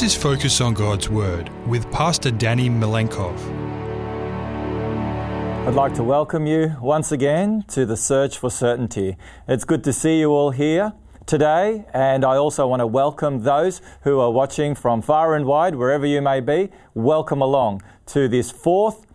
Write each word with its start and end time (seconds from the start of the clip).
This 0.00 0.16
is 0.16 0.22
Focus 0.22 0.62
on 0.62 0.72
God's 0.72 1.10
Word 1.10 1.50
with 1.68 1.92
Pastor 1.92 2.30
Danny 2.30 2.70
Milenkov. 2.70 3.36
I'd 5.68 5.74
like 5.74 5.92
to 5.96 6.02
welcome 6.02 6.46
you 6.46 6.74
once 6.80 7.12
again 7.12 7.66
to 7.68 7.84
the 7.84 7.98
Search 7.98 8.38
for 8.38 8.48
Certainty. 8.48 9.18
It's 9.46 9.66
good 9.66 9.84
to 9.84 9.92
see 9.92 10.18
you 10.18 10.30
all 10.30 10.52
here 10.52 10.94
today, 11.26 11.84
and 11.92 12.24
I 12.24 12.36
also 12.36 12.66
want 12.66 12.80
to 12.80 12.86
welcome 12.86 13.42
those 13.42 13.82
who 14.04 14.18
are 14.20 14.30
watching 14.30 14.74
from 14.74 15.02
far 15.02 15.36
and 15.36 15.44
wide, 15.44 15.74
wherever 15.74 16.06
you 16.06 16.22
may 16.22 16.40
be. 16.40 16.70
Welcome 16.94 17.42
along 17.42 17.82
to 18.06 18.26
this 18.26 18.50
fourth 18.50 19.06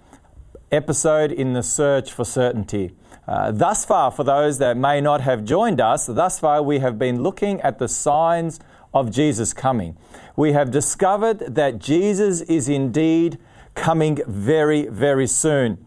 episode 0.72 1.32
in 1.32 1.54
the 1.54 1.64
Search 1.64 2.14
for 2.14 2.26
Certainty. 2.26 2.96
Uh, 3.28 3.52
thus 3.52 3.86
far, 3.86 4.12
for 4.12 4.24
those 4.24 4.60
that 4.60 4.78
may 4.78 5.02
not 5.02 5.22
have 5.22 5.46
joined 5.46 5.82
us, 5.82 6.06
thus 6.06 6.40
far 6.40 6.62
we 6.62 6.78
have 6.78 7.00
been 7.00 7.24
looking 7.24 7.60
at 7.62 7.80
the 7.80 7.88
signs 7.88 8.60
of 8.94 9.12
Jesus 9.12 9.54
coming. 9.54 9.98
We 10.36 10.52
have 10.52 10.72
discovered 10.72 11.56
that 11.56 11.80
Jesus 11.80 12.42
is 12.42 12.68
indeed 12.68 13.38
coming 13.74 14.20
very, 14.28 14.88
very 14.88 15.28
soon. 15.28 15.86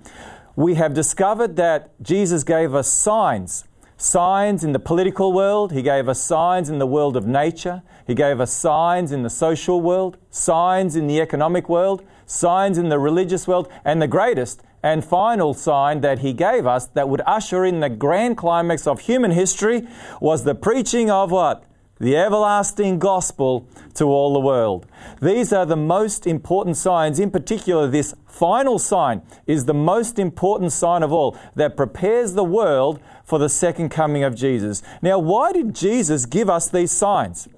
We 0.57 0.75
have 0.75 0.95
discovered 0.95 1.57
that 1.57 1.91
Jesus 2.03 2.45
gave 2.45 2.75
us 2.75 2.93
signs. 2.93 3.65
Signs 3.97 4.63
in 4.65 4.73
the 4.73 4.79
political 4.79 5.33
world, 5.33 5.73
He 5.73 5.83
gave 5.83 6.09
us 6.09 6.21
signs 6.21 6.71
in 6.71 6.79
the 6.79 6.87
world 6.87 7.17
of 7.17 7.27
nature, 7.27 7.83
He 8.07 8.15
gave 8.15 8.41
us 8.41 8.53
signs 8.53 9.13
in 9.13 9.23
the 9.23 9.31
social 9.31 9.81
world, 9.81 10.17
signs 10.31 10.97
in 10.97 11.07
the 11.07 11.21
economic 11.21 11.69
world, 11.69 12.05
signs 12.25 12.79
in 12.79 12.89
the 12.89 12.99
religious 12.99 13.47
world, 13.49 13.69
and 13.85 14.01
the 14.01 14.07
greatest 14.07 14.63
and 14.83 15.05
final 15.05 15.55
sign 15.55 16.01
that 16.03 16.21
he 16.21 16.33
gave 16.33 16.67
us 16.67 16.87
that 16.87 17.09
would 17.09 17.23
usher 17.27 17.65
in 17.65 17.81
the 17.81 17.89
grand 17.89 18.37
climax 18.37 18.87
of 18.87 19.01
human 19.01 19.33
history 19.33 19.87
was 20.21 20.45
the 20.45 20.55
preaching 20.55 21.11
of 21.11 21.31
what? 21.31 21.65
The 22.01 22.17
everlasting 22.17 23.01
gospel 23.01 23.67
to 23.95 24.05
all 24.05 24.33
the 24.33 24.41
world. 24.41 24.87
These 25.21 25.53
are 25.53 25.67
the 25.67 25.77
most 25.77 26.29
important 26.29 26.77
signs. 26.77 27.19
In 27.19 27.33
particular, 27.33 27.89
this 27.89 28.15
final 28.27 28.79
sign 28.79 29.23
is 29.49 29.65
the 29.65 29.75
most 29.75 30.19
important 30.19 30.73
sign 30.73 31.03
of 31.03 31.13
all 31.13 31.37
that 31.57 31.77
prepares 31.77 32.35
the 32.35 32.45
world 32.45 33.01
for 33.25 33.41
the 33.41 33.49
second 33.49 33.89
coming 33.89 34.23
of 34.23 34.37
Jesus. 34.37 34.81
Now, 35.03 35.19
why 35.19 35.53
did 35.53 35.75
Jesus 35.75 36.25
give 36.25 36.49
us 36.49 36.69
these 36.69 36.93
signs? 36.93 37.49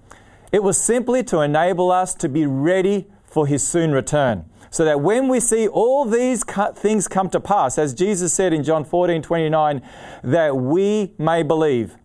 It 0.53 0.63
was 0.63 0.81
simply 0.81 1.23
to 1.25 1.41
enable 1.41 1.93
us 1.93 2.15
to 2.15 2.29
be 2.29 2.47
ready 2.47 3.07
for 3.25 3.47
his 3.47 3.67
soon 3.67 3.93
return 3.93 4.47
so 4.71 4.85
that 4.85 5.01
when 5.01 5.29
we 5.29 5.41
see 5.41 5.69
all 5.69 6.05
these 6.05 6.45
things 6.77 7.09
come 7.09 7.29
to 7.31 7.41
pass, 7.41 7.77
as 7.77 7.93
Jesus 7.93 8.33
said 8.33 8.53
in 8.53 8.65
John 8.65 8.85
14 8.85 9.21
29, 9.21 9.83
that 10.25 10.57
we 10.57 11.13
may 11.19 11.43
believe. 11.43 11.97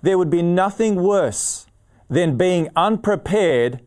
There 0.00 0.16
would 0.16 0.30
be 0.30 0.42
nothing 0.42 0.96
worse 0.96 1.66
than 2.08 2.36
being 2.36 2.68
unprepared 2.76 3.80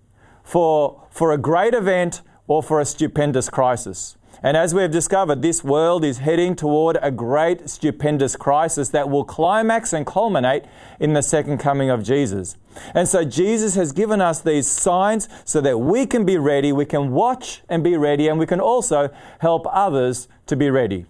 for, 0.44 1.08
for 1.10 1.32
a 1.32 1.38
great 1.38 1.74
event 1.74 2.22
or 2.48 2.62
for 2.62 2.80
a 2.80 2.86
stupendous 2.86 3.50
crisis. 3.50 4.18
And 4.44 4.58
as 4.58 4.74
we 4.74 4.82
have 4.82 4.92
discovered, 4.92 5.44
this 5.44 5.64
world 5.64 6.04
is 6.04 6.18
heading 6.18 6.56
toward 6.56 6.98
a 7.02 7.12
great, 7.12 7.70
stupendous 7.70 8.36
crisis 8.36 8.90
that 8.90 9.08
will 9.08 9.24
climax 9.24 9.94
and 9.94 10.06
culminate 10.06 10.66
in 11.00 11.14
the 11.14 11.22
second 11.22 11.60
coming 11.60 11.92
of 11.92 12.04
Jesus. 12.04 12.58
And 12.96 13.08
so 13.08 13.24
Jesus 13.24 13.76
has 13.76 13.92
given 13.92 14.20
us 14.20 14.42
these 14.42 14.68
signs 14.68 15.30
so 15.46 15.62
that 15.62 15.78
we 15.78 16.08
can 16.08 16.26
be 16.26 16.38
ready, 16.38 16.72
we 16.72 16.86
can 16.86 17.12
watch 17.12 17.62
and 17.70 17.84
be 17.84 17.98
ready, 17.98 18.28
and 18.28 18.40
we 18.40 18.48
can 18.48 18.60
also 18.60 19.10
help 19.40 19.68
others 19.70 20.28
to 20.48 20.56
be 20.56 20.72
ready. 20.72 21.06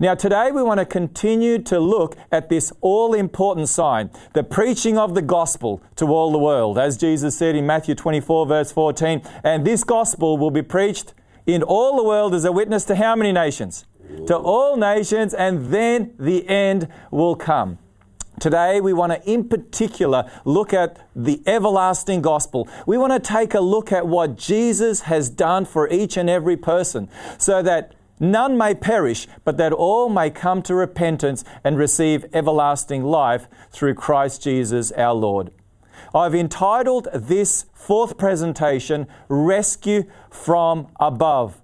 Now, 0.00 0.14
today 0.14 0.52
we 0.52 0.62
want 0.62 0.78
to 0.78 0.86
continue 0.86 1.58
to 1.62 1.80
look 1.80 2.16
at 2.30 2.48
this 2.48 2.72
all 2.80 3.14
important 3.14 3.68
sign, 3.68 4.10
the 4.32 4.44
preaching 4.44 4.96
of 4.96 5.16
the 5.16 5.22
gospel 5.22 5.82
to 5.96 6.06
all 6.06 6.30
the 6.30 6.38
world. 6.38 6.78
As 6.78 6.96
Jesus 6.96 7.36
said 7.36 7.56
in 7.56 7.66
Matthew 7.66 7.96
24, 7.96 8.46
verse 8.46 8.70
14, 8.70 9.22
and 9.42 9.66
this 9.66 9.82
gospel 9.82 10.38
will 10.38 10.52
be 10.52 10.62
preached 10.62 11.14
in 11.46 11.64
all 11.64 11.96
the 11.96 12.04
world 12.04 12.32
as 12.32 12.44
a 12.44 12.52
witness 12.52 12.84
to 12.84 12.94
how 12.94 13.16
many 13.16 13.32
nations? 13.32 13.86
To 14.28 14.36
all 14.36 14.76
nations, 14.76 15.34
and 15.34 15.66
then 15.72 16.14
the 16.16 16.48
end 16.48 16.86
will 17.10 17.34
come. 17.34 17.78
Today, 18.38 18.80
we 18.80 18.92
want 18.92 19.10
to, 19.10 19.28
in 19.28 19.48
particular, 19.48 20.30
look 20.44 20.72
at 20.72 21.08
the 21.16 21.42
everlasting 21.44 22.22
gospel. 22.22 22.68
We 22.86 22.98
want 22.98 23.12
to 23.12 23.18
take 23.18 23.52
a 23.52 23.60
look 23.60 23.90
at 23.90 24.06
what 24.06 24.36
Jesus 24.36 25.00
has 25.02 25.28
done 25.28 25.64
for 25.64 25.88
each 25.88 26.16
and 26.16 26.30
every 26.30 26.56
person 26.56 27.08
so 27.36 27.62
that 27.62 27.94
none 28.20 28.56
may 28.56 28.74
perish, 28.74 29.26
but 29.44 29.56
that 29.56 29.72
all 29.72 30.08
may 30.08 30.30
come 30.30 30.62
to 30.62 30.74
repentance 30.74 31.44
and 31.64 31.78
receive 31.78 32.26
everlasting 32.32 33.04
life 33.04 33.48
through 33.70 33.94
Christ 33.94 34.42
Jesus 34.42 34.92
our 34.92 35.14
Lord. 35.14 35.50
I've 36.14 36.34
entitled 36.34 37.08
this 37.12 37.66
fourth 37.74 38.16
presentation, 38.16 39.06
Rescue 39.28 40.04
from 40.30 40.88
Above. 40.98 41.60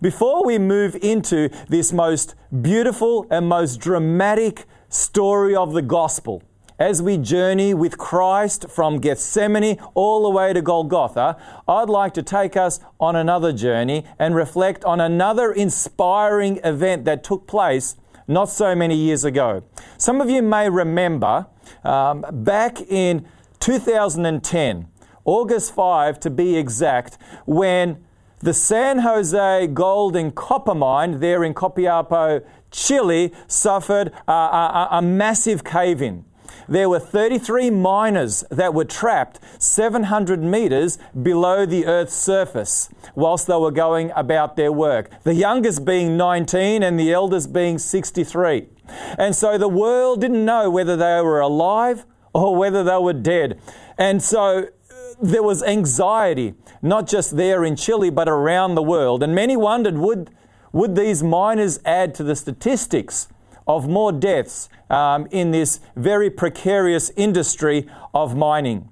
Before 0.00 0.44
we 0.44 0.58
move 0.58 0.96
into 1.02 1.48
this 1.68 1.92
most 1.92 2.34
beautiful 2.60 3.26
and 3.30 3.48
most 3.48 3.80
dramatic 3.80 4.66
story 4.88 5.54
of 5.54 5.72
the 5.72 5.82
gospel, 5.82 6.42
as 6.78 7.00
we 7.00 7.16
journey 7.16 7.72
with 7.72 7.96
Christ 7.96 8.68
from 8.68 8.98
Gethsemane 8.98 9.78
all 9.94 10.22
the 10.22 10.30
way 10.30 10.52
to 10.52 10.60
Golgotha, 10.60 11.36
I'd 11.66 11.88
like 11.88 12.12
to 12.14 12.22
take 12.22 12.56
us 12.56 12.80
on 13.00 13.16
another 13.16 13.52
journey 13.52 14.04
and 14.18 14.34
reflect 14.34 14.84
on 14.84 15.00
another 15.00 15.52
inspiring 15.52 16.60
event 16.62 17.04
that 17.06 17.24
took 17.24 17.46
place 17.46 17.96
not 18.28 18.48
so 18.50 18.74
many 18.74 18.96
years 18.96 19.24
ago. 19.24 19.62
Some 19.96 20.20
of 20.20 20.28
you 20.28 20.42
may 20.42 20.68
remember 20.68 21.46
um, 21.84 22.24
back 22.30 22.80
in 22.82 23.26
2010, 23.60 24.88
August 25.24 25.74
5 25.74 26.20
to 26.20 26.30
be 26.30 26.56
exact, 26.56 27.16
when 27.46 28.04
the 28.40 28.52
San 28.52 28.98
Jose 28.98 29.66
gold 29.68 30.14
and 30.14 30.34
copper 30.34 30.74
mine 30.74 31.20
there 31.20 31.42
in 31.42 31.54
Copiapo, 31.54 32.44
Chile, 32.70 33.32
suffered 33.46 34.12
a, 34.28 34.32
a, 34.32 34.88
a 34.92 35.02
massive 35.02 35.64
cave 35.64 36.02
in. 36.02 36.24
There 36.68 36.88
were 36.88 36.98
33 36.98 37.70
miners 37.70 38.42
that 38.50 38.74
were 38.74 38.84
trapped 38.84 39.38
700 39.58 40.42
meters 40.42 40.98
below 41.20 41.64
the 41.64 41.86
Earth's 41.86 42.14
surface 42.14 42.88
whilst 43.14 43.46
they 43.46 43.56
were 43.56 43.70
going 43.70 44.10
about 44.16 44.56
their 44.56 44.72
work. 44.72 45.10
The 45.22 45.34
youngest 45.34 45.84
being 45.84 46.16
19 46.16 46.82
and 46.82 46.98
the 46.98 47.12
eldest 47.12 47.52
being 47.52 47.78
63. 47.78 48.68
And 49.16 49.34
so 49.34 49.56
the 49.58 49.68
world 49.68 50.20
didn't 50.20 50.44
know 50.44 50.68
whether 50.68 50.96
they 50.96 51.20
were 51.20 51.40
alive 51.40 52.04
or 52.34 52.56
whether 52.56 52.82
they 52.82 52.98
were 52.98 53.12
dead. 53.12 53.60
And 53.96 54.22
so 54.22 54.64
uh, 54.64 54.94
there 55.22 55.42
was 55.42 55.62
anxiety, 55.62 56.54
not 56.82 57.06
just 57.06 57.36
there 57.36 57.64
in 57.64 57.76
Chile, 57.76 58.10
but 58.10 58.28
around 58.28 58.74
the 58.74 58.82
world. 58.82 59.22
And 59.22 59.34
many 59.34 59.56
wondered 59.56 59.98
would, 59.98 60.30
would 60.72 60.96
these 60.96 61.22
miners 61.22 61.78
add 61.84 62.14
to 62.16 62.24
the 62.24 62.36
statistics 62.36 63.28
of 63.66 63.88
more 63.88 64.12
deaths 64.12 64.68
um, 64.90 65.26
in 65.30 65.50
this 65.50 65.80
very 65.96 66.30
precarious 66.30 67.10
industry 67.16 67.88
of 68.14 68.36
mining? 68.36 68.88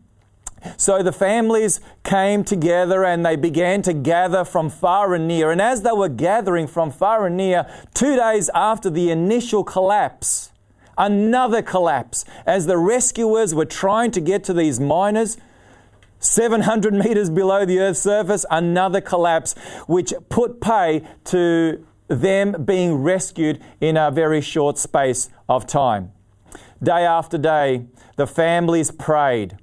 So 0.76 1.02
the 1.02 1.12
families 1.12 1.80
came 2.04 2.42
together 2.42 3.04
and 3.04 3.24
they 3.24 3.36
began 3.36 3.82
to 3.82 3.92
gather 3.92 4.44
from 4.44 4.70
far 4.70 5.14
and 5.14 5.28
near. 5.28 5.50
And 5.50 5.60
as 5.60 5.82
they 5.82 5.92
were 5.92 6.08
gathering 6.08 6.66
from 6.66 6.90
far 6.90 7.26
and 7.26 7.36
near, 7.36 7.66
two 7.92 8.16
days 8.16 8.48
after 8.54 8.88
the 8.88 9.10
initial 9.10 9.62
collapse, 9.62 10.50
Another 10.96 11.62
collapse 11.62 12.24
as 12.46 12.66
the 12.66 12.78
rescuers 12.78 13.54
were 13.54 13.64
trying 13.64 14.10
to 14.12 14.20
get 14.20 14.44
to 14.44 14.52
these 14.52 14.78
miners. 14.78 15.36
700 16.20 16.94
meters 16.94 17.30
below 17.30 17.64
the 17.66 17.80
Earth's 17.80 18.00
surface, 18.00 18.46
another 18.50 19.00
collapse, 19.00 19.54
which 19.86 20.14
put 20.28 20.60
pay 20.60 21.06
to 21.24 21.84
them 22.08 22.64
being 22.64 22.96
rescued 22.96 23.60
in 23.80 23.96
a 23.96 24.10
very 24.10 24.40
short 24.40 24.78
space 24.78 25.30
of 25.48 25.66
time. 25.66 26.12
Day 26.82 27.04
after 27.04 27.38
day, 27.38 27.86
the 28.16 28.26
families 28.26 28.90
prayed, 28.90 29.56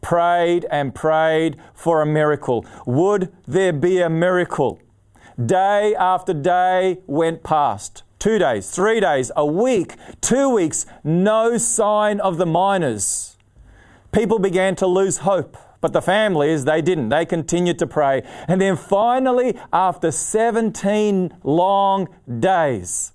prayed 0.00 0.66
and 0.70 0.94
prayed 0.94 1.56
for 1.74 2.02
a 2.02 2.06
miracle. 2.06 2.64
Would 2.86 3.32
there 3.46 3.72
be 3.72 4.00
a 4.00 4.08
miracle? 4.08 4.80
Day 5.44 5.94
after 5.94 6.34
day 6.34 6.98
went 7.06 7.42
past 7.42 8.02
two 8.22 8.38
days, 8.38 8.70
three 8.70 9.00
days, 9.00 9.32
a 9.34 9.44
week, 9.44 9.96
two 10.20 10.48
weeks, 10.48 10.86
no 11.02 11.58
sign 11.58 12.20
of 12.20 12.38
the 12.38 12.46
miners. 12.46 13.36
People 14.12 14.38
began 14.38 14.76
to 14.76 14.86
lose 14.86 15.18
hope. 15.18 15.56
But 15.82 15.92
the 15.92 16.00
families, 16.00 16.64
they 16.64 16.80
didn't. 16.80 17.08
They 17.08 17.26
continued 17.26 17.80
to 17.80 17.88
pray. 17.88 18.22
And 18.46 18.60
then 18.60 18.76
finally, 18.76 19.58
after 19.72 20.12
17 20.12 21.34
long 21.42 22.08
days, 22.38 23.12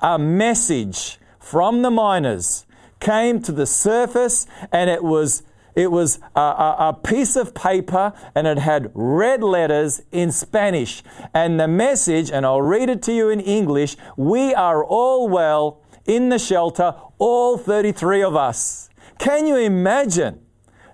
a 0.00 0.18
message 0.18 1.18
from 1.38 1.82
the 1.82 1.90
miners 1.90 2.66
came 2.98 3.40
to 3.42 3.52
the 3.52 3.64
surface 3.64 4.46
and 4.72 4.90
it 4.90 5.02
was 5.02 5.44
it 5.76 5.90
was 5.90 6.18
a, 6.34 6.40
a, 6.40 6.76
a, 6.88 6.92
piece 6.94 7.36
of 7.36 7.54
paper 7.54 8.14
and 8.34 8.46
it 8.46 8.58
had 8.58 8.90
red 8.94 9.42
letters 9.42 10.00
in 10.10 10.32
Spanish. 10.32 11.02
And 11.34 11.60
the 11.60 11.68
message, 11.68 12.30
and 12.30 12.46
I'll 12.46 12.62
read 12.62 12.88
it 12.88 13.02
to 13.02 13.12
you 13.12 13.28
in 13.28 13.40
English 13.40 13.96
we 14.16 14.54
are 14.54 14.82
all 14.82 15.28
well 15.28 15.82
in 16.06 16.30
the 16.30 16.38
shelter, 16.38 16.94
all 17.18 17.58
33 17.58 18.22
of 18.22 18.34
us. 18.34 18.88
Can 19.18 19.46
you 19.46 19.56
imagine 19.56 20.45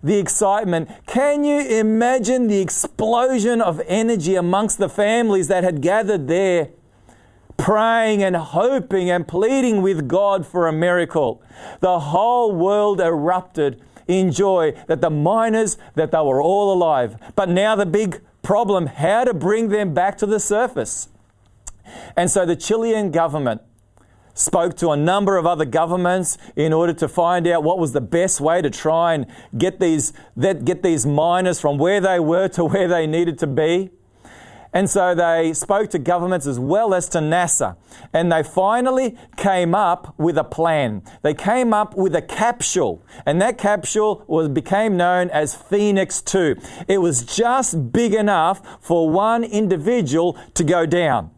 the 0.03 0.19
excitement. 0.19 0.91
Can 1.07 1.45
you 1.45 1.61
imagine 1.61 2.49
the 2.49 2.61
explosion 2.61 3.61
of 3.61 3.81
energy 3.87 4.35
amongst 4.35 4.79
the 4.79 4.89
families 4.89 5.49
that 5.49 5.65
had 5.65 5.81
gathered 5.81 6.29
there? 6.29 6.71
praying 7.63 8.25
and 8.25 8.35
hoping 8.35 9.09
and 9.09 9.29
pleading 9.29 9.83
with 9.83 10.09
God 10.09 10.45
for 10.45 10.67
a 10.67 10.73
miracle. 10.73 11.41
The 11.79 12.01
whole 12.01 12.53
world 12.53 13.01
erupted 13.01 13.81
in 14.09 14.33
joy 14.33 14.73
that 14.89 15.01
the 15.01 15.11
miners 15.11 15.79
that 15.95 16.11
they 16.11 16.19
were 16.19 16.43
all 16.43 16.73
alive. 16.73 17.17
But 17.37 17.49
now 17.49 17.77
the 17.77 17.87
big 17.87 18.21
problem, 18.43 18.87
how 18.87 19.25
to 19.25 19.33
bring 19.33 19.69
them 19.69 19.95
back 19.95 20.19
to 20.19 20.27
the 20.27 20.41
surface. 20.41 21.09
And 22.17 22.31
so 22.31 22.45
the 22.45 22.57
Chilean 22.57 23.13
government 23.13 23.63
spoke 24.35 24.77
to 24.79 24.91
a 24.91 24.97
number 24.97 25.37
of 25.37 25.47
other 25.47 25.65
governments 25.65 26.39
in 26.57 26.73
order 26.73 26.93
to 26.95 27.09
find 27.09 27.47
out 27.47 27.63
what 27.63 27.79
was 27.79 27.93
the 27.93 28.01
best 28.01 28.41
way 28.41 28.63
to 28.63 28.71
try 28.71 29.15
and 29.15 29.27
get 29.57 29.81
these, 29.81 30.13
get 30.39 30.83
these 30.83 31.07
miners 31.07 31.61
from 31.61 31.79
where 31.79 32.01
they 32.01 32.21
were 32.21 32.49
to 32.49 32.65
where 32.65 32.89
they 32.89 33.07
needed 33.07 33.39
to 33.39 33.47
be. 33.47 33.91
And 34.75 34.89
so 34.89 35.15
they 35.15 35.53
spoke 35.53 35.91
to 35.91 35.99
governments 35.99 36.47
as 36.47 36.59
well 36.59 36.95
as 36.95 37.09
to 37.11 37.19
NASA. 37.19 37.77
And 38.13 38.33
they 38.33 38.43
finally 38.43 39.19
came 39.37 39.75
up 39.75 40.15
with 40.19 40.39
a 40.39 40.45
plan. 40.45 41.03
They 41.21 41.35
came 41.35 41.75
up 41.75 41.95
with 41.95 42.17
a 42.17 42.23
capsule. 42.23 43.05
And 43.27 43.41
that 43.43 43.59
capsule 43.59 44.25
was, 44.27 44.49
became 44.49 44.97
known 44.97 45.29
as 45.29 45.55
Phoenix 45.55 46.23
2. 46.23 46.57
It 46.89 46.99
was 46.99 47.23
just 47.23 47.93
big 47.93 48.15
enough 48.15 48.63
for 48.81 49.11
one 49.11 49.45
individual 49.45 50.39
to 50.55 50.65
go 50.65 50.87
down. 50.87 51.32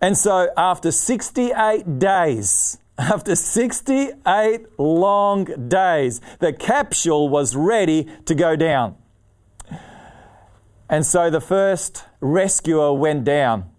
And 0.00 0.16
so 0.16 0.48
after 0.56 0.90
68 0.90 1.98
days, 1.98 2.78
after 2.98 3.34
68 3.36 4.78
long 4.78 5.68
days, 5.68 6.20
the 6.38 6.52
capsule 6.52 7.28
was 7.28 7.54
ready 7.56 8.08
to 8.24 8.34
go 8.34 8.56
down. 8.56 8.96
And 10.88 11.04
so 11.04 11.30
the 11.30 11.40
first 11.40 12.04
rescuer 12.20 12.92
went 12.92 13.24
down 13.24 13.70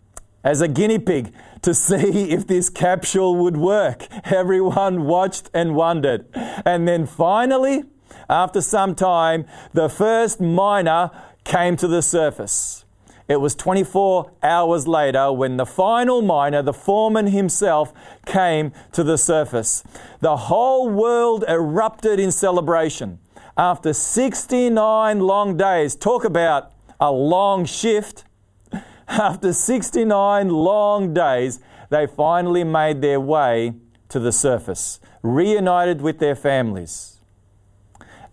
as 0.44 0.62
a 0.62 0.68
guinea 0.68 1.00
pig 1.00 1.34
to 1.62 1.74
see 1.88 2.31
if 2.31 2.48
this 2.48 2.69
capsule 2.69 3.36
would 3.36 3.58
work. 3.58 4.08
Everyone 4.25 5.06
watched 5.06 5.50
and 5.54 5.75
wondered. 5.75 6.25
And 6.34 6.88
then 6.88 7.06
finally, 7.06 7.84
after 8.30 8.62
some 8.62 8.94
time, 8.94 9.46
the 9.74 9.90
first 9.90 10.42
miner 10.42 11.12
came 11.44 11.78
to 11.78 11.88
the 11.88 12.02
surface. 12.02 12.84
It 13.28 13.42
was 13.42 13.56
24 13.56 14.32
hours 14.42 14.88
later 14.88 15.32
when 15.34 15.58
the 15.58 15.66
final 15.66 16.22
miner, 16.22 16.62
the 16.62 16.74
foreman 16.74 17.28
himself, 17.28 17.94
came 18.26 18.72
to 18.94 19.04
the 19.04 19.18
surface. 19.18 19.84
The 20.22 20.38
whole 20.38 20.90
world 20.90 21.44
erupted 21.48 22.20
in 22.20 22.32
celebration. 22.32 23.20
After 23.58 23.92
69 23.92 25.20
long 25.20 25.58
days, 25.58 25.96
talk 25.96 26.24
about 26.24 26.72
a 27.00 27.12
long 27.12 27.66
shift. 27.66 28.24
After 29.08 29.52
69 29.52 30.50
long 30.50 31.14
days, 31.14 31.60
they 31.90 32.08
finally 32.08 32.64
made 32.64 33.02
their 33.02 33.20
way 33.20 33.74
to 34.10 34.20
the 34.20 34.32
surface, 34.32 35.00
reunited 35.22 36.02
with 36.02 36.20
their 36.20 36.36
families. 36.36 37.20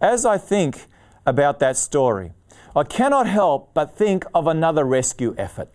As 0.01 0.25
I 0.25 0.39
think 0.39 0.87
about 1.27 1.59
that 1.61 1.77
story, 1.77 2.33
I 2.77 2.83
cannot 2.85 3.27
help 3.27 3.71
but 3.75 3.97
think 3.97 4.25
of 4.35 4.47
another 4.47 4.85
rescue 4.85 5.35
effort. 5.39 5.69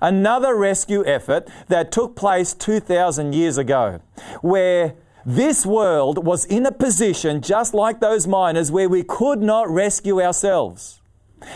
Another 0.00 0.56
rescue 0.56 1.04
effort 1.06 1.48
that 1.68 1.92
took 1.92 2.16
place 2.16 2.54
2,000 2.54 3.34
years 3.34 3.58
ago, 3.58 4.00
where 4.40 4.94
this 5.24 5.66
world 5.66 6.24
was 6.24 6.44
in 6.44 6.64
a 6.66 6.72
position 6.72 7.40
just 7.40 7.74
like 7.74 8.00
those 8.00 8.26
miners 8.26 8.70
where 8.70 8.88
we 8.88 9.02
could 9.02 9.42
not 9.42 9.68
rescue 9.68 10.20
ourselves. 10.20 11.00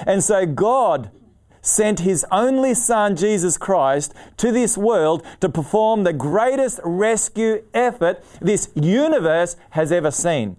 And 0.06 0.22
so 0.22 0.44
God 0.44 1.10
sent 1.62 2.00
his 2.00 2.26
only 2.32 2.74
Son, 2.74 3.16
Jesus 3.16 3.56
Christ, 3.58 4.14
to 4.38 4.50
this 4.50 4.76
world 4.76 5.24
to 5.40 5.48
perform 5.48 6.04
the 6.04 6.12
greatest 6.12 6.80
rescue 6.84 7.62
effort 7.74 8.24
this 8.40 8.70
universe 8.74 9.56
has 9.70 9.92
ever 9.92 10.10
seen. 10.10 10.56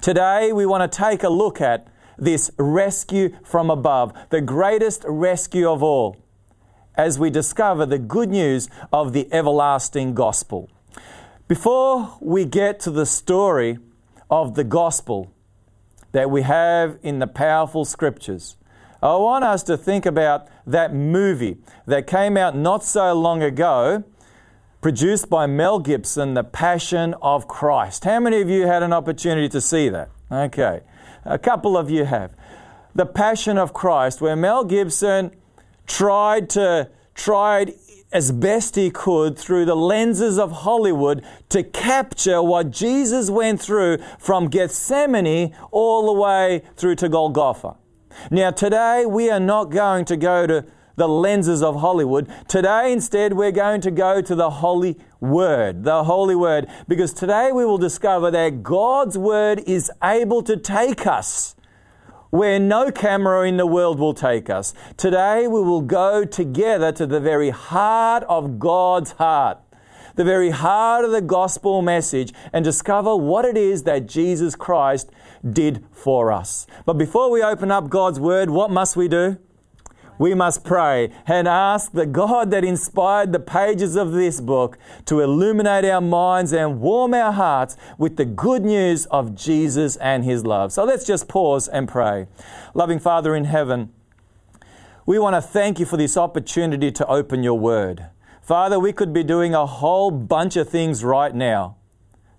Today, 0.00 0.52
we 0.52 0.64
want 0.64 0.90
to 0.90 0.96
take 0.96 1.22
a 1.22 1.28
look 1.28 1.60
at 1.60 1.86
this 2.22 2.50
rescue 2.56 3.36
from 3.44 3.68
above, 3.68 4.12
the 4.30 4.40
greatest 4.40 5.04
rescue 5.06 5.68
of 5.68 5.82
all, 5.82 6.16
as 6.94 7.18
we 7.18 7.30
discover 7.30 7.84
the 7.84 7.98
good 7.98 8.30
news 8.30 8.68
of 8.92 9.12
the 9.12 9.30
everlasting 9.32 10.14
gospel. 10.14 10.70
Before 11.48 12.16
we 12.20 12.44
get 12.44 12.78
to 12.80 12.90
the 12.90 13.06
story 13.06 13.78
of 14.30 14.54
the 14.54 14.64
gospel, 14.64 15.32
that 16.12 16.30
we 16.30 16.42
have 16.42 16.98
in 17.02 17.18
the 17.18 17.26
powerful 17.26 17.84
scriptures. 17.84 18.56
I 19.02 19.16
want 19.16 19.44
us 19.44 19.62
to 19.64 19.76
think 19.76 20.06
about 20.06 20.46
that 20.66 20.94
movie 20.94 21.56
that 21.86 22.06
came 22.06 22.36
out 22.36 22.54
not 22.54 22.84
so 22.84 23.12
long 23.14 23.42
ago, 23.42 24.04
produced 24.80 25.28
by 25.28 25.46
Mel 25.46 25.78
Gibson, 25.78 26.34
The 26.34 26.44
Passion 26.44 27.14
of 27.20 27.48
Christ. 27.48 28.04
How 28.04 28.20
many 28.20 28.40
of 28.40 28.48
you 28.48 28.66
had 28.66 28.82
an 28.82 28.92
opportunity 28.92 29.48
to 29.48 29.60
see 29.60 29.88
that? 29.88 30.10
Okay, 30.30 30.82
a 31.24 31.38
couple 31.38 31.76
of 31.76 31.90
you 31.90 32.04
have. 32.04 32.34
The 32.94 33.06
Passion 33.06 33.58
of 33.58 33.72
Christ, 33.72 34.20
where 34.20 34.36
Mel 34.36 34.64
Gibson 34.64 35.32
tried 35.86 36.50
to 36.50 36.90
tried 37.14 37.74
as 38.12 38.30
best 38.30 38.76
he 38.76 38.90
could 38.90 39.38
through 39.38 39.64
the 39.64 39.74
lenses 39.74 40.38
of 40.38 40.52
Hollywood 40.52 41.24
to 41.48 41.62
capture 41.62 42.42
what 42.42 42.70
Jesus 42.70 43.30
went 43.30 43.60
through 43.60 43.98
from 44.18 44.48
Gethsemane 44.48 45.54
all 45.70 46.06
the 46.06 46.20
way 46.20 46.62
through 46.76 46.96
to 46.96 47.08
Golgotha. 47.08 47.76
Now, 48.30 48.50
today 48.50 49.06
we 49.06 49.30
are 49.30 49.40
not 49.40 49.70
going 49.70 50.04
to 50.06 50.16
go 50.16 50.46
to 50.46 50.66
the 50.96 51.08
lenses 51.08 51.62
of 51.62 51.76
Hollywood. 51.76 52.28
Today, 52.48 52.92
instead, 52.92 53.34
we're 53.34 53.52
going 53.52 53.80
to 53.82 53.90
go 53.90 54.20
to 54.20 54.34
the 54.34 54.50
Holy 54.50 54.98
Word, 55.20 55.84
the 55.84 56.04
Holy 56.04 56.34
Word, 56.34 56.68
because 56.88 57.12
today 57.12 57.52
we 57.52 57.64
will 57.64 57.78
discover 57.78 58.30
that 58.30 58.62
God's 58.62 59.16
Word 59.16 59.62
is 59.66 59.90
able 60.02 60.42
to 60.42 60.56
take 60.56 61.06
us 61.06 61.54
where 62.32 62.58
no 62.58 62.90
camera 62.90 63.46
in 63.46 63.58
the 63.58 63.66
world 63.66 63.98
will 63.98 64.14
take 64.14 64.48
us. 64.48 64.72
Today 64.96 65.46
we 65.46 65.60
will 65.60 65.82
go 65.82 66.24
together 66.24 66.90
to 66.90 67.06
the 67.06 67.20
very 67.20 67.50
heart 67.50 68.24
of 68.24 68.58
God's 68.58 69.12
heart, 69.12 69.58
the 70.14 70.24
very 70.24 70.48
heart 70.48 71.04
of 71.04 71.10
the 71.10 71.20
gospel 71.20 71.82
message, 71.82 72.32
and 72.50 72.64
discover 72.64 73.14
what 73.14 73.44
it 73.44 73.58
is 73.58 73.82
that 73.82 74.06
Jesus 74.08 74.56
Christ 74.56 75.10
did 75.46 75.84
for 75.92 76.32
us. 76.32 76.66
But 76.86 76.94
before 76.94 77.30
we 77.30 77.42
open 77.42 77.70
up 77.70 77.90
God's 77.90 78.18
Word, 78.18 78.48
what 78.48 78.70
must 78.70 78.96
we 78.96 79.08
do? 79.08 79.36
We 80.22 80.34
must 80.34 80.62
pray 80.62 81.12
and 81.26 81.48
ask 81.48 81.90
the 81.90 82.06
God 82.06 82.52
that 82.52 82.64
inspired 82.64 83.32
the 83.32 83.40
pages 83.40 83.96
of 83.96 84.12
this 84.12 84.40
book 84.40 84.78
to 85.04 85.18
illuminate 85.18 85.84
our 85.84 86.00
minds 86.00 86.52
and 86.52 86.80
warm 86.80 87.12
our 87.12 87.32
hearts 87.32 87.76
with 87.98 88.16
the 88.16 88.24
good 88.24 88.64
news 88.64 89.04
of 89.06 89.34
Jesus 89.34 89.96
and 89.96 90.24
His 90.24 90.46
love. 90.46 90.72
So 90.72 90.84
let's 90.84 91.04
just 91.04 91.26
pause 91.26 91.66
and 91.66 91.88
pray. 91.88 92.28
Loving 92.72 93.00
Father 93.00 93.34
in 93.34 93.46
heaven, 93.46 93.92
we 95.06 95.18
want 95.18 95.34
to 95.34 95.42
thank 95.42 95.80
you 95.80 95.86
for 95.86 95.96
this 95.96 96.16
opportunity 96.16 96.92
to 96.92 97.06
open 97.08 97.42
your 97.42 97.58
word. 97.58 98.06
Father, 98.40 98.78
we 98.78 98.92
could 98.92 99.12
be 99.12 99.24
doing 99.24 99.56
a 99.56 99.66
whole 99.66 100.12
bunch 100.12 100.54
of 100.54 100.68
things 100.68 101.02
right 101.02 101.34
now. 101.34 101.78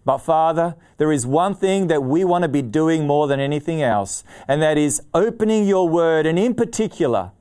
But 0.06 0.20
Father, 0.20 0.78
there 1.00 1.12
is 1.12 1.28
one 1.28 1.54
thing 1.54 1.88
that 1.88 2.04
we 2.04 2.24
want 2.24 2.44
to 2.44 2.48
be 2.48 2.62
doing 2.62 3.06
more 3.06 3.28
than 3.28 3.42
anything 3.42 3.82
else, 3.82 4.24
and 4.48 4.62
that 4.62 4.78
is 4.78 5.02
opening 5.13 5.68
your 5.68 5.90
word, 5.90 6.25
and 6.25 6.40
in 6.40 6.56
particular, 6.56 7.32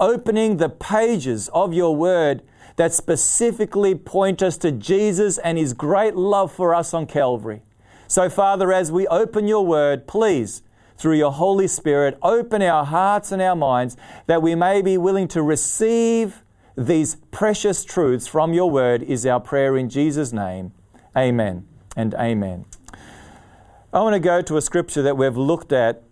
opening 0.00 0.56
the 0.56 0.68
pages 0.68 1.48
of 1.52 1.72
your 1.72 1.94
word 1.94 2.42
that 2.76 2.92
specifically 2.92 3.94
point 3.94 4.42
us 4.42 4.56
to 4.58 4.72
Jesus 4.72 5.38
and 5.38 5.58
his 5.58 5.72
great 5.72 6.14
love 6.14 6.52
for 6.52 6.74
us 6.74 6.94
on 6.94 7.06
Calvary. 7.06 7.62
So, 8.08 8.28
Father, 8.28 8.72
as 8.72 8.90
we 8.92 9.06
open 9.06 9.46
your 9.46 9.64
word, 9.64 10.06
please, 10.06 10.62
through 10.96 11.16
your 11.16 11.32
Holy 11.32 11.66
Spirit, 11.66 12.18
open 12.22 12.62
our 12.62 12.84
hearts 12.84 13.32
and 13.32 13.42
our 13.42 13.56
minds 13.56 13.96
that 14.26 14.42
we 14.42 14.54
may 14.54 14.82
be 14.82 14.96
willing 14.98 15.28
to 15.28 15.42
receive 15.42 16.42
these 16.76 17.16
precious 17.30 17.84
truths 17.84 18.26
from 18.26 18.52
your 18.52 18.70
word, 18.70 19.02
is 19.02 19.26
our 19.26 19.40
prayer 19.40 19.76
in 19.76 19.88
Jesus' 19.88 20.32
name. 20.32 20.72
Amen 21.16 21.66
and 21.96 22.14
amen. 22.14 22.64
I 23.92 24.00
want 24.00 24.14
to 24.14 24.20
go 24.20 24.40
to 24.40 24.56
a 24.56 24.62
scripture 24.62 25.02
that 25.02 25.16
we've 25.16 25.36
looked 25.36 25.72
at 25.72 26.02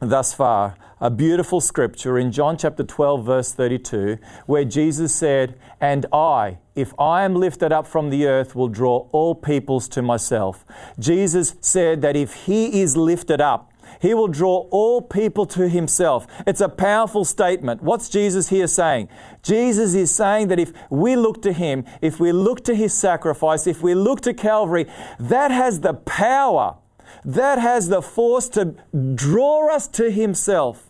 thus 0.00 0.32
far 0.32 0.76
a 1.00 1.10
beautiful 1.10 1.60
scripture 1.60 2.18
in 2.18 2.32
John 2.32 2.56
chapter 2.56 2.82
12, 2.82 3.24
verse 3.24 3.52
32, 3.52 4.18
where 4.46 4.64
Jesus 4.64 5.14
said, 5.14 5.58
And 5.80 6.06
I, 6.12 6.58
if 6.74 6.92
I 6.98 7.22
am 7.24 7.34
lifted 7.34 7.72
up 7.72 7.86
from 7.86 8.10
the 8.10 8.26
earth, 8.26 8.54
will 8.54 8.68
draw 8.68 9.08
all 9.12 9.34
peoples 9.34 9.88
to 9.90 10.02
myself. 10.02 10.64
Jesus 10.98 11.54
said 11.60 12.02
that 12.02 12.16
if 12.16 12.46
He 12.46 12.80
is 12.80 12.96
lifted 12.96 13.40
up, 13.40 13.72
he 14.00 14.14
will 14.14 14.28
draw 14.28 14.68
all 14.70 15.00
people 15.02 15.44
to 15.46 15.68
himself. 15.68 16.26
It's 16.46 16.60
a 16.60 16.68
powerful 16.68 17.24
statement. 17.24 17.82
What's 17.82 18.08
Jesus 18.08 18.48
here 18.48 18.68
saying? 18.68 19.08
Jesus 19.42 19.94
is 19.94 20.14
saying 20.14 20.48
that 20.48 20.60
if 20.60 20.72
we 20.88 21.16
look 21.16 21.42
to 21.42 21.52
him, 21.52 21.84
if 22.00 22.20
we 22.20 22.30
look 22.30 22.62
to 22.66 22.76
his 22.76 22.94
sacrifice, 22.94 23.66
if 23.66 23.82
we 23.82 23.94
look 23.94 24.20
to 24.20 24.34
Calvary, 24.34 24.86
that 25.18 25.50
has 25.50 25.80
the 25.80 25.94
power 25.94 26.76
that 27.24 27.58
has 27.58 27.88
the 27.88 28.02
force 28.02 28.48
to 28.50 28.74
draw 29.14 29.74
us 29.74 29.88
to 29.88 30.10
Himself. 30.10 30.87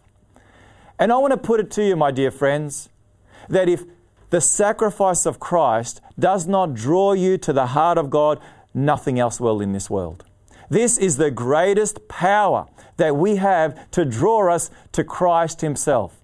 And 0.98 1.12
I 1.12 1.16
want 1.18 1.30
to 1.32 1.36
put 1.36 1.60
it 1.60 1.70
to 1.72 1.84
you, 1.84 1.94
my 1.94 2.10
dear 2.10 2.30
friends, 2.30 2.88
that 3.48 3.68
if 3.68 3.84
the 4.30 4.40
sacrifice 4.40 5.26
of 5.26 5.38
Christ 5.38 6.00
does 6.18 6.46
not 6.46 6.74
draw 6.74 7.12
you 7.12 7.38
to 7.38 7.52
the 7.52 7.68
heart 7.68 7.98
of 7.98 8.10
God, 8.10 8.40
nothing 8.74 9.18
else 9.18 9.40
will 9.40 9.60
in 9.60 9.72
this 9.72 9.88
world. 9.88 10.24
This 10.68 10.98
is 10.98 11.16
the 11.16 11.30
greatest 11.30 12.08
power 12.08 12.66
that 12.96 13.16
we 13.16 13.36
have 13.36 13.90
to 13.92 14.04
draw 14.04 14.52
us 14.52 14.70
to 14.92 15.04
Christ 15.04 15.60
Himself. 15.60 16.20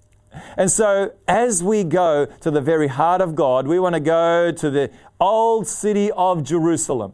And 0.57 0.71
so, 0.71 1.13
as 1.29 1.63
we 1.63 1.85
go 1.85 2.27
to 2.27 2.51
the 2.51 2.61
very 2.61 2.89
heart 2.89 3.21
of 3.21 3.37
God, 3.37 3.69
we 3.69 3.79
want 3.79 3.95
to 3.95 4.01
go 4.01 4.51
to 4.51 4.71
the 4.71 4.91
old 5.21 5.69
city 5.69 6.11
of 6.11 6.43
Jerusalem. 6.43 7.13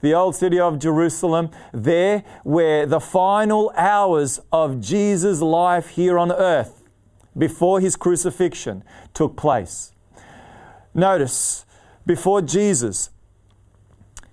The 0.00 0.14
old 0.14 0.36
city 0.36 0.58
of 0.58 0.78
Jerusalem, 0.78 1.50
there 1.72 2.24
where 2.44 2.86
the 2.86 3.00
final 3.00 3.72
hours 3.76 4.40
of 4.52 4.80
Jesus' 4.80 5.40
life 5.40 5.88
here 5.88 6.18
on 6.18 6.30
earth 6.32 6.81
before 7.36 7.80
his 7.80 7.96
crucifixion 7.96 8.84
took 9.14 9.36
place. 9.36 9.92
Notice, 10.94 11.64
before 12.04 12.42
Jesus 12.42 13.10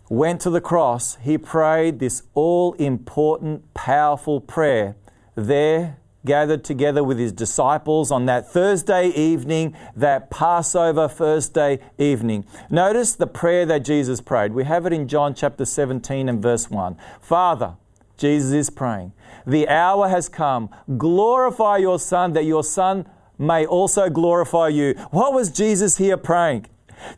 went 0.10 0.41
to 0.41 0.50
the 0.50 0.62
cross, 0.62 1.18
he 1.22 1.38
prayed 1.38 2.00
this 2.00 2.24
all 2.34 2.74
important, 2.74 3.74
powerful 3.74 4.41
prayer 4.41 4.96
there 5.36 5.98
gathered 6.25 6.63
together 6.63 7.03
with 7.03 7.18
his 7.18 7.32
disciples 7.32 8.12
on 8.12 8.25
that 8.25 8.51
Thursday 8.51 9.08
evening, 9.10 9.75
that 9.96 10.29
Passover 10.29 11.08
Thursday 11.08 11.79
evening. 11.98 12.46
Notice 12.70 13.15
the 13.15 13.27
prayer 13.27 13.65
that 13.65 13.86
Jesus 13.86 14.20
prayed. 14.20 14.53
We 14.53 14.65
have 14.65 14.86
it 14.86 14.94
in 14.94 15.08
John 15.08 15.34
chapter 15.34 15.63
17 15.63 16.27
and 16.27 16.41
verse 16.41 16.70
1. 16.70 16.98
Father, 17.22 17.75
Jesus 18.20 18.52
is 18.52 18.70
praying, 18.70 19.14
the 19.48 19.68
hour 19.68 20.10
has 20.10 20.30
come. 20.30 20.70
Glorify 20.98 21.78
your 21.78 21.98
Son, 21.98 22.34
that 22.34 22.44
your 22.44 22.64
Son 22.64 23.08
may 23.38 23.66
also 23.66 24.10
glorify 24.10 24.68
you. 24.68 24.94
What 25.12 25.34
was 25.34 25.50
Jesus 25.50 25.98
here 25.98 26.18
praying? 26.18 26.68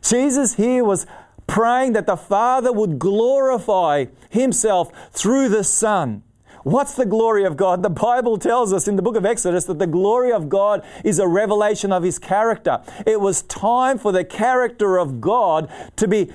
Jesus 0.00 0.54
here 0.54 0.84
was 0.84 1.06
praying 1.48 1.94
that 1.94 2.06
the 2.06 2.16
Father 2.16 2.72
would 2.72 3.00
glorify 3.00 4.06
Himself 4.30 4.92
through 5.12 5.48
the 5.48 5.64
Son. 5.64 6.22
What's 6.62 6.94
the 6.94 7.06
glory 7.06 7.44
of 7.44 7.56
God? 7.56 7.82
The 7.82 7.90
Bible 7.90 8.38
tells 8.38 8.72
us 8.72 8.86
in 8.86 8.94
the 8.94 9.02
book 9.02 9.16
of 9.16 9.26
Exodus 9.26 9.64
that 9.64 9.80
the 9.80 9.86
glory 9.88 10.32
of 10.32 10.48
God 10.48 10.84
is 11.04 11.18
a 11.18 11.26
revelation 11.26 11.92
of 11.92 12.04
His 12.04 12.20
character. 12.20 12.80
It 13.04 13.20
was 13.20 13.42
time 13.42 13.98
for 13.98 14.12
the 14.12 14.24
character 14.24 14.96
of 14.96 15.20
God 15.20 15.68
to 15.96 16.06
be, 16.06 16.30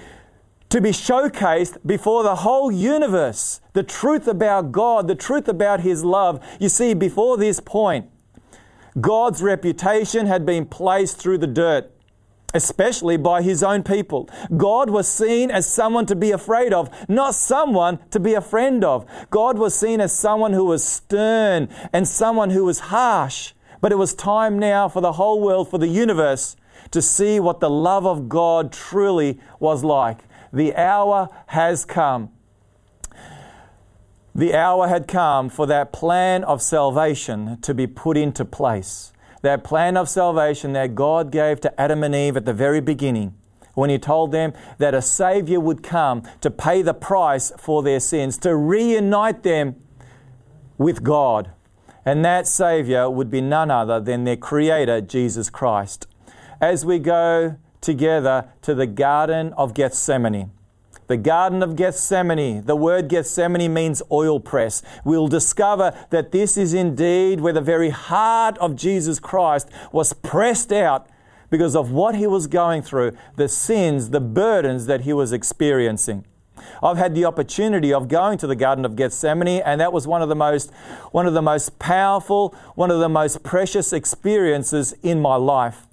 to 0.69 0.81
be 0.81 0.89
showcased 0.89 1.77
before 1.85 2.23
the 2.23 2.37
whole 2.37 2.71
universe. 2.71 3.61
The 3.73 3.83
truth 3.83 4.27
about 4.27 4.71
God, 4.71 5.07
the 5.07 5.15
truth 5.15 5.47
about 5.47 5.81
His 5.81 6.03
love. 6.03 6.43
You 6.59 6.69
see, 6.69 6.93
before 6.93 7.37
this 7.37 7.59
point, 7.59 8.09
God's 8.99 9.41
reputation 9.41 10.25
had 10.25 10.45
been 10.45 10.65
placed 10.65 11.17
through 11.17 11.37
the 11.39 11.47
dirt 11.47 11.91
especially 12.53 13.17
by 13.17 13.41
his 13.41 13.61
own 13.61 13.83
people. 13.83 14.29
God 14.55 14.89
was 14.89 15.07
seen 15.07 15.51
as 15.51 15.71
someone 15.71 16.05
to 16.07 16.15
be 16.15 16.31
afraid 16.31 16.73
of, 16.73 16.89
not 17.09 17.35
someone 17.35 17.99
to 18.11 18.19
be 18.19 18.33
a 18.33 18.41
friend 18.41 18.83
of. 18.83 19.05
God 19.29 19.57
was 19.57 19.75
seen 19.75 19.99
as 20.01 20.17
someone 20.17 20.53
who 20.53 20.65
was 20.65 20.83
stern 20.83 21.69
and 21.91 22.07
someone 22.07 22.49
who 22.49 22.65
was 22.65 22.79
harsh. 22.79 23.53
But 23.81 23.91
it 23.91 23.97
was 23.97 24.15
time 24.15 24.57
now 24.57 24.89
for 24.89 25.01
the 25.01 25.13
whole 25.13 25.41
world, 25.41 25.69
for 25.69 25.77
the 25.77 25.87
universe, 25.87 26.55
to 26.91 27.01
see 27.01 27.39
what 27.39 27.59
the 27.59 27.69
love 27.69 28.07
of 28.07 28.29
God 28.29 28.71
truly 28.71 29.39
was 29.59 29.83
like. 29.83 30.19
The 30.51 30.75
hour 30.75 31.29
has 31.47 31.85
come. 31.85 32.31
The 34.35 34.53
hour 34.55 34.87
had 34.87 35.07
come 35.07 35.49
for 35.49 35.65
that 35.65 35.91
plan 35.91 36.43
of 36.43 36.61
salvation 36.61 37.59
to 37.61 37.73
be 37.73 37.87
put 37.87 38.17
into 38.17 38.45
place 38.45 39.11
that 39.41 39.63
plan 39.63 39.97
of 39.97 40.09
salvation 40.09 40.73
that 40.73 40.95
God 40.95 41.31
gave 41.31 41.61
to 41.61 41.81
Adam 41.81 42.03
and 42.03 42.15
Eve 42.15 42.37
at 42.37 42.45
the 42.45 42.53
very 42.53 42.81
beginning 42.81 43.33
when 43.73 43.89
He 43.89 43.99
told 43.99 44.31
them 44.31 44.53
that 44.79 44.93
a 44.93 45.01
Savior 45.01 45.59
would 45.59 45.83
come 45.83 46.23
to 46.41 46.49
pay 46.49 46.81
the 46.81 46.93
price 46.93 47.51
for 47.57 47.83
their 47.83 47.99
sins, 47.99 48.37
to 48.39 48.55
reunite 48.55 49.43
them 49.43 49.75
with 50.77 51.03
God. 51.03 51.51
And 52.03 52.25
that 52.25 52.47
Savior 52.47 53.09
would 53.09 53.29
be 53.29 53.41
none 53.41 53.69
other 53.69 53.99
than 53.99 54.23
their 54.23 54.37
Creator, 54.37 55.01
Jesus 55.01 55.49
Christ. 55.49 56.07
As 56.59 56.85
we 56.85 56.99
go 56.99 57.57
together 57.81 58.49
to 58.61 58.75
the 58.75 58.87
Garden 58.87 59.53
of 59.53 59.73
Gethsemane, 59.73 60.51
the 61.07 61.17
Garden 61.17 61.63
of 61.63 61.75
Gethsemane. 61.75 62.65
The 62.65 62.75
word 62.75 63.07
Gethsemane 63.07 63.73
means 63.73 64.01
oil 64.11 64.39
press. 64.39 64.81
We'll 65.05 65.29
discover 65.29 65.97
that 66.09 66.31
this 66.31 66.57
is 66.57 66.73
indeed 66.73 67.39
where 67.39 67.53
the 67.53 67.61
very 67.61 67.89
heart 67.89 68.57
of 68.57 68.75
Jesus 68.75 69.19
Christ 69.19 69.69
was 69.91 70.11
pressed 70.11 70.71
out 70.73 71.07
because 71.49 71.77
of 71.77 71.91
what 71.91 72.15
he 72.15 72.27
was 72.27 72.47
going 72.47 72.81
through, 72.81 73.15
the 73.37 73.47
sins, 73.47 74.09
the 74.09 74.19
burdens 74.19 74.85
that 74.87 75.01
he 75.01 75.13
was 75.13 75.31
experiencing. 75.31 76.25
I've 76.83 76.97
had 76.97 77.15
the 77.15 77.23
opportunity 77.23 77.93
of 77.93 78.09
going 78.09 78.37
to 78.39 78.47
the 78.47 78.55
Garden 78.55 78.83
of 78.83 78.95
Gethsemane, 78.95 79.61
and 79.61 79.79
that 79.79 79.93
was 79.93 80.07
one 80.07 80.21
of 80.21 80.27
the 80.27 80.35
most, 80.35 80.71
one 81.11 81.25
of 81.25 81.33
the 81.33 81.41
most 81.41 81.79
powerful, 81.79 82.53
one 82.75 82.91
of 82.91 82.99
the 82.99 83.07
most 83.07 83.43
precious 83.43 83.93
experiences 83.93 84.93
in 85.03 85.21
my 85.21 85.35
life. 85.35 85.86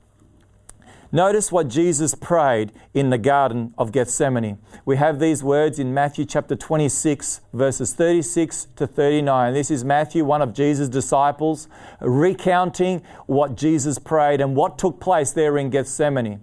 Notice 1.15 1.53
what 1.53 1.69
Jesus 1.69 2.13
prayed 2.17 2.73
in 2.93 3.11
the 3.11 3.19
Garden 3.19 3.73
of 3.79 3.93
Gethsemane. 3.93 4.59
We 4.85 4.97
have 4.97 5.21
these 5.21 5.45
words 5.45 5.79
in 5.79 5.95
Matthew 5.95 6.25
chapter 6.25 6.57
26, 6.57 7.41
verses 7.53 7.95
36 7.95 8.67
to 8.75 8.89
39. 8.89 9.55
This 9.55 9.71
is 9.71 9.85
Matthew, 9.85 10.25
one 10.25 10.43
of 10.43 10.53
Jesus' 10.53 10.89
disciples, 10.89 11.69
recounting 12.01 13.01
what 13.27 13.55
Jesus 13.55 13.97
prayed 14.01 14.41
and 14.41 14.57
what 14.57 14.77
took 14.77 14.99
place 14.99 15.31
there 15.31 15.57
in 15.57 15.71
Gethsemane. 15.71 16.41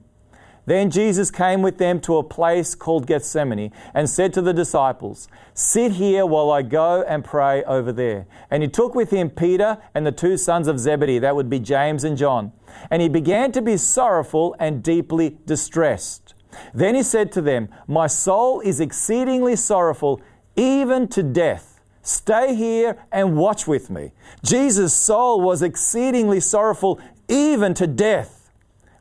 Then 0.71 0.89
Jesus 0.89 1.31
came 1.31 1.61
with 1.61 1.79
them 1.79 1.99
to 1.99 2.15
a 2.15 2.23
place 2.23 2.75
called 2.75 3.05
Gethsemane 3.05 3.73
and 3.93 4.09
said 4.09 4.31
to 4.31 4.41
the 4.41 4.53
disciples, 4.53 5.27
Sit 5.53 5.91
here 5.91 6.25
while 6.25 6.49
I 6.49 6.61
go 6.61 7.03
and 7.05 7.25
pray 7.25 7.61
over 7.65 7.91
there. 7.91 8.25
And 8.49 8.63
he 8.63 8.69
took 8.69 8.95
with 8.95 9.09
him 9.09 9.31
Peter 9.31 9.79
and 9.93 10.07
the 10.07 10.13
two 10.13 10.37
sons 10.37 10.69
of 10.69 10.79
Zebedee, 10.79 11.19
that 11.19 11.35
would 11.35 11.49
be 11.49 11.59
James 11.59 12.05
and 12.05 12.15
John. 12.17 12.53
And 12.89 13.01
he 13.01 13.09
began 13.09 13.51
to 13.51 13.61
be 13.61 13.75
sorrowful 13.75 14.55
and 14.59 14.81
deeply 14.81 15.39
distressed. 15.45 16.35
Then 16.73 16.95
he 16.95 17.03
said 17.03 17.33
to 17.33 17.41
them, 17.41 17.67
My 17.85 18.07
soul 18.07 18.61
is 18.61 18.79
exceedingly 18.79 19.57
sorrowful, 19.57 20.21
even 20.55 21.09
to 21.09 21.21
death. 21.21 21.81
Stay 22.01 22.55
here 22.55 22.97
and 23.11 23.35
watch 23.35 23.67
with 23.67 23.89
me. 23.89 24.13
Jesus' 24.41 24.93
soul 24.93 25.41
was 25.41 25.63
exceedingly 25.63 26.39
sorrowful, 26.39 26.97
even 27.27 27.73
to 27.73 27.87
death. 27.87 28.40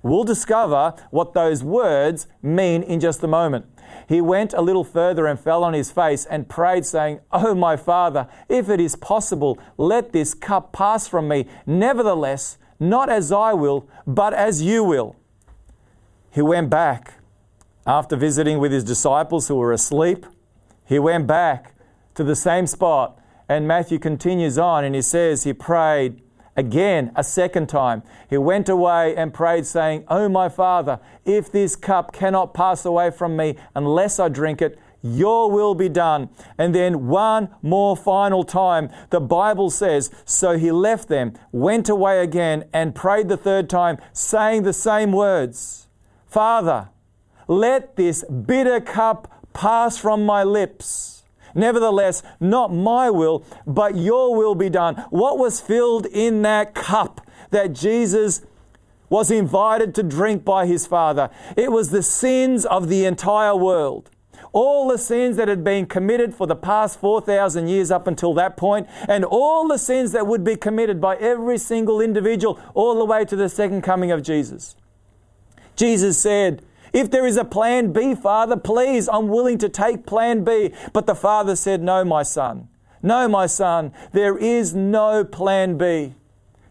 We'll 0.02 0.25
discover 0.25 0.95
what 1.11 1.35
those 1.35 1.62
words 1.62 2.26
mean 2.42 2.83
in 2.83 3.00
just 3.00 3.23
a 3.23 3.28
moment. 3.28 3.66
He 4.09 4.21
went 4.21 4.52
a 4.54 4.62
little 4.62 4.85
further 4.85 5.26
and 5.26 5.38
fell 5.38 5.62
on 5.62 5.75
his 5.75 5.90
face 5.90 6.25
and 6.25 6.49
prayed, 6.49 6.87
saying, 6.87 7.21
Oh, 7.33 7.54
my 7.54 7.76
Father, 7.76 8.28
if 8.49 8.69
it 8.69 8.80
is 8.80 8.97
possible, 8.97 9.59
let 9.76 10.12
this 10.12 10.35
cup 10.35 10.73
pass 10.73 11.07
from 11.07 11.28
me. 11.28 11.47
Nevertheless, 11.66 12.57
not 12.78 13.11
as 13.11 13.30
I 13.30 13.52
will, 13.52 13.88
but 14.07 14.33
as 14.33 14.62
you 14.62 14.83
will. 14.83 15.16
He 16.30 16.40
went 16.40 16.71
back 16.71 17.14
after 17.87 18.16
visiting 18.16 18.59
with 18.59 18.73
his 18.73 18.85
disciples 18.85 19.49
who 19.49 19.57
were 19.57 19.73
asleep. 19.73 20.26
He 20.87 20.99
went 20.99 21.26
back 21.26 21.75
to 22.14 22.25
the 22.25 22.37
same 22.37 22.66
spot. 22.66 23.19
And 23.49 23.66
Matthew 23.66 23.99
continues 23.99 24.59
on 24.59 24.85
and 24.85 24.95
he 24.95 25.02
says, 25.02 25.45
He 25.45 25.52
prayed, 25.52 26.23
Again, 26.61 27.11
a 27.17 27.25
second 27.25 27.71
time, 27.71 28.02
he 28.29 28.37
went 28.37 28.69
away 28.69 29.17
and 29.17 29.33
prayed, 29.33 29.64
saying, 29.64 30.05
Oh, 30.09 30.29
my 30.29 30.50
Father, 30.50 31.00
if 31.25 31.50
this 31.50 31.75
cup 31.75 32.12
cannot 32.12 32.52
pass 32.52 32.85
away 32.85 33.11
from 33.12 33.35
me 33.35 33.57
unless 33.75 34.21
I 34.21 34.29
drink 34.29 34.61
it, 34.61 34.79
your 35.00 35.50
will 35.50 35.75
be 35.75 35.88
done. 35.88 36.29
And 36.59 36.75
then 36.75 37.07
one 37.07 37.49
more 37.62 37.97
final 37.97 38.45
time, 38.45 38.90
the 39.09 39.23
Bible 39.23 39.71
says, 39.71 40.11
So 40.26 40.59
he 40.59 40.71
left 40.71 41.09
them, 41.09 41.33
went 41.50 41.88
away 41.88 42.23
again, 42.23 42.67
and 42.75 42.95
prayed 42.95 43.31
the 43.31 43.38
third 43.38 43.71
time, 43.71 43.97
saying 44.12 44.64
the 44.64 44.75
same 44.75 45.12
words 45.12 45.88
Father, 46.26 46.90
let 47.49 47.97
this 47.97 48.23
bitter 48.25 48.83
cup 48.83 49.49
pass 49.55 49.97
from 49.97 50.26
my 50.26 50.45
lips. 50.45 51.20
Nevertheless, 51.54 52.23
not 52.38 52.73
my 52.73 53.11
will, 53.11 53.45
but 53.66 53.97
your 53.97 54.35
will 54.35 54.54
be 54.54 54.71
done. 54.71 54.97
What 55.11 55.38
was 55.38 55.61
filled 55.61 56.07
in 56.07 56.42
that 56.42 56.75
cup 56.75 57.21
that 57.50 57.73
Jesus 57.73 58.42
was 59.09 59.30
invited 59.30 59.95
to 59.97 60.02
drink 60.02 60.45
by 60.45 60.66
his 60.66 60.87
Father? 60.87 61.30
It 61.57 61.73
was 61.73 61.90
the 61.90 62.02
sins 62.02 62.64
of 62.64 62.88
the 62.88 63.04
entire 63.04 63.57
world. 63.57 64.11
All 64.52 64.88
the 64.88 64.99
sins 64.99 65.37
that 65.37 65.49
had 65.49 65.62
been 65.62 65.87
committed 65.87 66.35
for 66.35 66.47
the 66.47 66.57
past 66.57 66.99
4,000 66.99 67.69
years 67.69 67.90
up 67.90 68.07
until 68.07 68.35
that 68.35 68.57
point, 68.57 68.88
and 69.09 69.25
all 69.25 69.69
the 69.69 69.78
sins 69.78 70.12
that 70.12 70.26
would 70.26 70.42
be 70.42 70.57
committed 70.57 71.00
by 71.00 71.16
every 71.16 71.59
single 71.59 72.00
individual 72.00 72.59
all 72.75 72.99
the 72.99 73.04
way 73.04 73.25
to 73.25 73.37
the 73.37 73.49
second 73.49 73.83
coming 73.83 74.11
of 74.11 74.23
Jesus. 74.23 74.75
Jesus 75.76 76.19
said, 76.19 76.62
if 76.93 77.11
there 77.11 77.27
is 77.27 77.37
a 77.37 77.45
plan 77.45 77.93
B, 77.93 78.15
Father, 78.15 78.57
please, 78.57 79.09
I'm 79.09 79.29
willing 79.29 79.59
to 79.59 79.69
take 79.69 80.07
plan 80.07 80.45
B. 80.45 80.73
But 80.93 81.07
the 81.07 81.15
father 81.15 81.57
said, 81.57 81.83
No, 81.83 82.05
my 82.05 82.23
son. 82.23 82.69
No, 83.03 83.29
my 83.29 83.47
son, 83.47 83.93
there 84.13 84.37
is 84.37 84.75
no 84.75 85.25
plan 85.25 85.79
B. 85.79 86.15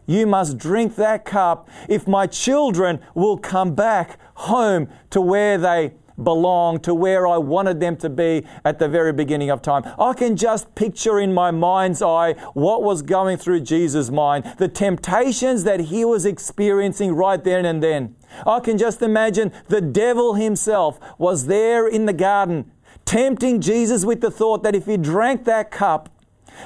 You 0.05 0.25
must 0.27 0.57
drink 0.57 0.95
that 0.95 1.25
cup 1.25 1.69
if 1.87 2.07
my 2.07 2.27
children 2.27 2.99
will 3.13 3.37
come 3.37 3.75
back 3.75 4.19
home 4.35 4.89
to 5.11 5.21
where 5.21 5.57
they 5.57 5.93
belong, 6.23 6.79
to 6.81 6.93
where 6.93 7.27
I 7.27 7.37
wanted 7.37 7.79
them 7.79 7.95
to 7.97 8.09
be 8.09 8.45
at 8.65 8.79
the 8.79 8.87
very 8.87 9.13
beginning 9.13 9.49
of 9.49 9.61
time. 9.61 9.83
I 9.97 10.13
can 10.13 10.35
just 10.35 10.75
picture 10.75 11.19
in 11.19 11.33
my 11.33 11.51
mind's 11.51 12.01
eye 12.01 12.33
what 12.53 12.83
was 12.83 13.01
going 13.01 13.37
through 13.37 13.61
Jesus' 13.61 14.09
mind, 14.09 14.55
the 14.57 14.67
temptations 14.67 15.63
that 15.63 15.79
he 15.79 16.03
was 16.03 16.25
experiencing 16.25 17.13
right 17.13 17.43
then 17.43 17.65
and 17.65 17.81
then. 17.81 18.15
I 18.45 18.59
can 18.59 18.77
just 18.77 19.01
imagine 19.01 19.51
the 19.67 19.81
devil 19.81 20.35
himself 20.35 20.99
was 21.17 21.47
there 21.47 21.87
in 21.87 22.05
the 22.05 22.13
garden, 22.13 22.71
tempting 23.05 23.61
Jesus 23.61 24.05
with 24.05 24.21
the 24.21 24.31
thought 24.31 24.63
that 24.63 24.75
if 24.75 24.85
he 24.85 24.97
drank 24.97 25.45
that 25.45 25.71
cup, 25.71 26.09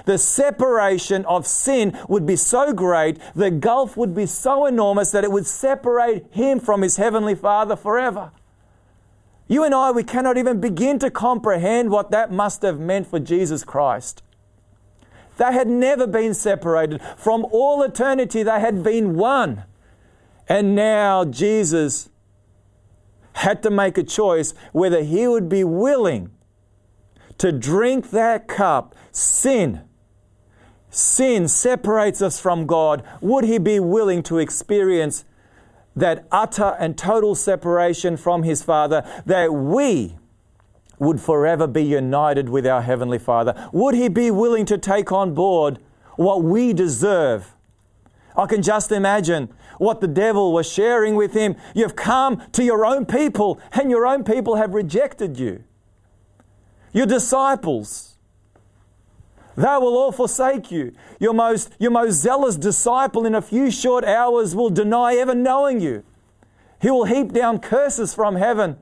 the 0.05 0.17
separation 0.17 1.25
of 1.25 1.46
sin 1.46 1.98
would 2.08 2.25
be 2.25 2.36
so 2.36 2.74
great, 2.74 3.20
the 3.36 3.51
gulf 3.51 3.96
would 3.96 4.15
be 4.15 4.25
so 4.25 4.65
enormous 4.65 5.12
that 5.12 5.24
it 5.24 5.32
would 5.32 5.46
separate 5.46 6.25
him 6.32 6.60
from 6.60 6.82
his 6.82 6.98
heavenly 6.98 7.36
Father 7.36 7.75
forever. 7.75 8.32
You 9.48 9.63
and 9.63 9.75
I, 9.75 9.91
we 9.91 10.03
cannot 10.03 10.38
even 10.38 10.60
begin 10.60 11.00
to 11.00 11.12
comprehend 11.12 11.91
what 11.91 12.12
that 12.12 12.32
must 12.32 12.62
have 12.62 12.79
meant 12.79 13.08
for 13.08 13.20
Jesus 13.20 13.63
Christ. 13.63 14.24
They 15.38 15.51
had 15.51 15.67
never 15.67 16.08
been 16.08 16.34
separated. 16.34 17.01
From 17.17 17.46
all 17.51 17.84
eternity, 17.84 18.43
they 18.43 18.60
had 18.60 18.84
been 18.84 19.15
one. 19.15 19.63
And 20.48 20.76
now 20.76 21.26
Jesus 21.26 22.10
had 23.34 23.64
to 23.64 23.70
make 23.70 23.98
a 23.98 24.04
choice 24.04 24.54
whether 24.72 25.04
he 25.04 25.28
would 25.28 25.50
be 25.50 25.64
willing 25.64 26.32
to 27.38 27.52
drink 27.52 28.12
that 28.12 28.48
cup. 28.48 28.96
Sin. 29.12 29.82
Sin 30.90 31.48
separates 31.48 32.22
us 32.22 32.40
from 32.40 32.68
God. 32.68 33.04
Would 33.22 33.46
he 33.46 33.58
be 33.58 33.80
willing 33.80 34.22
to 34.24 34.38
experience 34.38 35.26
that 35.96 36.26
utter 36.32 36.76
and 36.80 36.98
total 36.98 37.36
separation 37.36 38.18
from 38.18 38.44
his 38.44 38.64
Father, 38.64 39.04
that 39.26 39.54
we 39.54 40.16
would 41.00 41.20
forever 41.20 41.68
be 41.68 41.84
united 41.84 42.50
with 42.50 42.66
our 42.66 42.82
Heavenly 42.82 43.20
Father? 43.20 43.70
Would 43.72 43.96
he 43.96 44.08
be 44.08 44.32
willing 44.32 44.66
to 44.68 44.78
take 44.78 45.12
on 45.12 45.34
board 45.34 45.80
what 46.16 46.44
we 46.44 46.74
deserve? 46.74 47.56
I 48.36 48.46
can 48.46 48.62
just 48.62 48.92
imagine 48.92 49.50
what 49.77 50.01
the 50.01 50.08
devil 50.08 50.53
was 50.53 50.72
sharing 50.72 51.15
with 51.15 51.34
him. 51.34 51.56
You've 51.74 51.96
come 51.96 52.42
to 52.53 52.63
your 52.63 52.86
own 52.86 53.06
people, 53.06 53.60
and 53.72 53.89
your 53.89 54.06
own 54.06 54.24
people 54.24 54.56
have 54.56 54.74
rejected 54.74 55.39
you. 55.39 55.63
Your 56.92 57.06
disciples 57.06 58.13
they 59.56 59.63
will 59.63 59.98
all 59.98 60.12
forsake 60.12 60.72
you. 60.72 60.94
Your 61.20 61.34
most, 61.34 61.74
your 61.77 61.92
most 61.92 62.15
zealous 62.15 62.56
disciple 62.56 63.25
in 63.25 63.36
a 63.36 63.42
few 63.42 63.70
short 63.70 64.03
hours 64.03 64.56
will 64.56 64.70
deny 64.70 65.15
ever 65.15 65.36
knowing 65.36 65.80
you. 65.80 66.03
He 66.82 66.89
will 66.89 67.06
heap 67.06 67.32
down 67.32 67.60
curses 67.60 68.13
from 68.13 68.36
heaven 68.36 68.77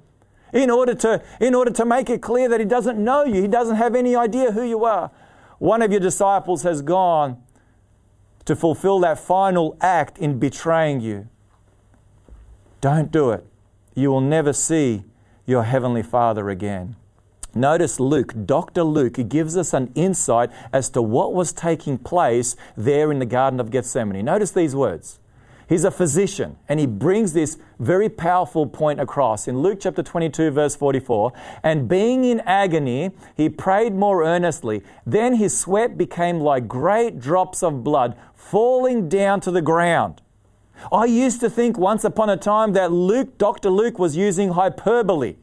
in 0.53 0.69
order 0.69 0.93
to, 0.95 1.21
in 1.39 1.55
order 1.55 1.71
to 1.71 1.86
make 1.86 2.10
it 2.10 2.21
clear 2.21 2.48
that 2.50 2.60
he 2.60 2.65
doesn't 2.65 2.98
know 2.98 3.25
you. 3.25 3.41
He 3.41 3.48
doesn't 3.48 3.75
have 3.75 3.95
any 3.95 4.15
idea 4.15 4.51
who 4.51 4.63
you 4.63 4.86
are. 4.86 5.12
One 5.60 5.81
of 5.81 5.91
your 5.91 6.00
disciples 6.00 6.63
has 6.63 6.81
gone 6.81 7.41
to 8.45 8.55
fulfill 8.55 9.00
that 9.00 9.20
final 9.20 9.77
act 9.81 10.18
in 10.18 10.39
betraying 10.39 11.01
you. 11.01 11.27
Don't 12.79 13.11
do 13.11 13.31
it. 13.31 13.46
You 13.94 14.09
will 14.09 14.22
never 14.22 14.53
see 14.53 15.03
your 15.46 15.63
Heavenly 15.63 16.03
Father 16.03 16.50
again. 16.50 16.96
Notice 17.53 18.00
Luke, 18.00 18.33
Dr. 18.46 18.83
Luke, 18.83 19.27
gives 19.27 19.57
us 19.57 19.74
an 19.74 19.92
insight 19.94 20.50
as 20.72 20.89
to 20.92 21.01
what 21.01 21.33
was 21.33 21.51
taking 21.51 21.98
place 21.98 22.55
there 22.77 23.11
in 23.11 23.20
the 23.20 23.25
Garden 23.25 23.59
of 23.59 23.72
Gethsemane. 23.72 24.24
Notice 24.24 24.51
these 24.51 24.74
words. 24.74 25.20
He's 25.68 25.85
a 25.85 25.92
physician 25.92 26.57
and 26.68 26.81
he 26.81 26.85
brings 26.85 27.31
this 27.31 27.57
very 27.79 28.09
powerful 28.09 28.68
point 28.68 29.00
across 29.00 29.48
in 29.48 29.59
Luke 29.59 29.79
chapter 29.81 30.03
22, 30.03 30.51
verse 30.51 30.75
44. 30.75 31.31
And 31.63 31.87
being 31.87 32.25
in 32.25 32.42
agony, 32.42 33.11
he 33.37 33.48
prayed 33.48 33.94
more 33.94 34.24
earnestly. 34.25 34.83
Then 35.05 35.35
his 35.35 35.57
sweat 35.57 35.98
became 35.98 36.42
like 36.42 36.68
great 36.68 37.20
drops 37.20 37.63
of 37.63 37.85
blood 37.85 38.18
falling 38.42 39.08
down 39.08 39.40
to 39.40 39.51
the 39.51 39.62
ground. 39.62 40.22
I 40.92 41.06
used 41.06 41.40
to 41.42 41.50
think 41.50 41.77
once 41.77 42.04
upon 42.04 42.30
a 42.30 42.38
time 42.38 42.74
that 42.74 42.92
Luke, 42.92 43.38
Dr. 43.38 43.70
Luke, 43.70 44.00
was 44.00 44.18
using 44.18 44.51
hyperbole 44.51 45.36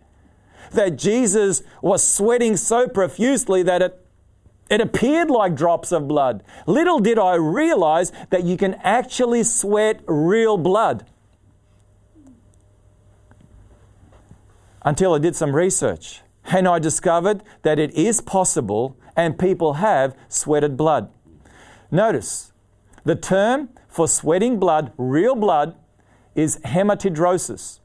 that 0.72 0.96
Jesus 0.96 1.62
was 1.80 2.06
sweating 2.06 2.56
so 2.56 2.88
profusely 2.88 3.62
that 3.62 3.80
it, 3.80 4.04
it 4.68 4.80
appeared 4.80 5.30
like 5.30 5.54
drops 5.54 5.92
of 5.92 6.08
blood. 6.08 6.42
Little 6.66 6.98
did 6.98 7.18
I 7.18 7.36
realize 7.36 8.12
that 8.30 8.44
you 8.44 8.56
can 8.56 8.74
actually 8.82 9.44
sweat 9.44 10.02
real 10.06 10.58
blood. 10.58 11.06
Until 14.82 15.14
I 15.14 15.18
did 15.18 15.36
some 15.36 15.54
research 15.54 16.20
and 16.44 16.66
I 16.68 16.78
discovered 16.78 17.42
that 17.62 17.78
it 17.78 17.92
is 17.92 18.20
possible 18.20 18.96
and 19.16 19.38
people 19.38 19.74
have 19.74 20.14
sweated 20.28 20.76
blood. 20.76 21.10
Notice 21.90 22.52
the 23.08 23.16
term 23.16 23.70
for 23.88 24.06
sweating 24.06 24.60
blood, 24.60 24.92
real 24.98 25.34
blood, 25.34 25.74
is 26.34 26.58
hematidrosis. 26.58 27.80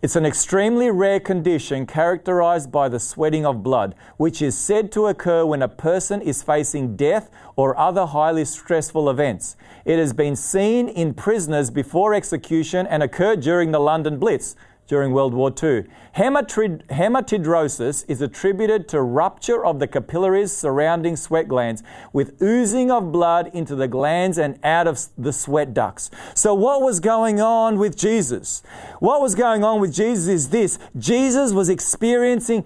It's 0.00 0.14
an 0.14 0.24
extremely 0.24 0.92
rare 0.92 1.18
condition 1.18 1.86
characterized 1.86 2.70
by 2.70 2.88
the 2.88 3.00
sweating 3.00 3.44
of 3.44 3.64
blood, 3.64 3.96
which 4.16 4.40
is 4.40 4.56
said 4.56 4.92
to 4.92 5.08
occur 5.08 5.44
when 5.44 5.60
a 5.60 5.66
person 5.66 6.22
is 6.22 6.40
facing 6.40 6.94
death 6.94 7.30
or 7.56 7.76
other 7.76 8.06
highly 8.06 8.44
stressful 8.44 9.10
events. 9.10 9.56
It 9.84 9.98
has 9.98 10.12
been 10.12 10.36
seen 10.36 10.88
in 10.88 11.12
prisoners 11.12 11.70
before 11.70 12.14
execution 12.14 12.86
and 12.86 13.02
occurred 13.02 13.40
during 13.40 13.72
the 13.72 13.80
London 13.80 14.20
Blitz 14.20 14.54
during 14.86 15.12
World 15.12 15.34
War 15.34 15.50
II. 15.50 15.84
hematidrosis 16.14 18.04
is 18.08 18.22
attributed 18.22 18.88
to 18.88 19.02
rupture 19.02 19.64
of 19.64 19.78
the 19.78 19.86
capillaries 19.86 20.56
surrounding 20.56 21.16
sweat 21.16 21.48
glands 21.48 21.82
with 22.12 22.40
oozing 22.42 22.90
of 22.90 23.12
blood 23.12 23.50
into 23.52 23.74
the 23.74 23.88
glands 23.88 24.38
and 24.38 24.58
out 24.64 24.86
of 24.86 25.00
the 25.18 25.32
sweat 25.32 25.74
ducts. 25.74 26.10
So, 26.34 26.54
what 26.54 26.82
was 26.82 27.00
going 27.00 27.40
on 27.40 27.78
with 27.78 27.96
Jesus? 27.96 28.62
What 29.00 29.20
was 29.20 29.34
going 29.34 29.64
on 29.64 29.80
with 29.80 29.94
Jesus 29.94 30.28
is 30.28 30.48
this 30.50 30.78
Jesus 30.96 31.52
was 31.52 31.68
experiencing 31.68 32.64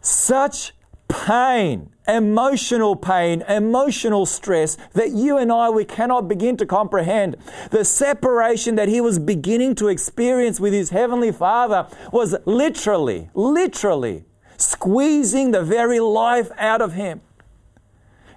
such 0.00 0.72
pain 1.08 1.90
emotional 2.06 2.96
pain, 2.96 3.42
emotional 3.48 4.26
stress 4.26 4.76
that 4.92 5.10
you 5.10 5.38
and 5.38 5.50
I, 5.50 5.70
we 5.70 5.84
cannot 5.84 6.28
begin 6.28 6.56
to 6.58 6.66
comprehend. 6.66 7.36
The 7.70 7.84
separation 7.84 8.74
that 8.76 8.88
he 8.88 9.00
was 9.00 9.18
beginning 9.18 9.74
to 9.76 9.88
experience 9.88 10.60
with 10.60 10.72
his 10.72 10.90
heavenly 10.90 11.32
father 11.32 11.88
was 12.12 12.36
literally, 12.44 13.30
literally 13.34 14.24
squeezing 14.56 15.50
the 15.50 15.62
very 15.62 16.00
life 16.00 16.50
out 16.58 16.82
of 16.82 16.92
him. 16.92 17.22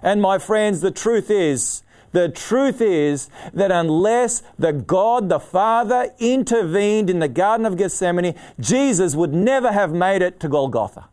And 0.02 0.22
my 0.22 0.38
friends, 0.38 0.82
the 0.82 0.92
truth 0.92 1.30
is, 1.30 1.84
the 2.14 2.30
truth 2.30 2.80
is 2.80 3.30
that 3.54 3.72
unless 3.72 4.42
the 4.58 4.72
God 4.72 5.28
the 5.28 5.40
Father 5.40 6.10
intervened 6.20 7.10
in 7.10 7.20
the 7.20 7.28
Garden 7.28 7.66
of 7.66 7.78
Gethsemane, 7.78 8.34
Jesus 8.60 9.14
would 9.14 9.34
never 9.34 9.72
have 9.72 9.92
made 9.92 10.22
it 10.22 10.40
to 10.40 10.48
Golgotha. 10.48 11.10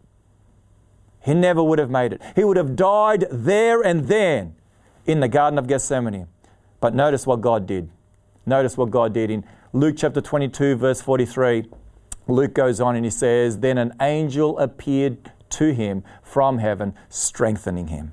He 1.24 1.32
never 1.32 1.62
would 1.62 1.78
have 1.78 1.90
made 1.90 2.12
it. 2.12 2.20
He 2.36 2.44
would 2.44 2.58
have 2.58 2.76
died 2.76 3.26
there 3.30 3.80
and 3.80 4.08
then 4.08 4.56
in 5.06 5.20
the 5.20 5.28
Garden 5.28 5.58
of 5.58 5.66
Gethsemane. 5.66 6.28
But 6.80 6.94
notice 6.94 7.26
what 7.26 7.40
God 7.40 7.66
did. 7.66 7.90
Notice 8.44 8.76
what 8.76 8.90
God 8.90 9.14
did 9.14 9.30
in 9.30 9.44
Luke 9.72 9.96
chapter 9.96 10.20
22, 10.20 10.76
verse 10.76 11.00
43. 11.00 11.64
Luke 12.28 12.54
goes 12.54 12.78
on 12.78 12.94
and 12.94 13.06
he 13.06 13.10
says, 13.10 13.60
Then 13.60 13.78
an 13.78 13.94
angel 14.02 14.58
appeared 14.58 15.32
to 15.50 15.72
him 15.72 16.04
from 16.22 16.58
heaven, 16.58 16.94
strengthening 17.08 17.88
him. 17.88 18.12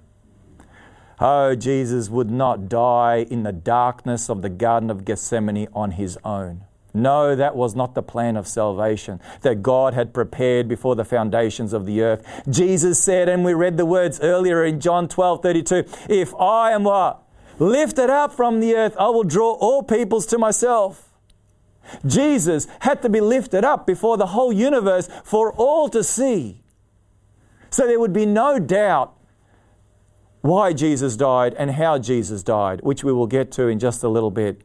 Oh, 1.19 1.53
Jesus 1.53 2.09
would 2.09 2.31
not 2.31 2.69
die 2.69 3.27
in 3.29 3.43
the 3.43 3.51
darkness 3.51 4.29
of 4.29 4.41
the 4.41 4.49
Garden 4.49 4.89
of 4.89 5.03
Gethsemane 5.03 5.67
on 5.73 5.91
his 5.91 6.17
own. 6.23 6.63
No, 6.93 7.35
that 7.35 7.55
was 7.55 7.75
not 7.75 7.95
the 7.95 8.03
plan 8.03 8.35
of 8.35 8.47
salvation 8.47 9.21
that 9.41 9.61
God 9.61 9.93
had 9.93 10.13
prepared 10.13 10.67
before 10.67 10.95
the 10.95 11.05
foundations 11.05 11.71
of 11.71 11.85
the 11.85 12.01
earth. 12.01 12.43
Jesus 12.49 13.01
said, 13.01 13.29
and 13.29 13.45
we 13.45 13.53
read 13.53 13.77
the 13.77 13.85
words 13.85 14.19
earlier 14.21 14.65
in 14.65 14.79
John 14.79 15.07
12 15.07 15.41
32, 15.41 15.85
if 16.09 16.35
I 16.35 16.71
am 16.71 16.83
what? 16.83 17.23
Lifted 17.59 18.09
up 18.09 18.33
from 18.33 18.59
the 18.59 18.75
earth, 18.75 18.95
I 18.99 19.09
will 19.09 19.23
draw 19.23 19.53
all 19.53 19.83
peoples 19.83 20.25
to 20.27 20.37
myself. 20.37 21.09
Jesus 22.05 22.67
had 22.81 23.01
to 23.01 23.09
be 23.09 23.21
lifted 23.21 23.63
up 23.63 23.87
before 23.87 24.17
the 24.17 24.27
whole 24.27 24.51
universe 24.51 25.09
for 25.23 25.53
all 25.53 25.89
to 25.89 26.03
see. 26.03 26.63
So 27.69 27.87
there 27.87 27.99
would 27.99 28.13
be 28.13 28.25
no 28.25 28.59
doubt 28.59 29.13
why 30.41 30.73
Jesus 30.73 31.15
died 31.15 31.53
and 31.57 31.71
how 31.71 31.97
Jesus 31.99 32.43
died, 32.43 32.81
which 32.81 33.03
we 33.03 33.13
will 33.13 33.27
get 33.27 33.51
to 33.53 33.67
in 33.67 33.79
just 33.79 34.03
a 34.03 34.09
little 34.09 34.31
bit. 34.31 34.61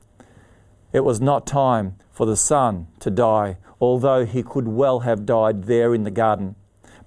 It 0.92 1.04
was 1.04 1.20
not 1.20 1.46
time 1.46 1.96
for 2.16 2.24
the 2.24 2.34
Son 2.34 2.86
to 2.98 3.10
die, 3.10 3.58
although 3.78 4.24
he 4.24 4.42
could 4.42 4.66
well 4.66 5.00
have 5.00 5.26
died 5.26 5.64
there 5.64 5.94
in 5.94 6.04
the 6.04 6.10
garden. 6.10 6.56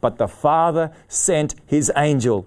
But 0.01 0.19
the 0.19 0.27
Father 0.27 0.91
sent 1.07 1.55
his 1.65 1.91
angel, 1.97 2.45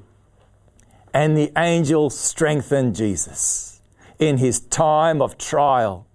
And 1.13 1.37
the 1.37 1.51
angel 1.57 2.09
strengthened 2.09 2.95
Jesus 2.95 3.81
in 4.21 4.39
his 4.39 4.61
time 4.61 5.21
of 5.21 5.37
trial. 5.37 6.07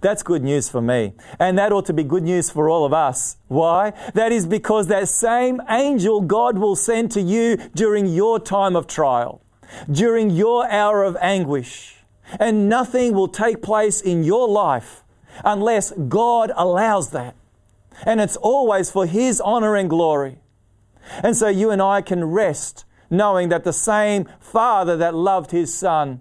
That's 0.00 0.24
good 0.24 0.42
news 0.42 0.68
for 0.68 0.82
me. 0.82 1.12
And 1.38 1.56
that 1.56 1.70
ought 1.70 1.86
to 1.86 1.92
be 1.92 2.02
good 2.02 2.24
news 2.24 2.50
for 2.50 2.68
all 2.68 2.84
of 2.84 2.92
us. 2.92 3.36
Why? 3.46 3.92
That 4.14 4.32
is 4.32 4.44
because 4.44 4.88
that 4.88 5.08
same 5.08 5.60
angel 5.68 6.20
God 6.20 6.58
will 6.58 6.74
send 6.74 7.12
to 7.12 7.20
you 7.20 7.56
during 7.76 8.06
your 8.06 8.40
time 8.40 8.74
of 8.74 8.88
trial, 8.88 9.40
during 9.88 10.30
your 10.30 10.68
hour 10.68 11.04
of 11.04 11.16
anguish. 11.20 11.94
And 12.40 12.68
nothing 12.68 13.14
will 13.14 13.28
take 13.28 13.62
place 13.62 14.00
in 14.00 14.24
your 14.24 14.48
life 14.48 15.02
unless 15.44 15.92
God 15.92 16.52
allows 16.54 17.10
that. 17.10 17.36
And 18.04 18.20
it's 18.20 18.36
always 18.36 18.90
for 18.90 19.06
His 19.06 19.40
honor 19.40 19.76
and 19.76 19.88
glory. 19.88 20.38
And 21.22 21.36
so 21.36 21.48
you 21.48 21.70
and 21.70 21.82
I 21.82 22.00
can 22.00 22.24
rest 22.24 22.84
knowing 23.10 23.50
that 23.50 23.64
the 23.64 23.72
same 23.72 24.28
Father 24.40 24.96
that 24.96 25.14
loved 25.14 25.50
His 25.50 25.72
Son 25.74 26.20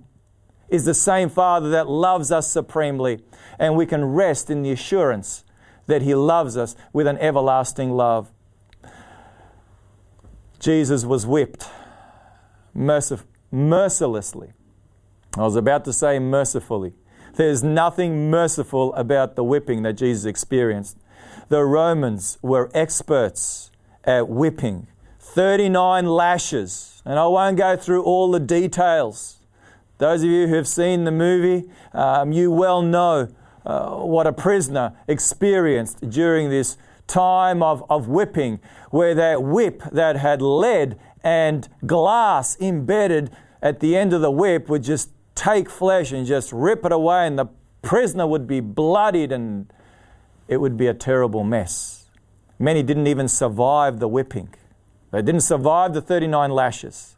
is 0.69 0.86
the 0.86 0.93
same 0.93 1.30
Father 1.30 1.69
that 1.69 1.88
loves 1.88 2.32
us 2.32 2.52
supremely 2.52 3.24
and 3.60 3.76
we 3.76 3.86
can 3.86 4.04
rest 4.04 4.50
in 4.50 4.63
the 4.63 4.71
assurance 4.71 5.43
that 5.88 6.02
He 6.02 6.15
loves 6.15 6.58
us 6.58 6.76
with 6.91 7.08
an 7.08 7.17
everlasting 7.19 7.91
love. 7.91 8.32
Jesus 10.60 11.06
was 11.06 11.26
whipped 11.26 11.67
mercif- 12.76 13.24
mercilessly. 13.52 14.54
I 15.38 15.41
was 15.41 15.56
about 15.56 15.86
to 15.86 15.93
say 15.93 16.19
mercifully. 16.19 16.93
There's 17.35 17.63
nothing 17.63 18.29
merciful 18.29 18.93
about 18.95 19.35
the 19.35 19.43
whipping 19.43 19.83
that 19.83 19.93
Jesus 19.93 20.25
experienced. 20.25 20.97
The 21.47 21.63
Romans 21.63 22.37
were 22.41 22.69
experts 22.73 23.71
at 24.03 24.27
whipping 24.27 24.87
39 25.19 26.05
lashes, 26.07 27.01
and 27.05 27.17
I 27.17 27.27
won't 27.27 27.57
go 27.57 27.77
through 27.77 28.03
all 28.03 28.31
the 28.31 28.39
details. 28.39 29.37
Those 29.97 30.23
of 30.23 30.29
you 30.29 30.47
who 30.47 30.55
have 30.55 30.67
seen 30.67 31.05
the 31.05 31.11
movie, 31.11 31.69
um, 31.93 32.31
you 32.31 32.51
well 32.51 32.81
know 32.81 33.29
uh, 33.65 33.97
what 33.97 34.27
a 34.27 34.33
prisoner 34.33 34.93
experienced 35.07 36.09
during 36.09 36.49
this 36.49 36.77
time 37.07 37.61
of, 37.61 37.83
of 37.89 38.07
whipping, 38.07 38.59
where 38.89 39.13
that 39.13 39.43
whip 39.43 39.83
that 39.91 40.17
had 40.17 40.41
lead 40.41 40.97
and 41.23 41.69
glass 41.85 42.59
embedded 42.59 43.31
at 43.61 43.79
the 43.79 43.95
end 43.95 44.11
of 44.11 44.21
the 44.21 44.31
whip 44.31 44.67
would 44.67 44.83
just 44.83 45.11
take 45.35 45.69
flesh 45.69 46.11
and 46.11 46.25
just 46.25 46.51
rip 46.51 46.85
it 46.85 46.91
away, 46.91 47.27
and 47.27 47.37
the 47.37 47.47
prisoner 47.81 48.27
would 48.27 48.47
be 48.47 48.59
bloodied 48.59 49.31
and 49.31 49.71
it 50.47 50.57
would 50.57 50.77
be 50.77 50.87
a 50.87 50.93
terrible 50.93 51.43
mess. 51.43 52.09
Many 52.59 52.83
didn't 52.83 53.07
even 53.07 53.27
survive 53.27 53.99
the 53.99 54.07
whipping, 54.07 54.53
they 55.11 55.21
didn't 55.21 55.41
survive 55.41 55.93
the 55.93 56.01
39 56.01 56.51
lashes. 56.51 57.15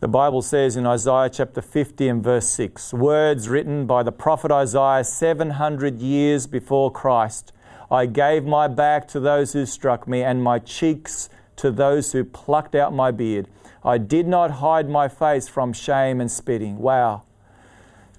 The 0.00 0.08
Bible 0.08 0.42
says 0.42 0.76
in 0.76 0.86
Isaiah 0.86 1.30
chapter 1.30 1.62
50 1.62 2.08
and 2.08 2.22
verse 2.22 2.46
6 2.48 2.92
words 2.92 3.48
written 3.48 3.86
by 3.86 4.02
the 4.02 4.12
prophet 4.12 4.50
Isaiah 4.52 5.02
700 5.02 5.98
years 6.00 6.46
before 6.46 6.90
Christ 6.90 7.54
I 7.90 8.06
gave 8.06 8.44
my 8.44 8.66
back 8.68 9.06
to 9.08 9.20
those 9.20 9.52
who 9.52 9.66
struck 9.66 10.08
me, 10.08 10.22
and 10.22 10.42
my 10.42 10.58
cheeks 10.58 11.28
to 11.56 11.70
those 11.70 12.12
who 12.12 12.24
plucked 12.24 12.74
out 12.74 12.92
my 12.92 13.10
beard. 13.10 13.48
I 13.84 13.98
did 13.98 14.26
not 14.26 14.52
hide 14.52 14.88
my 14.88 15.08
face 15.08 15.46
from 15.48 15.72
shame 15.72 16.20
and 16.20 16.30
spitting. 16.30 16.78
Wow. 16.78 17.24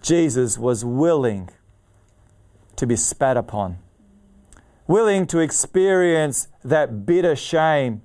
Jesus 0.02 0.58
was 0.58 0.86
willing 0.86 1.50
to 2.76 2.86
be 2.86 2.96
spat 2.96 3.38
upon, 3.38 3.80
willing 4.86 5.26
to 5.28 5.40
experience 5.40 6.48
that 6.64 7.06
bitter 7.06 7.36
shame 7.36 8.02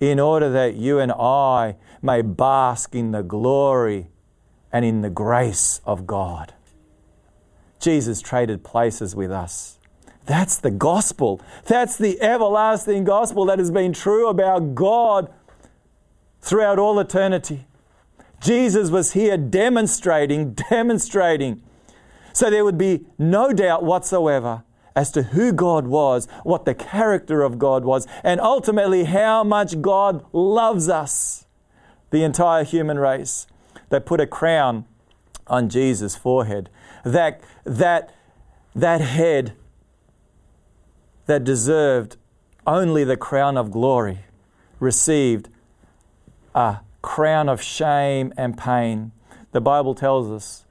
in 0.00 0.18
order 0.18 0.50
that 0.50 0.74
you 0.74 0.98
and 0.98 1.12
I 1.12 1.76
may 2.02 2.22
bask 2.22 2.94
in 2.94 3.12
the 3.12 3.22
glory 3.22 4.08
and 4.72 4.84
in 4.84 5.02
the 5.02 5.10
grace 5.10 5.80
of 5.84 6.06
God. 6.06 6.52
Jesus 7.78 8.20
traded 8.20 8.64
places 8.64 9.14
with 9.14 9.30
us. 9.30 9.78
That's 10.26 10.56
the 10.56 10.70
gospel. 10.70 11.40
That's 11.66 11.96
the 11.96 12.20
everlasting 12.20 13.04
gospel 13.04 13.44
that 13.46 13.58
has 13.58 13.70
been 13.70 13.92
true 13.92 14.28
about 14.28 14.74
God 14.74 15.32
throughout 16.44 16.78
all 16.78 17.00
eternity. 17.00 17.66
Jesus 18.40 18.90
was 18.90 19.14
here 19.14 19.38
demonstrating, 19.38 20.52
demonstrating, 20.70 21.62
so 22.34 22.50
there 22.50 22.64
would 22.64 22.76
be 22.76 23.06
no 23.18 23.52
doubt 23.52 23.82
whatsoever 23.82 24.62
as 24.94 25.10
to 25.12 25.22
who 25.22 25.52
God 25.52 25.86
was, 25.86 26.28
what 26.42 26.66
the 26.66 26.74
character 26.74 27.42
of 27.42 27.58
God 27.58 27.84
was, 27.84 28.06
and 28.22 28.40
ultimately 28.40 29.04
how 29.04 29.42
much 29.42 29.80
God 29.80 30.24
loves 30.32 30.88
us 30.88 31.46
the 32.10 32.22
entire 32.22 32.62
human 32.62 32.98
race. 32.98 33.46
They 33.88 33.98
put 33.98 34.20
a 34.20 34.26
crown 34.26 34.84
on 35.46 35.70
Jesus' 35.70 36.14
forehead. 36.14 36.68
That, 37.04 37.40
that, 37.64 38.14
that 38.74 39.00
head 39.00 39.54
that 41.26 41.42
deserved 41.42 42.16
only 42.66 43.02
the 43.02 43.16
crown 43.16 43.56
of 43.56 43.70
glory 43.70 44.20
received 44.78 45.48
a 46.54 46.80
crown 47.02 47.48
of 47.48 47.60
shame 47.62 48.32
and 48.36 48.56
pain. 48.56 49.12
The 49.52 49.60
Bible 49.60 49.94
tells 49.94 50.30
us 50.30 50.64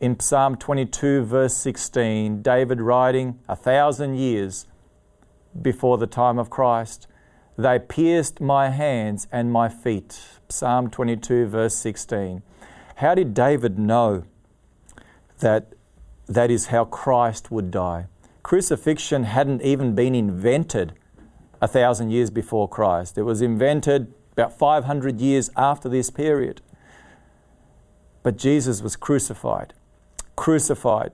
in 0.00 0.18
Psalm 0.20 0.56
22, 0.56 1.24
verse 1.24 1.54
16, 1.56 2.42
David 2.42 2.80
writing 2.80 3.38
a 3.48 3.56
thousand 3.56 4.16
years 4.16 4.66
before 5.60 5.98
the 5.98 6.06
time 6.06 6.38
of 6.38 6.50
Christ, 6.50 7.06
they 7.56 7.78
pierced 7.78 8.40
my 8.40 8.70
hands 8.70 9.28
and 9.30 9.52
my 9.52 9.68
feet. 9.68 10.20
Psalm 10.48 10.90
22, 10.90 11.46
verse 11.46 11.74
16. 11.76 12.42
How 12.96 13.14
did 13.14 13.34
David 13.34 13.78
know 13.78 14.24
that 15.38 15.72
that 16.26 16.50
is 16.50 16.66
how 16.66 16.84
Christ 16.84 17.50
would 17.50 17.70
die? 17.70 18.06
Crucifixion 18.42 19.24
hadn't 19.24 19.62
even 19.62 19.94
been 19.94 20.14
invented 20.14 20.94
a 21.60 21.68
thousand 21.68 22.10
years 22.10 22.30
before 22.30 22.68
Christ. 22.68 23.16
It 23.16 23.22
was 23.22 23.40
invented 23.40 24.12
about 24.34 24.56
500 24.56 25.20
years 25.20 25.50
after 25.56 25.88
this 25.88 26.10
period. 26.10 26.60
But 28.22 28.36
Jesus 28.36 28.82
was 28.82 28.96
crucified. 28.96 29.74
Crucified. 30.36 31.12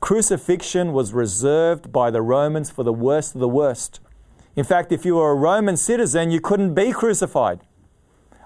Crucifixion 0.00 0.92
was 0.92 1.12
reserved 1.12 1.92
by 1.92 2.10
the 2.10 2.22
Romans 2.22 2.70
for 2.70 2.82
the 2.82 2.92
worst 2.92 3.34
of 3.34 3.40
the 3.40 3.48
worst. 3.48 4.00
In 4.56 4.64
fact, 4.64 4.92
if 4.92 5.04
you 5.04 5.16
were 5.16 5.30
a 5.30 5.34
Roman 5.34 5.76
citizen, 5.76 6.30
you 6.30 6.40
couldn't 6.40 6.74
be 6.74 6.92
crucified. 6.92 7.60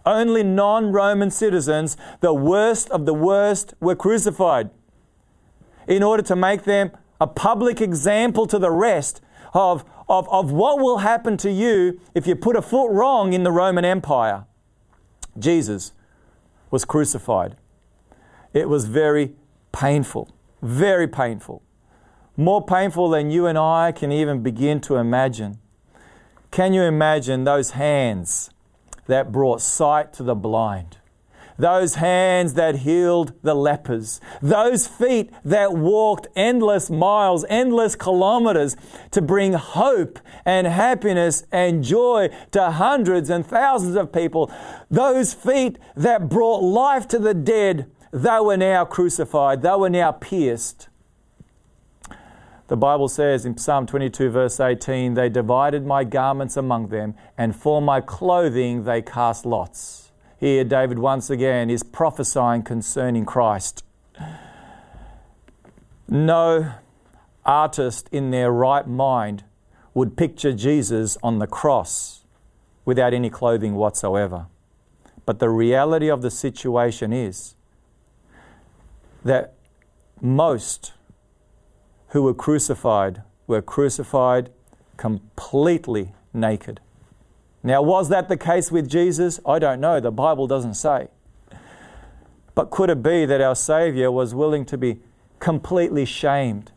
Only 0.06 0.42
non 0.42 0.92
Roman 0.92 1.30
citizens, 1.30 1.96
the 2.20 2.34
worst 2.34 2.90
of 2.90 3.06
the 3.06 3.14
worst, 3.14 3.74
were 3.80 3.94
crucified 3.94 4.70
in 5.86 6.02
order 6.02 6.22
to 6.22 6.36
make 6.36 6.64
them 6.64 6.90
a 7.20 7.26
public 7.26 7.80
example 7.80 8.46
to 8.46 8.58
the 8.58 8.70
rest 8.70 9.20
of, 9.54 9.84
of, 10.08 10.28
of 10.28 10.50
what 10.52 10.78
will 10.78 10.98
happen 10.98 11.36
to 11.38 11.50
you 11.50 12.00
if 12.14 12.26
you 12.26 12.34
put 12.34 12.56
a 12.56 12.62
foot 12.62 12.90
wrong 12.90 13.32
in 13.32 13.44
the 13.44 13.52
Roman 13.52 13.84
Empire. 13.84 14.44
Jesus 15.38 15.92
was 16.70 16.84
crucified. 16.84 17.56
It 18.52 18.68
was 18.68 18.86
very 18.86 19.32
painful, 19.72 20.28
very 20.60 21.08
painful. 21.08 21.62
More 22.36 22.64
painful 22.64 23.10
than 23.10 23.30
you 23.30 23.46
and 23.46 23.56
I 23.56 23.92
can 23.92 24.10
even 24.10 24.42
begin 24.42 24.80
to 24.82 24.96
imagine. 24.96 25.58
Can 26.50 26.72
you 26.72 26.82
imagine 26.82 27.44
those 27.44 27.70
hands 27.70 28.50
that 29.06 29.30
brought 29.30 29.60
sight 29.60 30.12
to 30.14 30.22
the 30.22 30.34
blind, 30.34 30.98
those 31.56 31.96
hands 31.96 32.54
that 32.54 32.76
healed 32.76 33.32
the 33.42 33.54
lepers, 33.54 34.20
those 34.42 34.86
feet 34.86 35.30
that 35.44 35.72
walked 35.72 36.26
endless 36.34 36.90
miles, 36.90 37.44
endless 37.48 37.96
kilometers 37.96 38.76
to 39.10 39.22
bring 39.22 39.52
hope 39.52 40.18
and 40.44 40.66
happiness 40.66 41.44
and 41.52 41.84
joy 41.84 42.28
to 42.50 42.70
hundreds 42.72 43.30
and 43.30 43.46
thousands 43.46 43.96
of 43.96 44.12
people, 44.12 44.50
those 44.90 45.34
feet 45.34 45.78
that 45.96 46.28
brought 46.28 46.62
life 46.62 47.06
to 47.08 47.18
the 47.18 47.34
dead, 47.34 47.90
they 48.12 48.38
were 48.40 48.56
now 48.56 48.84
crucified, 48.84 49.62
they 49.62 49.74
were 49.74 49.90
now 49.90 50.12
pierced. 50.12 50.88
The 52.66 52.76
Bible 52.78 53.08
says 53.08 53.44
in 53.44 53.58
Psalm 53.58 53.86
22, 53.86 54.30
verse 54.30 54.58
18, 54.58 55.14
They 55.14 55.28
divided 55.28 55.84
my 55.84 56.02
garments 56.02 56.56
among 56.56 56.88
them, 56.88 57.14
and 57.36 57.54
for 57.54 57.82
my 57.82 58.00
clothing 58.00 58.84
they 58.84 59.02
cast 59.02 59.44
lots. 59.44 60.03
Here, 60.44 60.62
David 60.62 60.98
once 60.98 61.30
again 61.30 61.70
is 61.70 61.82
prophesying 61.82 62.64
concerning 62.64 63.24
Christ. 63.24 63.82
No 66.06 66.72
artist 67.46 68.10
in 68.12 68.30
their 68.30 68.52
right 68.52 68.86
mind 68.86 69.44
would 69.94 70.18
picture 70.18 70.52
Jesus 70.52 71.16
on 71.22 71.38
the 71.38 71.46
cross 71.46 72.24
without 72.84 73.14
any 73.14 73.30
clothing 73.30 73.74
whatsoever. 73.74 74.48
But 75.24 75.38
the 75.38 75.48
reality 75.48 76.10
of 76.10 76.20
the 76.20 76.30
situation 76.30 77.10
is 77.10 77.54
that 79.24 79.54
most 80.20 80.92
who 82.08 82.22
were 82.22 82.34
crucified 82.34 83.22
were 83.46 83.62
crucified 83.62 84.50
completely 84.98 86.12
naked. 86.34 86.80
Now, 87.66 87.80
was 87.80 88.10
that 88.10 88.28
the 88.28 88.36
case 88.36 88.70
with 88.70 88.88
Jesus? 88.88 89.40
I 89.46 89.58
don't 89.58 89.80
know. 89.80 89.98
The 89.98 90.12
Bible 90.12 90.46
doesn't 90.46 90.74
say. 90.74 91.08
But 92.54 92.70
could 92.70 92.90
it 92.90 93.02
be 93.02 93.24
that 93.24 93.40
our 93.40 93.56
Saviour 93.56 94.12
was 94.12 94.34
willing 94.34 94.66
to 94.66 94.76
be 94.76 95.00
completely 95.40 96.04
shamed 96.04 96.72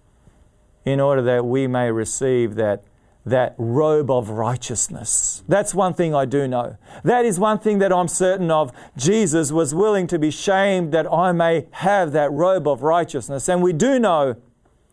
in 0.86 1.02
order 1.02 1.22
that 1.22 1.46
we 1.46 1.68
may 1.68 1.92
receive 1.92 2.56
that, 2.56 2.86
that 3.26 3.54
robe 3.58 4.10
of 4.10 4.30
righteousness? 4.30 5.44
That's 5.50 5.76
one 5.76 5.94
thing 5.94 6.16
I 6.16 6.24
do 6.24 6.48
know. 6.48 6.78
That 7.04 7.26
is 7.26 7.38
one 7.38 7.60
thing 7.60 7.80
that 7.80 7.92
I'm 7.92 8.08
certain 8.08 8.50
of. 8.50 8.72
Jesus 8.96 9.52
was 9.52 9.76
willing 9.76 10.08
to 10.08 10.18
be 10.18 10.32
shamed 10.32 10.94
that 10.94 11.12
I 11.12 11.34
may 11.34 11.68
have 11.72 12.14
that 12.14 12.32
robe 12.32 12.66
of 12.66 12.82
righteousness. 12.82 13.50
And 13.50 13.62
we 13.62 13.74
do 13.74 14.00
know, 14.00 14.38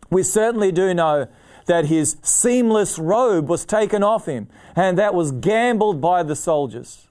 we 0.09 0.23
certainly 0.23 0.73
do 0.73 0.93
know 0.93 1.29
that 1.65 1.85
his 1.85 2.17
seamless 2.21 2.99
robe 2.99 3.49
was 3.49 3.65
taken 3.65 4.03
off 4.03 4.25
him, 4.25 4.47
and 4.75 4.97
that 4.97 5.13
was 5.13 5.31
gambled 5.31 6.01
by 6.01 6.23
the 6.23 6.35
soldiers. 6.35 7.05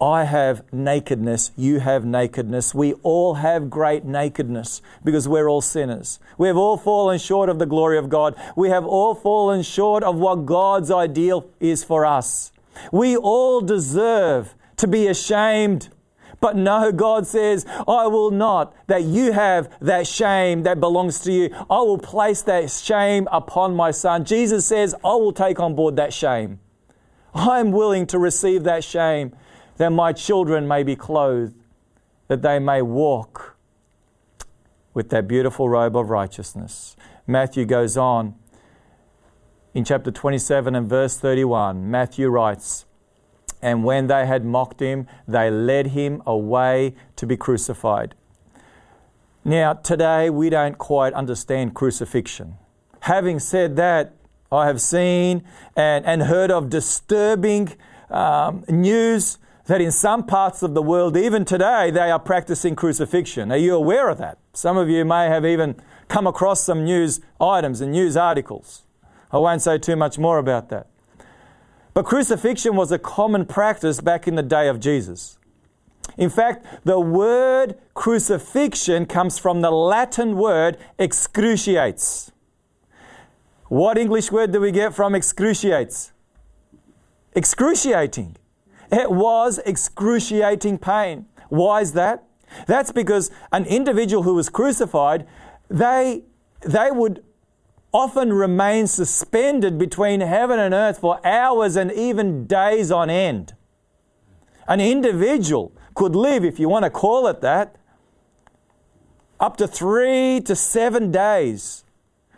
I 0.00 0.24
have 0.24 0.62
nakedness, 0.74 1.52
you 1.56 1.80
have 1.80 2.04
nakedness. 2.04 2.74
We 2.74 2.92
all 3.02 3.34
have 3.34 3.70
great 3.70 4.04
nakedness 4.04 4.82
because 5.02 5.26
we're 5.26 5.48
all 5.48 5.62
sinners. 5.62 6.20
We 6.36 6.48
have 6.48 6.56
all 6.58 6.76
fallen 6.76 7.18
short 7.18 7.48
of 7.48 7.58
the 7.58 7.64
glory 7.64 7.96
of 7.96 8.10
God. 8.10 8.34
We 8.56 8.68
have 8.68 8.84
all 8.84 9.14
fallen 9.14 9.62
short 9.62 10.02
of 10.02 10.16
what 10.16 10.44
God's 10.44 10.90
ideal 10.90 11.48
is 11.60 11.82
for 11.82 12.04
us. 12.04 12.52
We 12.92 13.16
all 13.16 13.62
deserve 13.62 14.54
to 14.76 14.86
be 14.86 15.06
ashamed. 15.06 15.88
But 16.40 16.56
no, 16.56 16.92
God 16.92 17.26
says, 17.26 17.64
I 17.88 18.06
will 18.06 18.30
not, 18.30 18.74
that 18.88 19.04
you 19.04 19.32
have 19.32 19.70
that 19.80 20.06
shame 20.06 20.62
that 20.64 20.80
belongs 20.80 21.20
to 21.20 21.32
you. 21.32 21.50
I 21.70 21.78
will 21.78 21.98
place 21.98 22.42
that 22.42 22.70
shame 22.70 23.26
upon 23.32 23.74
my 23.74 23.90
son. 23.90 24.24
Jesus 24.24 24.66
says, 24.66 24.94
I 25.04 25.14
will 25.14 25.32
take 25.32 25.58
on 25.58 25.74
board 25.74 25.96
that 25.96 26.12
shame. 26.12 26.60
I'm 27.34 27.72
willing 27.72 28.06
to 28.08 28.18
receive 28.18 28.64
that 28.64 28.84
shame 28.84 29.34
that 29.76 29.90
my 29.90 30.12
children 30.12 30.66
may 30.66 30.82
be 30.82 30.96
clothed, 30.96 31.54
that 32.28 32.42
they 32.42 32.58
may 32.58 32.82
walk 32.82 33.56
with 34.94 35.10
that 35.10 35.28
beautiful 35.28 35.68
robe 35.68 35.96
of 35.96 36.08
righteousness. 36.08 36.96
Matthew 37.26 37.66
goes 37.66 37.96
on 37.96 38.34
in 39.74 39.84
chapter 39.84 40.10
27 40.10 40.74
and 40.74 40.88
verse 40.88 41.18
31. 41.18 41.90
Matthew 41.90 42.28
writes, 42.28 42.86
And 43.66 43.82
when 43.82 44.06
they 44.06 44.26
had 44.26 44.44
mocked 44.44 44.78
him, 44.78 45.08
they 45.26 45.50
led 45.50 45.88
him 45.88 46.22
away 46.24 46.94
to 47.16 47.26
be 47.26 47.36
crucified. 47.36 48.14
Now, 49.44 49.72
today 49.72 50.30
we 50.30 50.50
don't 50.50 50.78
quite 50.78 51.12
understand 51.14 51.74
crucifixion. 51.74 52.58
Having 53.00 53.40
said 53.40 53.74
that, 53.74 54.14
I 54.52 54.66
have 54.66 54.80
seen 54.80 55.42
and, 55.74 56.06
and 56.06 56.22
heard 56.22 56.52
of 56.52 56.70
disturbing 56.70 57.72
um, 58.08 58.64
news 58.68 59.38
that 59.64 59.80
in 59.80 59.90
some 59.90 60.24
parts 60.24 60.62
of 60.62 60.74
the 60.74 60.82
world, 60.82 61.16
even 61.16 61.44
today, 61.44 61.90
they 61.90 62.12
are 62.12 62.20
practicing 62.20 62.76
crucifixion. 62.76 63.50
Are 63.50 63.56
you 63.56 63.74
aware 63.74 64.08
of 64.08 64.18
that? 64.18 64.38
Some 64.52 64.76
of 64.76 64.88
you 64.88 65.04
may 65.04 65.26
have 65.26 65.44
even 65.44 65.74
come 66.06 66.28
across 66.28 66.62
some 66.62 66.84
news 66.84 67.20
items 67.40 67.80
and 67.80 67.90
news 67.90 68.16
articles. 68.16 68.84
I 69.32 69.38
won't 69.38 69.60
say 69.60 69.76
too 69.78 69.96
much 69.96 70.20
more 70.20 70.38
about 70.38 70.68
that. 70.68 70.86
But 71.96 72.04
crucifixion 72.04 72.76
was 72.76 72.92
a 72.92 72.98
common 72.98 73.46
practice 73.46 74.02
back 74.02 74.28
in 74.28 74.34
the 74.34 74.42
day 74.42 74.68
of 74.68 74.80
Jesus. 74.80 75.38
In 76.18 76.28
fact, 76.28 76.84
the 76.84 77.00
word 77.00 77.78
crucifixion 77.94 79.06
comes 79.06 79.38
from 79.38 79.62
the 79.62 79.70
Latin 79.70 80.36
word 80.36 80.76
excruciates. 80.98 82.32
What 83.68 83.96
English 83.96 84.30
word 84.30 84.52
do 84.52 84.60
we 84.60 84.72
get 84.72 84.94
from 84.94 85.14
excruciates? 85.14 86.12
Excruciating. 87.34 88.36
It 88.92 89.10
was 89.10 89.58
excruciating 89.64 90.76
pain. 90.76 91.24
Why 91.48 91.80
is 91.80 91.94
that? 91.94 92.24
That's 92.66 92.92
because 92.92 93.30
an 93.52 93.64
individual 93.64 94.22
who 94.22 94.34
was 94.34 94.50
crucified, 94.50 95.26
they, 95.70 96.24
they 96.60 96.90
would 96.90 97.24
often 97.96 98.30
remain 98.30 98.86
suspended 98.86 99.78
between 99.78 100.20
heaven 100.20 100.58
and 100.58 100.74
earth 100.74 100.98
for 100.98 101.18
hours 101.26 101.76
and 101.76 101.90
even 101.90 102.46
days 102.46 102.92
on 102.92 103.08
end. 103.08 103.54
An 104.68 104.82
individual 104.82 105.72
could 105.94 106.14
live, 106.14 106.44
if 106.44 106.60
you 106.60 106.68
want 106.68 106.84
to 106.84 106.90
call 106.90 107.26
it 107.26 107.40
that, 107.40 107.76
up 109.40 109.56
to 109.56 109.66
three 109.66 110.42
to 110.42 110.54
seven 110.54 111.10
days. 111.10 111.84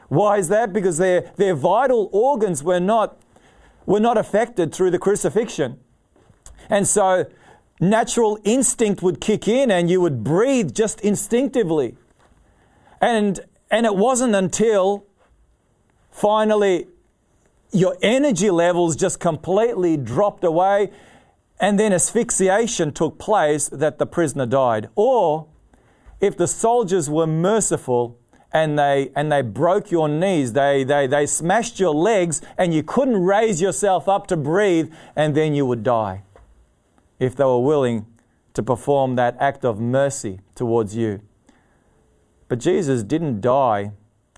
Why 0.07 0.39
is 0.39 0.47
that? 0.47 0.73
Because 0.73 0.99
their, 0.99 1.33
their 1.35 1.57
vital 1.57 2.09
organs 2.13 2.63
were 2.63 2.79
not, 2.79 3.21
were 3.85 3.99
not 3.99 4.17
affected 4.17 4.73
through 4.73 4.93
the 4.93 4.99
crucifixion. 5.01 5.81
And 6.71 6.87
so 6.87 7.27
natural 7.81 8.39
instinct 8.45 9.03
would 9.03 9.21
kick 9.21 9.49
in 9.49 9.73
and 9.73 9.91
you 9.91 10.01
would 10.01 10.23
breathe 10.23 10.73
just 10.73 11.01
instinctively. 11.01 11.97
And, 13.01 13.41
and 13.73 13.87
it 13.87 13.97
wasn't 13.97 14.37
until 14.37 15.08
finally 16.19 16.87
your 17.73 17.97
energy 18.03 18.51
levels 18.51 18.97
just 18.97 19.21
completely 19.21 19.97
dropped 19.97 20.45
away 20.45 20.91
and 21.61 21.79
then 21.79 21.93
asphyxiation 21.93 22.93
took 22.93 23.19
place 23.19 23.69
that 23.69 23.99
the 23.99 24.07
prisoner 24.07 24.47
died. 24.47 24.89
Or 24.95 25.47
if 26.21 26.37
the 26.37 26.47
soldiers 26.47 27.11
were 27.11 27.27
merciful 27.27 28.19
and 28.53 28.79
they, 28.79 29.11
and 29.15 29.31
they 29.31 29.43
broke 29.43 29.91
your 29.91 30.09
knees, 30.09 30.53
they, 30.53 30.85
they, 30.85 31.07
they 31.07 31.27
smashed 31.27 31.79
your 31.79 31.95
legs 31.95 32.41
and 32.57 32.73
you 32.73 32.83
couldn't 32.83 33.23
raise 33.23 33.61
yourself 33.61 34.09
up 34.09 34.27
to 34.29 34.37
breathe 34.37 34.91
and 35.15 35.35
then 35.35 35.55
you 35.55 35.67
would 35.67 35.83
die 35.83 36.23
if 37.19 37.35
they 37.35 37.45
were 37.45 37.61
willing 37.61 38.07
to 38.55 38.63
perform 38.63 39.17
that 39.17 39.37
act 39.41 39.65
of 39.65 39.81
mercy 39.81 40.41
towards 40.55 40.97
you. 40.97 41.21
But 42.49 42.61
Jesus 42.61 43.03
didn't 43.03 43.41
die 43.41 43.93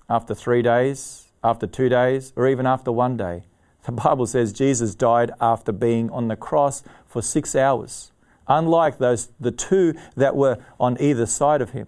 after 0.09 0.35
three 0.35 0.61
days, 0.61 1.30
after 1.43 1.67
two 1.67 1.89
days, 1.89 2.33
or 2.35 2.47
even 2.47 2.65
after 2.65 2.91
one 2.91 3.17
day. 3.17 3.43
The 3.85 3.91
Bible 3.91 4.27
says 4.27 4.53
Jesus 4.53 4.93
died 4.93 5.31
after 5.41 5.71
being 5.71 6.09
on 6.11 6.27
the 6.27 6.35
cross 6.35 6.83
for 7.07 7.21
six 7.21 7.55
hours, 7.55 8.11
unlike 8.47 8.99
those 8.99 9.29
the 9.39 9.51
two 9.51 9.95
that 10.15 10.35
were 10.35 10.59
on 10.79 10.97
either 10.99 11.25
side 11.25 11.61
of 11.61 11.71
him. 11.71 11.87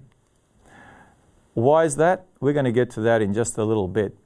Why 1.54 1.86
is 1.86 1.98
that? 1.98 2.26
We're 2.39 2.54
going 2.54 2.66
to 2.66 2.72
get 2.72 2.89
to 2.92 3.02
that 3.02 3.22
in 3.22 3.34
just 3.34 3.58
a 3.58 3.63
little 3.63 3.88
bit. 3.88 4.18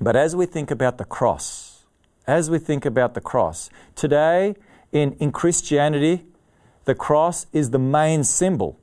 But 0.00 0.16
as 0.16 0.34
we 0.34 0.46
think 0.46 0.70
about 0.70 0.96
the 0.96 1.04
cross, 1.04 1.84
as 2.26 2.50
we 2.50 2.58
think 2.58 2.86
about 2.86 3.14
the 3.14 3.20
cross, 3.20 3.68
today 3.94 4.56
in, 4.90 5.12
in 5.14 5.32
Christianity, 5.32 6.24
the 6.84 6.94
cross 6.94 7.46
is 7.52 7.70
the 7.70 7.78
main 7.78 8.24
symbol. 8.24 8.80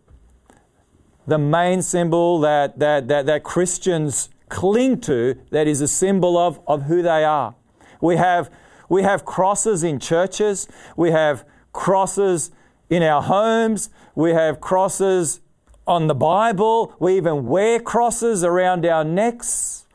The 1.25 1.39
main 1.39 1.81
symbol 1.81 2.39
that, 2.41 2.79
that, 2.79 3.07
that, 3.07 3.25
that 3.25 3.43
Christians 3.43 4.29
cling 4.49 4.99
to, 5.01 5.39
that 5.51 5.67
is 5.67 5.81
a 5.81 5.87
symbol 5.87 6.37
of, 6.37 6.59
of 6.67 6.83
who 6.83 7.01
they 7.01 7.23
are. 7.23 7.55
We 8.01 8.17
have, 8.17 8.49
we 8.89 9.03
have 9.03 9.25
crosses 9.25 9.83
in 9.83 9.99
churches, 9.99 10.67
we 10.97 11.11
have 11.11 11.45
crosses 11.71 12.51
in 12.89 13.03
our 13.03 13.21
homes, 13.21 13.89
we 14.15 14.31
have 14.31 14.59
crosses 14.59 15.41
on 15.87 16.07
the 16.07 16.15
Bible, 16.15 16.95
we 16.99 17.17
even 17.17 17.45
wear 17.45 17.79
crosses 17.79 18.43
around 18.43 18.85
our 18.85 19.03
necks. 19.03 19.85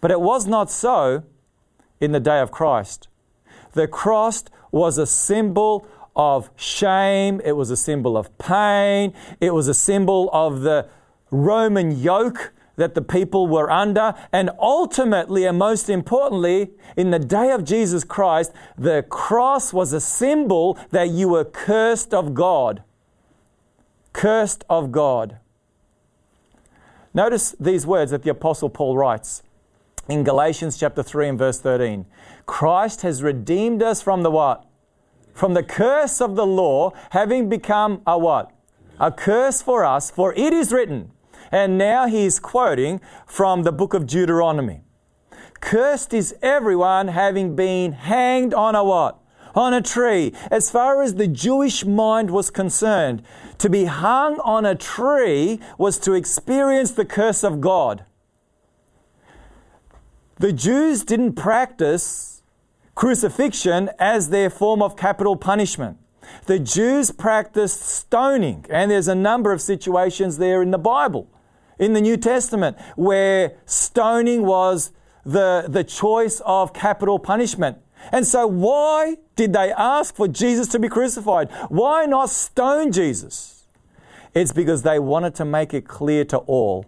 But 0.00 0.10
it 0.10 0.20
was 0.20 0.46
not 0.46 0.70
so 0.70 1.24
in 2.00 2.12
the 2.12 2.20
day 2.20 2.40
of 2.40 2.50
Christ. 2.50 3.08
The 3.72 3.86
cross 3.86 4.44
was 4.70 4.98
a 4.98 5.06
symbol 5.06 5.86
of 6.16 6.50
shame, 6.56 7.40
it 7.44 7.52
was 7.52 7.70
a 7.70 7.76
symbol 7.76 8.16
of 8.16 8.36
pain, 8.38 9.14
it 9.40 9.54
was 9.54 9.68
a 9.68 9.74
symbol 9.74 10.28
of 10.32 10.62
the 10.62 10.88
Roman 11.30 11.98
yoke 11.98 12.52
that 12.80 12.94
the 12.94 13.02
people 13.02 13.46
were 13.46 13.70
under, 13.70 14.14
and 14.32 14.50
ultimately, 14.58 15.44
and 15.44 15.58
most 15.58 15.90
importantly, 15.90 16.70
in 16.96 17.10
the 17.10 17.18
day 17.18 17.50
of 17.50 17.62
Jesus 17.62 18.04
Christ, 18.04 18.52
the 18.78 19.04
cross 19.08 19.72
was 19.72 19.92
a 19.92 20.00
symbol 20.00 20.78
that 20.90 21.10
you 21.10 21.28
were 21.28 21.44
cursed 21.44 22.14
of 22.14 22.32
God. 22.32 22.82
Cursed 24.14 24.64
of 24.70 24.90
God. 24.90 25.36
Notice 27.12 27.54
these 27.60 27.86
words 27.86 28.12
that 28.12 28.22
the 28.22 28.30
Apostle 28.30 28.70
Paul 28.70 28.96
writes 28.96 29.42
in 30.08 30.24
Galatians 30.24 30.78
chapter 30.78 31.02
3 31.02 31.28
and 31.28 31.38
verse 31.38 31.60
13. 31.60 32.06
Christ 32.46 33.02
has 33.02 33.22
redeemed 33.22 33.82
us 33.82 34.00
from 34.00 34.22
the 34.22 34.30
what? 34.30 34.64
From 35.34 35.52
the 35.52 35.62
curse 35.62 36.22
of 36.22 36.34
the 36.34 36.46
law, 36.46 36.92
having 37.10 37.50
become 37.50 38.00
a 38.06 38.18
what? 38.18 38.52
A 38.98 39.12
curse 39.12 39.60
for 39.60 39.84
us, 39.84 40.10
for 40.10 40.32
it 40.32 40.54
is 40.54 40.72
written. 40.72 41.10
And 41.52 41.76
now 41.76 42.06
he's 42.06 42.38
quoting 42.38 43.00
from 43.26 43.62
the 43.62 43.72
book 43.72 43.94
of 43.94 44.06
Deuteronomy. 44.06 44.82
Cursed 45.60 46.14
is 46.14 46.34
everyone 46.42 47.08
having 47.08 47.54
been 47.54 47.92
hanged 47.92 48.54
on 48.54 48.74
a 48.74 48.84
what? 48.84 49.18
On 49.54 49.74
a 49.74 49.82
tree. 49.82 50.32
As 50.50 50.70
far 50.70 51.02
as 51.02 51.14
the 51.14 51.26
Jewish 51.26 51.84
mind 51.84 52.30
was 52.30 52.50
concerned, 52.50 53.22
to 53.58 53.68
be 53.68 53.84
hung 53.84 54.38
on 54.40 54.64
a 54.64 54.74
tree 54.74 55.60
was 55.76 55.98
to 56.00 56.14
experience 56.14 56.92
the 56.92 57.04
curse 57.04 57.42
of 57.42 57.60
God. 57.60 58.04
The 60.38 60.52
Jews 60.52 61.04
didn't 61.04 61.34
practice 61.34 62.42
crucifixion 62.94 63.90
as 63.98 64.30
their 64.30 64.50
form 64.50 64.82
of 64.82 64.96
capital 64.96 65.36
punishment. 65.36 65.98
The 66.46 66.58
Jews 66.58 67.10
practiced 67.10 67.82
stoning, 67.82 68.64
and 68.70 68.90
there's 68.90 69.08
a 69.08 69.14
number 69.14 69.52
of 69.52 69.60
situations 69.60 70.38
there 70.38 70.62
in 70.62 70.70
the 70.70 70.78
Bible, 70.78 71.28
in 71.80 71.94
the 71.94 72.00
New 72.00 72.16
Testament, 72.16 72.76
where 72.94 73.54
stoning 73.64 74.44
was 74.44 74.92
the, 75.24 75.64
the 75.66 75.82
choice 75.82 76.40
of 76.44 76.72
capital 76.72 77.18
punishment. 77.18 77.78
And 78.12 78.26
so, 78.26 78.46
why 78.46 79.16
did 79.34 79.52
they 79.52 79.72
ask 79.72 80.14
for 80.14 80.28
Jesus 80.28 80.68
to 80.68 80.78
be 80.78 80.88
crucified? 80.88 81.50
Why 81.68 82.06
not 82.06 82.30
stone 82.30 82.92
Jesus? 82.92 83.64
It's 84.34 84.52
because 84.52 84.82
they 84.82 84.98
wanted 84.98 85.34
to 85.36 85.44
make 85.44 85.74
it 85.74 85.88
clear 85.88 86.24
to 86.26 86.38
all, 86.38 86.86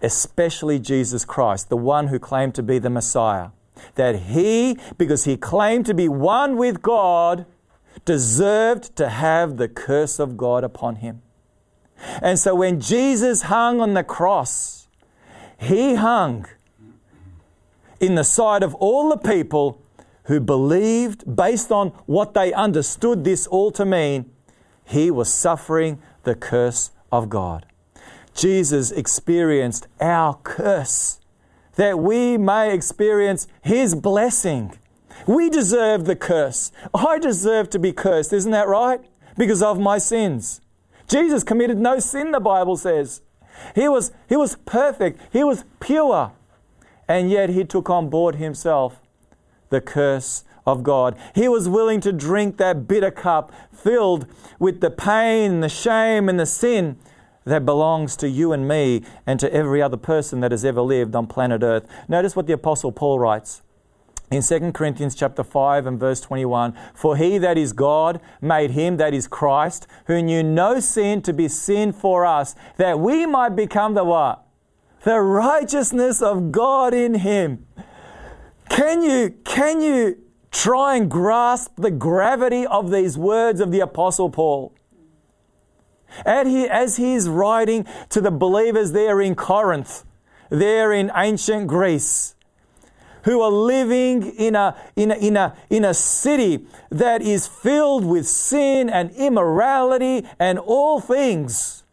especially 0.00 0.78
Jesus 0.78 1.24
Christ, 1.24 1.70
the 1.70 1.76
one 1.76 2.08
who 2.08 2.18
claimed 2.18 2.54
to 2.54 2.62
be 2.62 2.78
the 2.78 2.90
Messiah, 2.90 3.48
that 3.96 4.16
he, 4.16 4.78
because 4.96 5.24
he 5.24 5.36
claimed 5.36 5.86
to 5.86 5.94
be 5.94 6.08
one 6.08 6.56
with 6.56 6.82
God, 6.82 7.46
deserved 8.04 8.94
to 8.96 9.08
have 9.08 9.56
the 9.56 9.68
curse 9.68 10.18
of 10.18 10.36
God 10.36 10.64
upon 10.64 10.96
him. 10.96 11.22
And 12.22 12.38
so 12.38 12.54
when 12.54 12.80
Jesus 12.80 13.42
hung 13.42 13.80
on 13.80 13.94
the 13.94 14.04
cross, 14.04 14.88
he 15.58 15.96
hung 15.96 16.46
in 18.00 18.14
the 18.14 18.24
sight 18.24 18.62
of 18.62 18.74
all 18.76 19.08
the 19.10 19.16
people 19.16 19.82
who 20.24 20.40
believed, 20.40 21.36
based 21.36 21.72
on 21.72 21.88
what 22.06 22.34
they 22.34 22.52
understood 22.52 23.24
this 23.24 23.46
all 23.46 23.70
to 23.72 23.84
mean, 23.84 24.30
he 24.84 25.10
was 25.10 25.32
suffering 25.32 26.00
the 26.24 26.34
curse 26.34 26.90
of 27.10 27.28
God. 27.28 27.66
Jesus 28.34 28.90
experienced 28.92 29.88
our 30.00 30.34
curse 30.44 31.18
that 31.76 31.98
we 31.98 32.36
may 32.36 32.74
experience 32.74 33.48
his 33.62 33.94
blessing. 33.94 34.76
We 35.26 35.48
deserve 35.48 36.04
the 36.04 36.16
curse. 36.16 36.72
I 36.92 37.18
deserve 37.18 37.70
to 37.70 37.78
be 37.78 37.92
cursed, 37.92 38.32
isn't 38.32 38.50
that 38.50 38.68
right? 38.68 39.00
Because 39.36 39.62
of 39.62 39.78
my 39.80 39.98
sins. 39.98 40.60
Jesus 41.08 41.42
committed 41.42 41.78
no 41.78 41.98
sin, 41.98 42.32
the 42.32 42.40
Bible 42.40 42.76
says. 42.76 43.22
He 43.74 43.88
was, 43.88 44.12
he 44.28 44.36
was 44.36 44.56
perfect, 44.66 45.20
he 45.32 45.42
was 45.42 45.64
pure, 45.80 46.32
and 47.08 47.30
yet 47.30 47.50
he 47.50 47.64
took 47.64 47.90
on 47.90 48.08
board 48.08 48.36
himself 48.36 49.00
the 49.70 49.80
curse 49.80 50.44
of 50.66 50.82
God. 50.82 51.16
He 51.34 51.48
was 51.48 51.68
willing 51.68 52.00
to 52.02 52.12
drink 52.12 52.58
that 52.58 52.86
bitter 52.86 53.10
cup 53.10 53.52
filled 53.72 54.26
with 54.58 54.80
the 54.80 54.90
pain, 54.90 55.60
the 55.60 55.68
shame, 55.68 56.28
and 56.28 56.38
the 56.38 56.46
sin 56.46 56.98
that 57.44 57.64
belongs 57.64 58.14
to 58.16 58.28
you 58.28 58.52
and 58.52 58.68
me 58.68 59.02
and 59.26 59.40
to 59.40 59.52
every 59.52 59.80
other 59.80 59.96
person 59.96 60.40
that 60.40 60.50
has 60.50 60.64
ever 60.64 60.82
lived 60.82 61.16
on 61.16 61.26
planet 61.26 61.62
Earth. 61.62 61.88
Notice 62.06 62.36
what 62.36 62.46
the 62.46 62.52
Apostle 62.52 62.92
Paul 62.92 63.18
writes. 63.18 63.62
In 64.30 64.42
2 64.42 64.72
Corinthians 64.72 65.14
chapter 65.14 65.42
5 65.42 65.86
and 65.86 65.98
verse 65.98 66.20
21, 66.20 66.74
for 66.92 67.16
he 67.16 67.38
that 67.38 67.56
is 67.56 67.72
God 67.72 68.20
made 68.42 68.72
him 68.72 68.98
that 68.98 69.14
is 69.14 69.26
Christ, 69.26 69.86
who 70.06 70.20
knew 70.20 70.42
no 70.42 70.80
sin 70.80 71.22
to 71.22 71.32
be 71.32 71.48
sin 71.48 71.92
for 71.92 72.26
us, 72.26 72.54
that 72.76 73.00
we 73.00 73.24
might 73.24 73.56
become 73.56 73.94
the 73.94 74.04
what? 74.04 74.44
The 75.04 75.20
righteousness 75.20 76.20
of 76.20 76.52
God 76.52 76.92
in 76.92 77.14
him. 77.14 77.66
Can 78.68 79.00
you, 79.00 79.34
can 79.44 79.80
you 79.80 80.18
try 80.50 80.96
and 80.96 81.10
grasp 81.10 81.72
the 81.76 81.90
gravity 81.90 82.66
of 82.66 82.90
these 82.90 83.16
words 83.16 83.60
of 83.60 83.72
the 83.72 83.80
Apostle 83.80 84.28
Paul? 84.28 84.74
And 86.26 86.48
he, 86.48 86.68
as 86.68 86.98
he's 86.98 87.28
writing 87.30 87.86
to 88.10 88.20
the 88.20 88.30
believers 88.30 88.92
there 88.92 89.22
in 89.22 89.34
Corinth, 89.34 90.04
there 90.50 90.92
in 90.92 91.10
ancient 91.14 91.66
Greece, 91.66 92.34
who 93.28 93.42
are 93.42 93.50
living 93.50 94.22
in 94.22 94.56
a, 94.56 94.74
in 94.96 95.10
a, 95.10 95.14
in 95.16 95.36
a, 95.36 95.54
in 95.68 95.84
a 95.84 95.92
city 95.92 96.66
that 96.88 97.20
is 97.20 97.46
filled 97.46 98.02
with 98.02 98.26
sin 98.26 98.88
and 98.88 99.10
immorality 99.10 100.26
and 100.38 100.58
all 100.58 100.98
things 100.98 101.84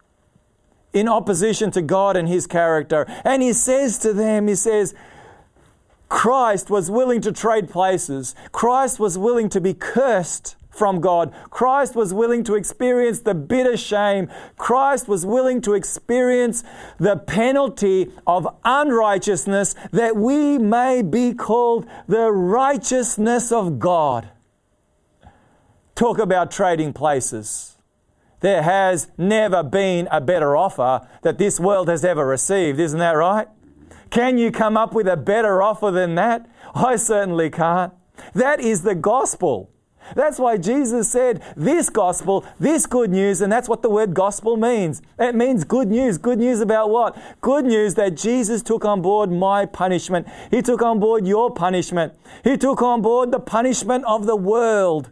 in 0.93 1.10
opposition 1.10 1.71
to 1.71 1.82
God 1.82 2.15
and 2.15 2.30
His 2.30 2.48
character. 2.48 3.06
And 3.26 3.43
He 3.43 3.52
says 3.52 3.98
to 3.98 4.13
them, 4.13 4.48
He 4.48 4.56
says, 4.56 4.95
Christ 6.08 6.69
was 6.69 6.89
willing 6.89 7.19
to 7.19 7.34
trade 7.34 7.69
places. 7.69 8.34
Christ 8.54 8.98
was 8.98 9.17
willing 9.17 9.50
to 9.50 9.60
be 9.60 9.74
cursed 9.74 10.56
from 10.75 10.99
God. 10.99 11.33
Christ 11.49 11.95
was 11.95 12.13
willing 12.13 12.43
to 12.43 12.55
experience 12.55 13.21
the 13.21 13.33
bitter 13.33 13.77
shame. 13.77 14.29
Christ 14.57 15.07
was 15.07 15.25
willing 15.25 15.61
to 15.61 15.73
experience 15.73 16.63
the 16.99 17.15
penalty 17.15 18.11
of 18.27 18.47
unrighteousness 18.63 19.75
that 19.91 20.15
we 20.15 20.57
may 20.57 21.01
be 21.01 21.33
called 21.33 21.88
the 22.07 22.31
righteousness 22.31 23.51
of 23.51 23.79
God. 23.79 24.29
Talk 25.95 26.19
about 26.19 26.51
trading 26.51 26.91
places. 26.91 27.77
There 28.41 28.61
has 28.61 29.07
never 29.17 29.63
been 29.63 30.09
a 30.11 30.19
better 30.19 30.57
offer 30.57 31.07
that 31.21 31.38
this 31.38 31.59
world 31.59 31.88
has 31.88 32.03
ever 32.03 32.27
received, 32.27 32.79
isn't 32.79 32.99
that 32.99 33.13
right? 33.13 33.47
Can 34.09 34.38
you 34.38 34.51
come 34.51 34.77
up 34.77 34.93
with 34.93 35.07
a 35.07 35.17
better 35.17 35.61
offer 35.61 35.89
than 35.91 36.15
that? 36.15 36.47
I 36.75 36.97
certainly 36.97 37.49
can't. 37.49 37.93
That 38.33 38.59
is 38.59 38.83
the 38.83 38.95
gospel. 38.95 39.71
That's 40.13 40.37
why 40.37 40.57
Jesus 40.57 41.09
said 41.09 41.41
this 41.55 41.89
gospel, 41.89 42.45
this 42.59 42.85
good 42.85 43.09
news, 43.09 43.41
and 43.41 43.51
that's 43.51 43.67
what 43.67 43.81
the 43.81 43.89
word 43.89 44.13
gospel 44.13 44.55
means. 44.57 45.01
It 45.17 45.33
means 45.33 45.63
good 45.63 45.87
news. 45.87 46.17
Good 46.17 46.39
news 46.39 46.59
about 46.59 46.89
what? 46.89 47.17
Good 47.41 47.65
news 47.65 47.95
that 47.95 48.15
Jesus 48.15 48.61
took 48.61 48.85
on 48.85 49.01
board 49.01 49.31
my 49.31 49.65
punishment. 49.65 50.27
He 50.51 50.61
took 50.61 50.81
on 50.81 50.99
board 50.99 51.25
your 51.25 51.51
punishment. 51.51 52.13
He 52.43 52.57
took 52.57 52.81
on 52.81 53.01
board 53.01 53.31
the 53.31 53.39
punishment 53.39 54.05
of 54.05 54.25
the 54.25 54.35
world 54.35 55.11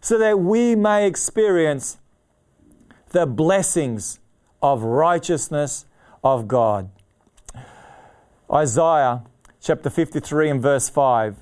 so 0.00 0.18
that 0.18 0.40
we 0.40 0.74
may 0.74 1.06
experience 1.06 1.98
the 3.10 3.26
blessings 3.26 4.18
of 4.62 4.82
righteousness 4.82 5.86
of 6.24 6.48
God. 6.48 6.90
Isaiah 8.50 9.22
chapter 9.60 9.90
53 9.90 10.50
and 10.50 10.62
verse 10.62 10.88
5, 10.88 11.36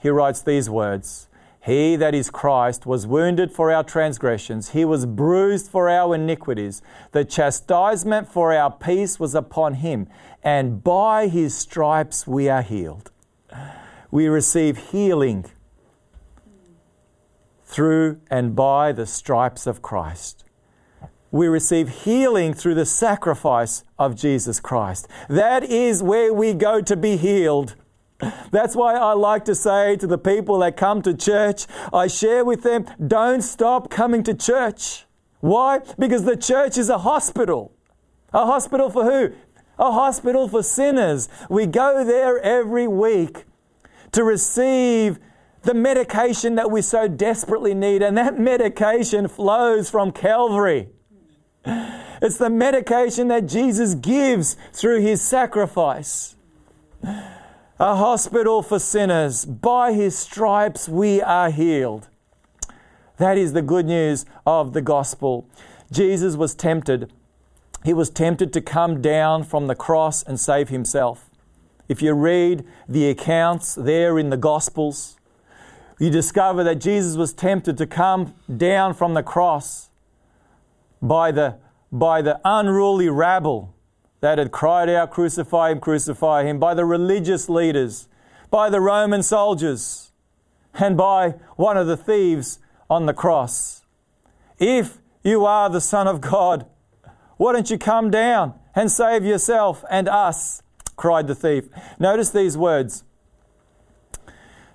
he 0.00 0.08
writes 0.08 0.42
these 0.42 0.68
words 0.68 1.28
He 1.62 1.96
that 1.96 2.14
is 2.14 2.30
Christ 2.30 2.86
was 2.86 3.06
wounded 3.06 3.52
for 3.52 3.70
our 3.70 3.84
transgressions, 3.84 4.70
he 4.70 4.84
was 4.84 5.04
bruised 5.06 5.70
for 5.70 5.88
our 5.88 6.14
iniquities. 6.14 6.80
The 7.12 7.24
chastisement 7.24 8.28
for 8.28 8.52
our 8.52 8.70
peace 8.70 9.20
was 9.20 9.34
upon 9.34 9.74
him, 9.74 10.08
and 10.42 10.82
by 10.82 11.28
his 11.28 11.56
stripes 11.56 12.26
we 12.26 12.48
are 12.48 12.62
healed. 12.62 13.10
We 14.10 14.28
receive 14.28 14.90
healing 14.90 15.46
through 17.64 18.20
and 18.30 18.56
by 18.56 18.90
the 18.92 19.06
stripes 19.06 19.66
of 19.66 19.80
Christ 19.80 20.44
we 21.30 21.46
receive 21.46 21.88
healing 22.04 22.54
through 22.54 22.74
the 22.74 22.86
sacrifice 22.86 23.84
of 23.98 24.16
Jesus 24.16 24.58
Christ. 24.60 25.06
That 25.28 25.62
is 25.62 26.02
where 26.02 26.34
we 26.34 26.54
go 26.54 26.80
to 26.80 26.96
be 26.96 27.16
healed. 27.16 27.76
That's 28.50 28.76
why 28.76 28.94
I 28.94 29.12
like 29.14 29.44
to 29.46 29.54
say 29.54 29.96
to 29.96 30.06
the 30.06 30.18
people 30.18 30.58
that 30.58 30.76
come 30.76 31.02
to 31.02 31.14
church, 31.14 31.66
I 31.92 32.06
share 32.06 32.44
with 32.44 32.62
them, 32.62 32.86
don't 33.04 33.42
stop 33.42 33.90
coming 33.90 34.22
to 34.24 34.34
church. 34.34 35.06
Why? 35.40 35.80
Because 35.98 36.24
the 36.24 36.36
church 36.36 36.76
is 36.76 36.88
a 36.88 36.98
hospital. 36.98 37.72
A 38.32 38.46
hospital 38.46 38.90
for 38.90 39.04
who? 39.04 39.34
A 39.78 39.92
hospital 39.92 40.48
for 40.48 40.62
sinners. 40.62 41.28
We 41.48 41.66
go 41.66 42.04
there 42.04 42.38
every 42.38 42.86
week 42.86 43.44
to 44.12 44.22
receive 44.22 45.18
the 45.62 45.74
medication 45.74 46.54
that 46.54 46.70
we 46.70 46.82
so 46.82 47.06
desperately 47.06 47.74
need, 47.74 48.02
and 48.02 48.16
that 48.16 48.38
medication 48.38 49.28
flows 49.28 49.90
from 49.90 50.10
Calvary. 50.10 50.88
It's 51.64 52.38
the 52.38 52.50
medication 52.50 53.28
that 53.28 53.46
Jesus 53.46 53.94
gives 53.94 54.56
through 54.72 55.00
his 55.00 55.20
sacrifice. 55.20 56.36
A 57.80 57.96
hospital 57.96 58.60
for 58.62 58.78
sinners. 58.78 59.46
By 59.46 59.94
his 59.94 60.14
stripes 60.14 60.86
we 60.86 61.22
are 61.22 61.50
healed. 61.50 62.08
That 63.16 63.38
is 63.38 63.54
the 63.54 63.62
good 63.62 63.86
news 63.86 64.26
of 64.44 64.74
the 64.74 64.82
gospel. 64.82 65.48
Jesus 65.90 66.36
was 66.36 66.54
tempted. 66.54 67.10
He 67.82 67.94
was 67.94 68.10
tempted 68.10 68.52
to 68.52 68.60
come 68.60 69.00
down 69.00 69.44
from 69.44 69.66
the 69.66 69.74
cross 69.74 70.22
and 70.22 70.38
save 70.38 70.68
himself. 70.68 71.30
If 71.88 72.02
you 72.02 72.12
read 72.12 72.66
the 72.86 73.08
accounts 73.08 73.74
there 73.74 74.18
in 74.18 74.28
the 74.28 74.36
Gospels, 74.36 75.16
you 75.98 76.10
discover 76.10 76.62
that 76.64 76.82
Jesus 76.82 77.16
was 77.16 77.32
tempted 77.32 77.78
to 77.78 77.86
come 77.86 78.34
down 78.54 78.92
from 78.92 79.14
the 79.14 79.22
cross 79.22 79.88
by 81.00 81.32
the, 81.32 81.56
by 81.90 82.20
the 82.20 82.42
unruly 82.44 83.08
rabble 83.08 83.74
that 84.20 84.38
had 84.38 84.52
cried 84.52 84.88
out, 84.88 85.10
Crucify 85.10 85.70
him, 85.70 85.80
crucify 85.80 86.44
him, 86.44 86.58
by 86.58 86.74
the 86.74 86.84
religious 86.84 87.48
leaders, 87.48 88.08
by 88.50 88.68
the 88.68 88.80
Roman 88.80 89.22
soldiers, 89.22 90.12
and 90.74 90.96
by 90.96 91.34
one 91.56 91.76
of 91.76 91.86
the 91.86 91.96
thieves 91.96 92.58
on 92.88 93.06
the 93.06 93.14
cross. 93.14 93.84
If 94.58 94.98
you 95.22 95.44
are 95.44 95.70
the 95.70 95.80
Son 95.80 96.06
of 96.06 96.20
God, 96.20 96.66
why 97.36 97.52
don't 97.52 97.70
you 97.70 97.78
come 97.78 98.10
down 98.10 98.54
and 98.74 98.90
save 98.90 99.24
yourself 99.24 99.84
and 99.90 100.08
us? 100.08 100.62
cried 100.96 101.26
the 101.26 101.34
thief. 101.34 101.64
Notice 101.98 102.30
these 102.30 102.58
words 102.58 103.04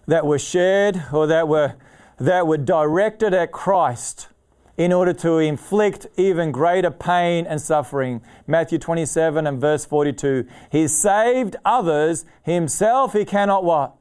that 0.08 0.26
were 0.26 0.40
shared 0.40 1.04
or 1.14 1.28
that 1.28 1.48
were 1.48 1.76
that 2.18 2.48
were 2.48 2.58
directed 2.58 3.34
at 3.34 3.52
Christ 3.52 4.30
in 4.78 4.92
order 4.92 5.14
to 5.14 5.38
inflict 5.38 6.08
even 6.18 6.52
greater 6.52 6.92
pain 6.92 7.46
and 7.48 7.62
suffering. 7.62 8.22
Matthew 8.46 8.78
27 8.78 9.48
and 9.48 9.60
verse 9.60 9.86
42. 9.86 10.46
He 10.72 10.88
saved 10.88 11.56
others, 11.64 12.26
himself 12.44 13.14
he 13.14 13.26
cannot 13.26 13.64
what? 13.64 13.96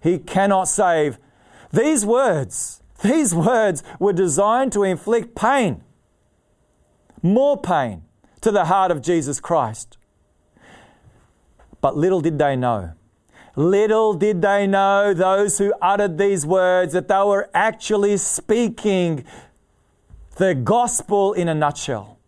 He 0.00 0.18
cannot 0.18 0.64
save. 0.68 1.18
These 1.72 2.04
words, 2.04 2.82
these 3.02 3.34
words 3.34 3.82
were 4.00 4.12
designed 4.12 4.72
to 4.72 4.82
inflict 4.82 5.36
pain, 5.36 5.82
more 7.22 7.60
pain 7.60 8.02
to 8.40 8.50
the 8.50 8.64
heart 8.64 8.90
of 8.90 9.02
Jesus 9.02 9.40
Christ. 9.40 9.98
But 11.80 11.96
little 11.96 12.20
did 12.20 12.38
they 12.38 12.56
know. 12.56 12.92
Little 13.54 14.14
did 14.14 14.40
they 14.40 14.68
know, 14.68 15.12
those 15.12 15.58
who 15.58 15.74
uttered 15.82 16.16
these 16.16 16.46
words, 16.46 16.92
that 16.92 17.08
they 17.08 17.22
were 17.22 17.50
actually 17.52 18.16
speaking 18.16 19.24
the 20.38 20.54
gospel 20.54 21.32
in 21.32 21.48
a 21.48 21.54
nutshell. 21.54 22.18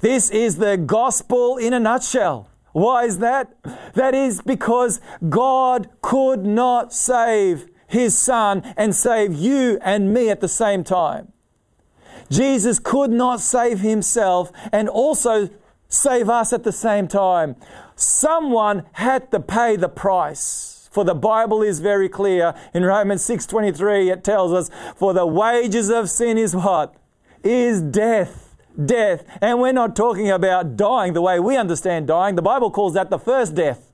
This 0.00 0.30
is 0.30 0.56
the 0.56 0.76
gospel 0.76 1.58
in 1.58 1.72
a 1.72 1.80
nutshell. 1.80 2.48
Why 2.72 3.04
is 3.04 3.18
that? 3.18 3.52
That 3.94 4.14
is 4.14 4.40
because 4.40 5.00
God 5.28 5.90
could 6.00 6.46
not 6.46 6.92
save 6.92 7.66
his 7.88 8.16
son 8.16 8.62
and 8.76 8.94
save 8.94 9.34
you 9.34 9.78
and 9.82 10.14
me 10.14 10.30
at 10.30 10.40
the 10.40 10.48
same 10.48 10.84
time. 10.84 11.32
Jesus 12.30 12.78
could 12.78 13.10
not 13.10 13.40
save 13.40 13.80
himself 13.80 14.52
and 14.70 14.88
also 14.88 15.50
save 15.88 16.30
us 16.30 16.52
at 16.52 16.62
the 16.62 16.72
same 16.72 17.08
time. 17.08 17.56
Someone 17.96 18.84
had 18.92 19.32
to 19.32 19.40
pay 19.40 19.74
the 19.74 19.88
price. 19.88 20.88
For 20.92 21.04
the 21.04 21.14
Bible 21.14 21.62
is 21.62 21.80
very 21.80 22.08
clear 22.08 22.54
in 22.72 22.84
Romans 22.84 23.24
6:23 23.24 24.10
it 24.10 24.22
tells 24.22 24.52
us 24.52 24.70
for 24.94 25.12
the 25.12 25.26
wages 25.26 25.90
of 25.90 26.08
sin 26.08 26.38
is 26.38 26.54
what? 26.54 26.94
Is 27.42 27.80
death. 27.80 28.56
Death. 28.82 29.24
And 29.40 29.60
we're 29.60 29.72
not 29.72 29.96
talking 29.96 30.30
about 30.30 30.76
dying 30.76 31.12
the 31.12 31.22
way 31.22 31.40
we 31.40 31.56
understand 31.56 32.06
dying. 32.06 32.34
The 32.34 32.42
Bible 32.42 32.70
calls 32.70 32.94
that 32.94 33.10
the 33.10 33.18
first 33.18 33.54
death. 33.54 33.92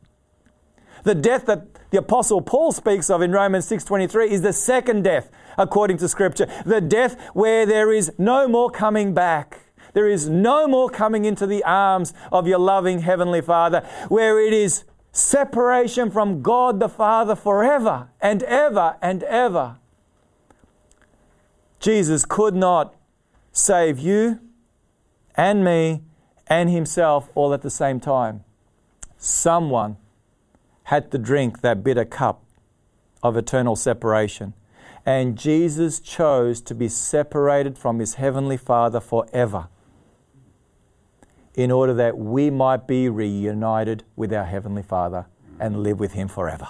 The 1.04 1.14
death 1.14 1.46
that 1.46 1.90
the 1.90 1.98
apostle 1.98 2.40
Paul 2.40 2.72
speaks 2.72 3.10
of 3.10 3.22
in 3.22 3.30
Romans 3.30 3.66
6:23 3.66 4.28
is 4.30 4.42
the 4.42 4.52
second 4.52 5.04
death 5.04 5.30
according 5.56 5.98
to 5.98 6.08
scripture. 6.08 6.46
The 6.64 6.80
death 6.80 7.16
where 7.32 7.64
there 7.64 7.92
is 7.92 8.12
no 8.18 8.48
more 8.48 8.70
coming 8.70 9.14
back. 9.14 9.60
There 9.92 10.08
is 10.08 10.28
no 10.28 10.66
more 10.68 10.90
coming 10.90 11.24
into 11.24 11.46
the 11.46 11.64
arms 11.64 12.12
of 12.30 12.46
your 12.46 12.58
loving 12.58 12.98
Heavenly 12.98 13.40
Father, 13.40 13.82
where 14.08 14.38
it 14.38 14.52
is 14.52 14.84
separation 15.12 16.10
from 16.10 16.42
God 16.42 16.80
the 16.80 16.88
Father 16.88 17.34
forever 17.34 18.08
and 18.20 18.42
ever 18.42 18.96
and 19.00 19.22
ever. 19.22 19.76
Jesus 21.80 22.24
could 22.26 22.54
not 22.54 22.94
save 23.56 23.98
you 23.98 24.38
and 25.34 25.64
me 25.64 26.02
and 26.46 26.68
himself 26.68 27.30
all 27.34 27.54
at 27.54 27.62
the 27.62 27.70
same 27.70 27.98
time. 27.98 28.44
Someone 29.16 29.96
had 30.84 31.10
to 31.10 31.18
drink 31.18 31.62
that 31.62 31.82
bitter 31.82 32.04
cup 32.04 32.44
of 33.22 33.36
eternal 33.36 33.74
separation. 33.74 34.52
And 35.06 35.38
Jesus 35.38 36.00
chose 36.00 36.60
to 36.62 36.74
be 36.74 36.88
separated 36.88 37.78
from 37.78 37.98
his 37.98 38.14
heavenly 38.14 38.56
Father 38.56 39.00
forever 39.00 39.68
in 41.54 41.70
order 41.70 41.94
that 41.94 42.18
we 42.18 42.50
might 42.50 42.86
be 42.86 43.08
reunited 43.08 44.04
with 44.14 44.32
our 44.34 44.44
Heavenly 44.44 44.82
Father 44.82 45.26
and 45.58 45.82
live 45.82 45.98
with 45.98 46.12
Him 46.12 46.28
forever. 46.28 46.68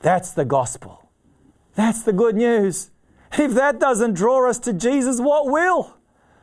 That's 0.00 0.32
the 0.32 0.44
gospel. 0.44 1.08
That's 1.74 2.02
the 2.02 2.12
good 2.12 2.36
news. 2.36 2.90
If 3.32 3.52
that 3.54 3.78
doesn't 3.78 4.14
draw 4.14 4.48
us 4.48 4.58
to 4.60 4.72
Jesus, 4.72 5.20
what 5.20 5.46
will? 5.46 5.96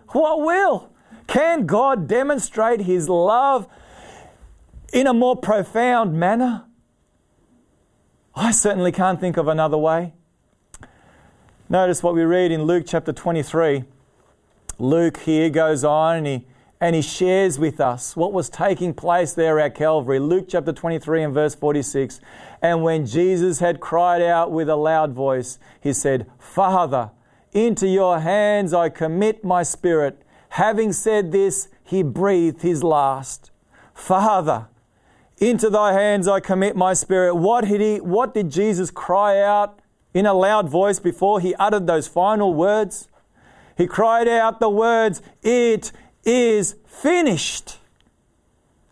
What 0.09 0.41
will? 0.41 0.91
Can 1.27 1.65
God 1.65 2.07
demonstrate 2.07 2.81
His 2.81 3.09
love 3.09 3.67
in 4.93 5.07
a 5.07 5.13
more 5.13 5.35
profound 5.35 6.13
manner? 6.13 6.65
I 8.35 8.51
certainly 8.51 8.91
can't 8.91 9.19
think 9.19 9.37
of 9.37 9.47
another 9.47 9.77
way. 9.77 10.13
Notice 11.69 12.03
what 12.03 12.13
we 12.13 12.23
read 12.23 12.51
in 12.51 12.63
Luke 12.63 12.85
chapter 12.87 13.11
23. 13.11 13.85
Luke 14.77 15.17
here 15.17 15.49
goes 15.49 15.83
on 15.83 16.17
and 16.17 16.27
he 16.27 16.45
and 16.85 16.95
he 16.95 17.01
shares 17.01 17.57
with 17.57 17.81
us 17.81 18.15
what 18.15 18.31
was 18.31 18.47
taking 18.47 18.93
place 18.93 19.33
there 19.33 19.59
at 19.59 19.73
Calvary. 19.73 20.19
Luke 20.19 20.45
chapter 20.47 20.71
23 20.71 21.23
and 21.23 21.33
verse 21.33 21.55
46. 21.55 22.21
And 22.61 22.83
when 22.83 23.07
Jesus 23.07 23.57
had 23.57 23.79
cried 23.79 24.21
out 24.21 24.51
with 24.51 24.69
a 24.69 24.75
loud 24.75 25.11
voice, 25.11 25.57
he 25.81 25.93
said, 25.93 26.27
Father, 26.37 27.09
into 27.53 27.87
your 27.87 28.19
hands 28.19 28.71
I 28.71 28.89
commit 28.89 29.43
my 29.43 29.63
spirit. 29.63 30.21
Having 30.49 30.93
said 30.93 31.31
this, 31.31 31.69
he 31.83 32.03
breathed 32.03 32.61
his 32.61 32.83
last. 32.83 33.49
Father, 33.95 34.67
into 35.39 35.71
thy 35.71 35.93
hands 35.93 36.27
I 36.27 36.39
commit 36.39 36.75
my 36.75 36.93
spirit. 36.93 37.33
What 37.33 37.65
did 37.65 37.81
he 37.81 37.97
what 37.99 38.35
did 38.35 38.51
Jesus 38.51 38.91
cry 38.91 39.41
out 39.41 39.79
in 40.13 40.27
a 40.27 40.35
loud 40.35 40.69
voice 40.69 40.99
before 40.99 41.39
he 41.39 41.55
uttered 41.55 41.87
those 41.87 42.07
final 42.07 42.53
words? 42.53 43.07
He 43.75 43.87
cried 43.87 44.27
out 44.27 44.59
the 44.59 44.69
words, 44.69 45.21
It 45.43 45.91
is 46.25 46.75
finished. 46.85 47.77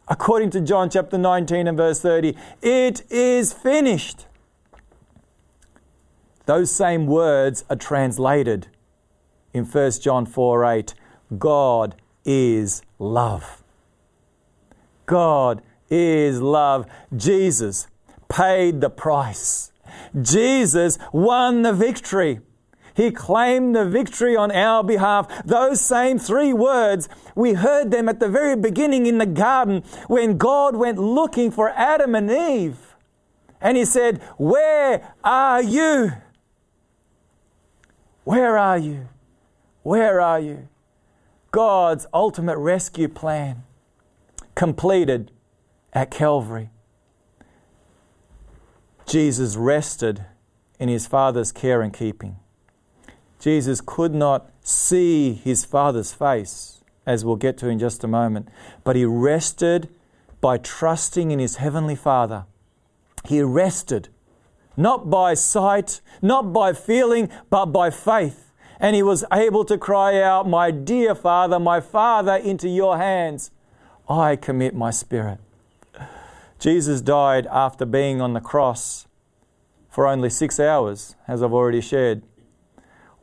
According 0.07 0.51
to 0.51 0.61
John 0.61 0.89
chapter 0.89 1.17
19 1.17 1.67
and 1.67 1.77
verse 1.77 1.99
30, 1.99 2.35
it 2.61 3.09
is 3.11 3.51
finished. 3.53 4.25
Those 6.45 6.71
same 6.71 7.07
words 7.07 7.63
are 7.69 7.75
translated 7.75 8.67
in 9.53 9.65
1 9.65 9.91
John 10.01 10.25
4 10.25 10.65
8. 10.65 10.93
God 11.37 11.95
is 12.25 12.81
love. 12.99 13.63
God 15.05 15.61
is 15.89 16.41
love. 16.41 16.85
Jesus 17.15 17.87
paid 18.27 18.81
the 18.81 18.89
price. 18.89 19.71
Jesus 20.21 20.97
won 21.11 21.61
the 21.61 21.73
victory. 21.73 22.39
He 22.95 23.11
claimed 23.11 23.75
the 23.75 23.85
victory 23.85 24.35
on 24.35 24.51
our 24.51 24.83
behalf. 24.83 25.27
Those 25.45 25.81
same 25.81 26.19
three 26.19 26.53
words, 26.53 27.09
we 27.35 27.53
heard 27.53 27.91
them 27.91 28.07
at 28.07 28.19
the 28.19 28.29
very 28.29 28.55
beginning 28.55 29.05
in 29.05 29.17
the 29.17 29.25
garden 29.25 29.83
when 30.07 30.37
God 30.37 30.75
went 30.75 30.99
looking 30.99 31.51
for 31.51 31.69
Adam 31.69 32.15
and 32.15 32.29
Eve. 32.29 32.95
And 33.59 33.77
He 33.77 33.85
said, 33.85 34.21
Where 34.37 35.13
are 35.23 35.61
you? 35.61 36.11
Where 38.23 38.57
are 38.57 38.77
you? 38.77 39.09
Where 39.81 40.21
are 40.21 40.39
you? 40.39 40.67
God's 41.51 42.07
ultimate 42.13 42.57
rescue 42.57 43.07
plan 43.07 43.63
completed 44.55 45.31
at 45.91 46.09
Calvary. 46.09 46.69
Jesus 49.05 49.55
rested 49.55 50.25
in 50.79 50.89
his 50.89 51.05
Father's 51.05 51.51
care 51.51 51.81
and 51.81 51.93
keeping. 51.93 52.37
Jesus 53.43 53.81
could 53.81 54.15
not 54.15 54.49
see 54.61 55.33
his 55.33 55.65
Father's 55.65 56.13
face, 56.13 56.81
as 57.05 57.25
we'll 57.25 57.35
get 57.35 57.57
to 57.57 57.67
in 57.67 57.77
just 57.77 58.01
a 58.01 58.07
moment, 58.07 58.47
but 58.85 58.95
he 58.95 59.03
rested 59.03 59.89
by 60.39 60.57
trusting 60.57 61.29
in 61.29 61.39
his 61.39 61.57
Heavenly 61.57 61.97
Father. 61.97 62.45
He 63.27 63.41
rested 63.41 64.07
not 64.77 65.09
by 65.09 65.33
sight, 65.33 65.99
not 66.21 66.53
by 66.53 66.71
feeling, 66.71 67.29
but 67.49 67.65
by 67.65 67.89
faith. 67.89 68.53
And 68.79 68.95
he 68.95 69.03
was 69.03 69.25
able 69.33 69.65
to 69.65 69.77
cry 69.77 70.21
out, 70.21 70.47
My 70.47 70.71
dear 70.71 71.13
Father, 71.13 71.59
my 71.59 71.81
Father, 71.81 72.37
into 72.37 72.69
your 72.69 72.97
hands 72.97 73.51
I 74.07 74.37
commit 74.37 74.73
my 74.73 74.89
spirit. 74.91 75.39
Jesus 76.59 77.01
died 77.01 77.45
after 77.47 77.85
being 77.85 78.21
on 78.21 78.31
the 78.31 78.39
cross 78.39 79.05
for 79.89 80.07
only 80.07 80.29
six 80.29 80.61
hours, 80.61 81.17
as 81.27 81.43
I've 81.43 81.51
already 81.51 81.81
shared. 81.81 82.23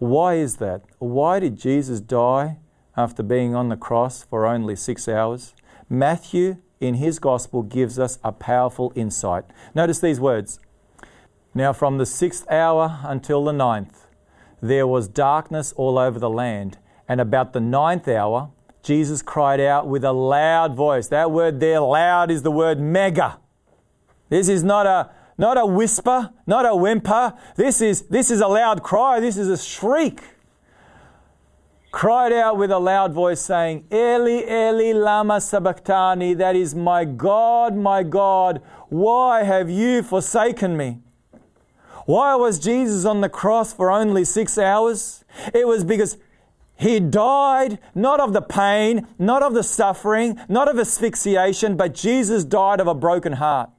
Why 0.01 0.37
is 0.37 0.57
that? 0.57 0.81
Why 0.99 1.41
did 1.41 1.59
Jesus 1.59 2.01
die 2.01 2.57
after 2.97 3.23
being 3.23 3.55
on 3.55 3.69
the 3.69 3.77
cross 3.77 4.23
for 4.23 4.47
only 4.47 4.75
six 4.75 5.07
hours? 5.07 5.53
Matthew, 5.91 6.57
in 6.81 6.95
his 6.95 7.19
gospel, 7.19 7.63
gives 7.63 7.99
us 7.99 8.19
a 8.25 8.33
powerful 8.33 8.95
insight. 8.97 9.45
Notice 9.75 9.99
these 9.99 10.19
words. 10.19 10.59
Now, 11.53 11.75
from 11.75 11.99
the 11.99 12.07
sixth 12.07 12.51
hour 12.51 13.01
until 13.03 13.45
the 13.45 13.53
ninth, 13.53 14.07
there 14.63 14.87
was 14.87 15.07
darkness 15.07 15.75
all 15.77 15.99
over 15.99 16.19
the 16.19 16.31
land. 16.31 16.79
And 17.07 17.21
about 17.21 17.53
the 17.53 17.61
ninth 17.61 18.09
hour, 18.09 18.53
Jesus 18.83 19.21
cried 19.21 19.61
out 19.61 19.87
with 19.87 20.03
a 20.03 20.13
loud 20.13 20.75
voice. 20.75 21.09
That 21.09 21.31
word 21.31 21.61
there, 21.61 21.81
loud, 21.81 22.31
is 22.31 22.41
the 22.41 22.51
word 22.51 22.81
mega. 22.81 23.39
This 24.31 24.49
is 24.49 24.65
not 24.65 24.87
a 24.87 25.11
not 25.41 25.57
a 25.57 25.65
whisper, 25.65 26.31
not 26.47 26.67
a 26.67 26.77
whimper. 26.77 27.33
This 27.57 27.81
is, 27.81 28.03
this 28.03 28.31
is 28.31 28.43
a 28.43 28.47
loud 28.47 28.83
cry, 28.83 29.21
this 29.21 29.39
is 29.39 29.49
a 29.49 29.57
shriek. 29.57 30.21
Cried 31.91 32.31
out 32.31 32.59
with 32.59 32.71
a 32.71 32.79
loud 32.79 33.15
voice, 33.15 33.41
saying, 33.41 33.87
Eli, 33.91 34.45
Eli, 34.47 34.93
Lama 34.93 35.41
Sabachthani, 35.41 36.35
that 36.35 36.55
is, 36.55 36.75
my 36.75 37.07
God, 37.07 37.75
my 37.75 38.03
God, 38.03 38.61
why 38.91 39.43
have 39.43 39.71
you 39.71 40.03
forsaken 40.03 40.77
me? 40.77 40.99
Why 42.05 42.35
was 42.35 42.59
Jesus 42.59 43.07
on 43.07 43.23
the 43.23 43.31
cross 43.31 43.73
for 43.73 43.91
only 43.91 44.27
six 44.27 44.59
hours? 44.59 45.25
It 45.55 45.67
was 45.67 45.85
because 45.85 46.19
he 46.77 47.01
died 47.01 47.79
not 47.95 48.21
of 48.21 48.35
the 48.35 48.43
pain, 48.43 49.07
not 49.19 49.43
of 49.43 49.55
the 49.55 49.63
suffering, 49.63 50.39
not 50.51 50.69
of 50.69 50.79
asphyxiation, 50.79 51.79
but 51.79 51.95
Jesus 51.95 52.45
died 52.45 52.79
of 52.79 52.87
a 52.87 52.95
broken 52.95 53.33
heart. 53.33 53.71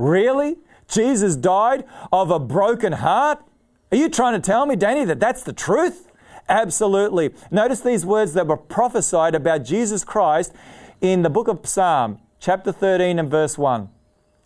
Really? 0.00 0.56
Jesus 0.88 1.36
died 1.36 1.84
of 2.10 2.30
a 2.30 2.38
broken 2.38 2.94
heart? 2.94 3.44
Are 3.92 3.96
you 3.98 4.08
trying 4.08 4.32
to 4.32 4.40
tell 4.40 4.64
me, 4.64 4.74
Danny, 4.74 5.04
that 5.04 5.20
that's 5.20 5.42
the 5.42 5.52
truth? 5.52 6.10
Absolutely. 6.48 7.34
Notice 7.50 7.80
these 7.80 8.06
words 8.06 8.32
that 8.32 8.46
were 8.46 8.56
prophesied 8.56 9.34
about 9.34 9.62
Jesus 9.62 10.02
Christ 10.02 10.54
in 11.02 11.20
the 11.20 11.28
book 11.28 11.48
of 11.48 11.66
Psalm, 11.66 12.18
chapter 12.38 12.72
13 12.72 13.18
and 13.18 13.30
verse 13.30 13.58
1. 13.58 13.90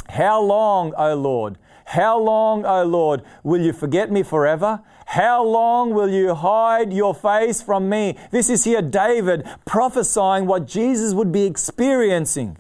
How 0.08 0.42
long, 0.42 0.92
O 0.98 1.14
Lord? 1.14 1.56
How 1.84 2.18
long, 2.18 2.66
O 2.66 2.82
Lord, 2.82 3.22
will 3.44 3.60
you 3.60 3.72
forget 3.72 4.10
me 4.10 4.24
forever? 4.24 4.82
How 5.06 5.44
long 5.44 5.94
will 5.94 6.10
you 6.10 6.34
hide 6.34 6.92
your 6.92 7.14
face 7.14 7.62
from 7.62 7.88
me? 7.88 8.18
This 8.32 8.50
is 8.50 8.64
here 8.64 8.82
David 8.82 9.48
prophesying 9.64 10.46
what 10.46 10.66
Jesus 10.66 11.14
would 11.14 11.30
be 11.30 11.44
experiencing 11.44 12.56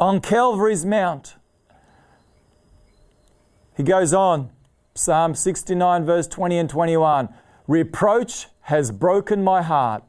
on 0.00 0.18
Calvary's 0.22 0.86
Mount. 0.86 1.36
He 3.76 3.82
goes 3.82 4.14
on, 4.14 4.50
Psalm 4.94 5.34
69, 5.34 6.06
verse 6.06 6.26
20 6.26 6.58
and 6.58 6.70
21 6.70 7.28
Reproach 7.68 8.48
has 8.62 8.90
broken 8.90 9.44
my 9.44 9.62
heart, 9.62 10.02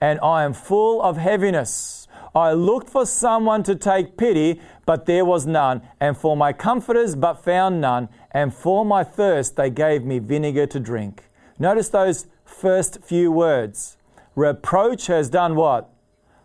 and 0.00 0.20
I 0.20 0.44
am 0.44 0.52
full 0.52 1.02
of 1.02 1.16
heaviness. 1.16 2.06
I 2.34 2.52
looked 2.52 2.90
for 2.90 3.06
someone 3.06 3.62
to 3.64 3.74
take 3.74 4.16
pity, 4.16 4.60
but 4.86 5.06
there 5.06 5.24
was 5.24 5.46
none, 5.46 5.82
and 5.98 6.16
for 6.16 6.36
my 6.36 6.52
comforters, 6.52 7.16
but 7.16 7.42
found 7.42 7.80
none, 7.80 8.08
and 8.30 8.54
for 8.54 8.84
my 8.84 9.02
thirst 9.02 9.56
they 9.56 9.70
gave 9.70 10.04
me 10.04 10.18
vinegar 10.18 10.66
to 10.66 10.78
drink. 10.78 11.24
Notice 11.58 11.88
those 11.88 12.26
first 12.44 13.02
few 13.02 13.32
words. 13.32 13.96
Reproach 14.36 15.06
has 15.06 15.28
done 15.30 15.56
what? 15.56 15.90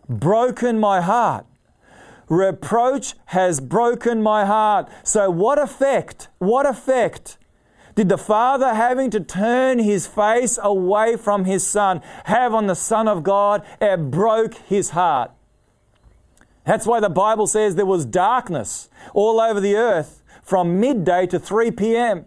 Broken 0.08 0.80
my 0.80 1.00
heart. 1.00 1.46
Reproach 2.28 3.14
has 3.26 3.60
broken 3.60 4.22
my 4.22 4.44
heart. 4.44 4.88
So, 5.02 5.30
what 5.30 5.58
effect? 5.58 6.28
What 6.38 6.66
effect 6.66 7.38
did 7.94 8.08
the 8.08 8.18
Father, 8.18 8.74
having 8.74 9.10
to 9.10 9.20
turn 9.20 9.78
his 9.78 10.06
face 10.06 10.58
away 10.62 11.16
from 11.16 11.44
his 11.44 11.66
Son, 11.66 12.00
have 12.24 12.54
on 12.54 12.66
the 12.66 12.74
Son 12.74 13.06
of 13.06 13.22
God? 13.22 13.64
It 13.80 14.10
broke 14.10 14.54
his 14.54 14.90
heart. 14.90 15.30
That's 16.64 16.86
why 16.86 17.00
the 17.00 17.10
Bible 17.10 17.46
says 17.46 17.74
there 17.74 17.86
was 17.86 18.06
darkness 18.06 18.88
all 19.12 19.40
over 19.40 19.60
the 19.60 19.76
earth 19.76 20.22
from 20.42 20.80
midday 20.80 21.26
to 21.26 21.38
3 21.38 21.70
p.m. 21.72 22.26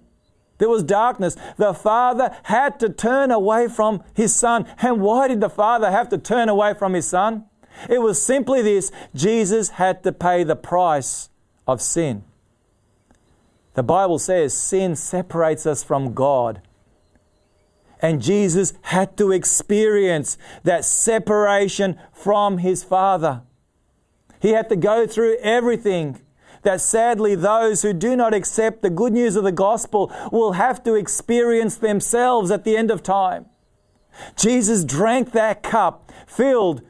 There 0.57 0.69
was 0.69 0.83
darkness. 0.83 1.35
The 1.57 1.73
Father 1.73 2.35
had 2.43 2.79
to 2.79 2.89
turn 2.89 3.31
away 3.31 3.67
from 3.67 4.03
His 4.13 4.35
Son. 4.35 4.65
And 4.79 5.01
why 5.01 5.27
did 5.27 5.41
the 5.41 5.49
Father 5.49 5.91
have 5.91 6.09
to 6.09 6.17
turn 6.17 6.49
away 6.49 6.73
from 6.73 6.93
His 6.93 7.07
Son? 7.07 7.45
It 7.89 7.99
was 7.99 8.21
simply 8.21 8.61
this 8.61 8.91
Jesus 9.13 9.69
had 9.69 10.03
to 10.03 10.11
pay 10.11 10.43
the 10.43 10.55
price 10.55 11.29
of 11.67 11.81
sin. 11.81 12.23
The 13.73 13.83
Bible 13.83 14.19
says 14.19 14.57
sin 14.57 14.95
separates 14.95 15.65
us 15.65 15.83
from 15.83 16.13
God. 16.13 16.61
And 18.01 18.21
Jesus 18.21 18.73
had 18.83 19.17
to 19.17 19.31
experience 19.31 20.37
that 20.63 20.85
separation 20.85 21.99
from 22.11 22.59
His 22.59 22.83
Father. 22.83 23.41
He 24.39 24.49
had 24.49 24.69
to 24.69 24.75
go 24.75 25.07
through 25.07 25.37
everything 25.37 26.21
that 26.63 26.81
sadly 26.81 27.35
those 27.35 27.81
who 27.81 27.93
do 27.93 28.15
not 28.15 28.33
accept 28.33 28.81
the 28.81 28.89
good 28.89 29.13
news 29.13 29.35
of 29.35 29.43
the 29.43 29.51
gospel 29.51 30.11
will 30.31 30.53
have 30.53 30.83
to 30.83 30.95
experience 30.95 31.77
themselves 31.77 32.51
at 32.51 32.63
the 32.63 32.75
end 32.75 32.91
of 32.91 33.03
time. 33.03 33.45
Jesus 34.35 34.83
drank 34.83 35.31
that 35.31 35.63
cup 35.63 36.11
filled 36.25 36.81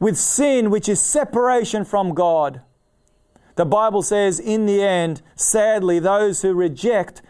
with 0.00 0.16
sin, 0.18 0.70
which 0.70 0.88
is 0.88 1.00
separation 1.00 1.84
from 1.84 2.14
God. 2.14 2.62
The 3.54 3.66
Bible 3.66 4.02
says, 4.02 4.40
in 4.40 4.66
the 4.66 4.82
end, 4.82 5.22
sadly, 5.36 5.98
those 5.98 6.42
who 6.42 6.54
reject 6.54 7.22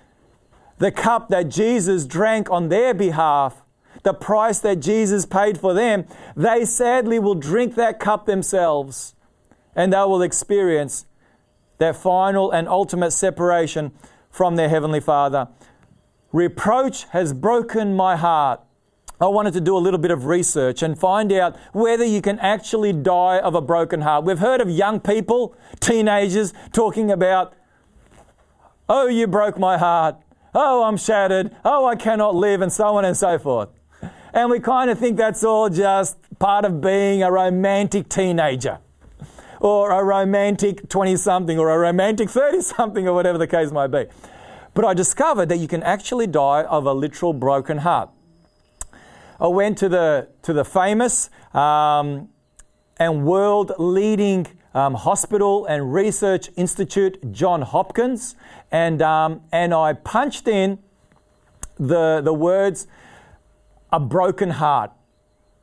the 0.78 0.92
cup 0.92 1.28
that 1.28 1.48
Jesus 1.48 2.06
drank 2.06 2.48
on 2.50 2.68
their 2.68 2.94
behalf, 2.94 3.62
the 4.02 4.14
price 4.14 4.60
that 4.60 4.76
Jesus 4.76 5.26
paid 5.26 5.58
for 5.58 5.74
them, 5.74 6.06
they 6.36 6.64
sadly 6.64 7.18
will 7.18 7.34
drink 7.34 7.74
that 7.74 8.00
cup 8.00 8.24
themselves 8.24 9.14
and 9.74 9.92
they 9.92 9.98
will 9.98 10.22
experience 10.22 11.06
their 11.78 11.92
final 11.92 12.50
and 12.50 12.68
ultimate 12.68 13.10
separation 13.10 13.92
from 14.30 14.56
their 14.56 14.68
Heavenly 14.68 15.00
Father. 15.00 15.48
Reproach 16.32 17.04
has 17.06 17.32
broken 17.32 17.96
my 17.96 18.16
heart. 18.16 18.60
I 19.22 19.26
wanted 19.26 19.52
to 19.52 19.60
do 19.60 19.76
a 19.76 19.78
little 19.78 19.98
bit 19.98 20.10
of 20.10 20.24
research 20.24 20.82
and 20.82 20.98
find 20.98 21.30
out 21.30 21.54
whether 21.72 22.04
you 22.04 22.22
can 22.22 22.38
actually 22.38 22.94
die 22.94 23.38
of 23.38 23.54
a 23.54 23.60
broken 23.60 24.00
heart. 24.00 24.24
We've 24.24 24.38
heard 24.38 24.62
of 24.62 24.70
young 24.70 24.98
people, 24.98 25.54
teenagers, 25.78 26.54
talking 26.72 27.10
about, 27.10 27.52
oh, 28.88 29.08
you 29.08 29.26
broke 29.26 29.58
my 29.58 29.76
heart. 29.76 30.16
Oh, 30.54 30.84
I'm 30.84 30.96
shattered. 30.96 31.54
Oh, 31.66 31.84
I 31.84 31.96
cannot 31.96 32.34
live, 32.34 32.62
and 32.62 32.72
so 32.72 32.96
on 32.96 33.04
and 33.04 33.14
so 33.14 33.38
forth. 33.38 33.68
And 34.32 34.50
we 34.50 34.58
kind 34.58 34.88
of 34.88 34.98
think 34.98 35.18
that's 35.18 35.44
all 35.44 35.68
just 35.68 36.16
part 36.38 36.64
of 36.64 36.80
being 36.80 37.22
a 37.22 37.30
romantic 37.30 38.08
teenager 38.08 38.78
or 39.60 39.90
a 39.90 40.02
romantic 40.02 40.88
20 40.88 41.16
something 41.16 41.58
or 41.58 41.68
a 41.68 41.78
romantic 41.78 42.30
30 42.30 42.62
something 42.62 43.06
or 43.06 43.12
whatever 43.12 43.36
the 43.36 43.46
case 43.46 43.70
might 43.70 43.88
be. 43.88 44.06
But 44.72 44.86
I 44.86 44.94
discovered 44.94 45.50
that 45.50 45.58
you 45.58 45.68
can 45.68 45.82
actually 45.82 46.26
die 46.26 46.62
of 46.62 46.86
a 46.86 46.94
literal 46.94 47.34
broken 47.34 47.78
heart. 47.78 48.08
I 49.40 49.46
went 49.46 49.78
to 49.78 49.88
the, 49.88 50.28
to 50.42 50.52
the 50.52 50.64
famous 50.64 51.30
um, 51.54 52.28
and 52.98 53.24
world 53.24 53.72
leading 53.78 54.46
um, 54.74 54.94
hospital 54.94 55.64
and 55.64 55.92
research 55.92 56.50
institute, 56.56 57.32
John 57.32 57.62
Hopkins, 57.62 58.36
and, 58.70 59.00
um, 59.00 59.40
and 59.50 59.72
I 59.72 59.94
punched 59.94 60.46
in 60.46 60.78
the, 61.78 62.20
the 62.22 62.34
words, 62.34 62.86
a 63.90 63.98
broken 63.98 64.50
heart. 64.50 64.92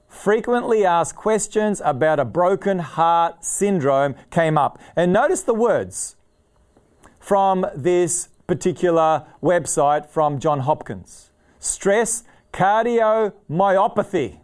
Frequently 0.10 0.84
asked 0.84 1.16
questions 1.16 1.80
about 1.86 2.20
a 2.20 2.26
broken 2.26 2.80
heart 2.80 3.46
syndrome 3.46 4.16
came 4.32 4.58
up. 4.58 4.80
And 4.96 5.14
notice 5.14 5.44
the 5.44 5.54
words 5.54 6.16
from 7.20 7.68
this 7.76 8.30
particular 8.48 9.26
website 9.44 10.08
from 10.08 10.40
John 10.40 10.62
Hopkins. 10.62 11.30
Stress 11.60 12.24
cardiomyopathy. 12.58 14.40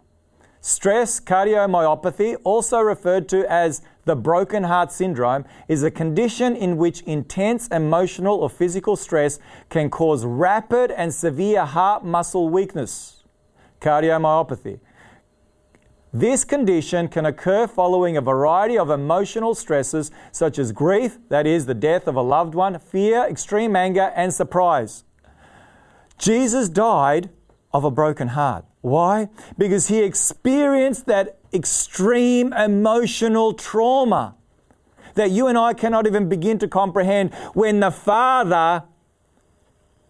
Stress 0.60 1.20
cardiomyopathy, 1.20 2.36
also 2.44 2.78
referred 2.78 3.28
to 3.28 3.44
as 3.52 3.82
the 4.04 4.14
broken 4.14 4.62
heart 4.62 4.92
syndrome, 4.92 5.44
is 5.66 5.82
a 5.82 5.90
condition 5.90 6.54
in 6.54 6.76
which 6.76 7.02
intense 7.02 7.66
emotional 7.68 8.36
or 8.36 8.48
physical 8.48 8.94
stress 8.94 9.40
can 9.68 9.90
cause 9.90 10.24
rapid 10.24 10.92
and 10.92 11.12
severe 11.12 11.64
heart 11.64 12.04
muscle 12.04 12.48
weakness. 12.48 13.24
Cardiomyopathy. 13.80 14.78
This 16.12 16.44
condition 16.44 17.08
can 17.08 17.26
occur 17.26 17.66
following 17.66 18.16
a 18.16 18.20
variety 18.20 18.78
of 18.78 18.90
emotional 18.90 19.56
stresses 19.56 20.12
such 20.30 20.60
as 20.60 20.70
grief, 20.70 21.18
that 21.30 21.48
is, 21.48 21.66
the 21.66 21.74
death 21.74 22.06
of 22.06 22.14
a 22.14 22.22
loved 22.22 22.54
one, 22.54 22.78
fear, 22.78 23.24
extreme 23.24 23.74
anger, 23.74 24.12
and 24.14 24.32
surprise. 24.32 25.02
Jesus 26.16 26.68
died 26.68 27.30
of 27.74 27.84
a 27.84 27.90
broken 27.90 28.28
heart. 28.28 28.64
Why? 28.80 29.28
Because 29.58 29.88
he 29.88 30.02
experienced 30.02 31.06
that 31.06 31.38
extreme 31.52 32.52
emotional 32.52 33.52
trauma 33.52 34.36
that 35.16 35.30
you 35.30 35.48
and 35.48 35.58
I 35.58 35.74
cannot 35.74 36.06
even 36.06 36.28
begin 36.28 36.58
to 36.60 36.68
comprehend 36.68 37.34
when 37.52 37.80
the 37.80 37.90
Father 37.90 38.84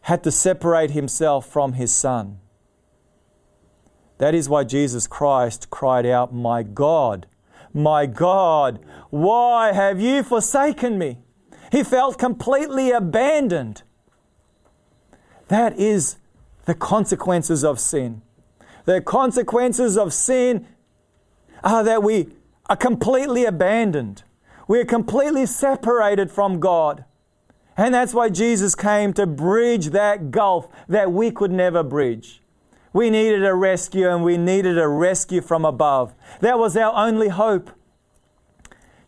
had 0.02 0.22
to 0.24 0.30
separate 0.30 0.90
himself 0.90 1.46
from 1.46 1.72
his 1.72 1.92
Son. 1.92 2.38
That 4.18 4.34
is 4.34 4.48
why 4.48 4.64
Jesus 4.64 5.06
Christ 5.06 5.70
cried 5.70 6.06
out, 6.06 6.32
My 6.34 6.62
God, 6.62 7.26
my 7.72 8.06
God, 8.06 8.78
why 9.10 9.72
have 9.72 10.00
you 10.00 10.22
forsaken 10.22 10.98
me? 10.98 11.18
He 11.72 11.82
felt 11.82 12.18
completely 12.18 12.90
abandoned. 12.90 13.82
That 15.48 15.78
is 15.78 16.16
the 16.66 16.74
consequences 16.74 17.64
of 17.64 17.78
sin. 17.78 18.22
The 18.84 19.00
consequences 19.00 19.96
of 19.96 20.12
sin 20.12 20.66
are 21.62 21.82
that 21.84 22.02
we 22.02 22.28
are 22.68 22.76
completely 22.76 23.44
abandoned. 23.44 24.22
We 24.68 24.80
are 24.80 24.84
completely 24.84 25.46
separated 25.46 26.30
from 26.30 26.60
God. 26.60 27.04
And 27.76 27.94
that's 27.94 28.14
why 28.14 28.28
Jesus 28.28 28.74
came 28.74 29.12
to 29.14 29.26
bridge 29.26 29.86
that 29.86 30.30
gulf 30.30 30.68
that 30.88 31.12
we 31.12 31.30
could 31.30 31.50
never 31.50 31.82
bridge. 31.82 32.42
We 32.92 33.10
needed 33.10 33.44
a 33.44 33.54
rescue 33.54 34.08
and 34.08 34.22
we 34.22 34.36
needed 34.36 34.78
a 34.78 34.86
rescue 34.86 35.40
from 35.40 35.64
above. 35.64 36.14
That 36.40 36.58
was 36.58 36.76
our 36.76 36.94
only 36.94 37.28
hope. 37.28 37.70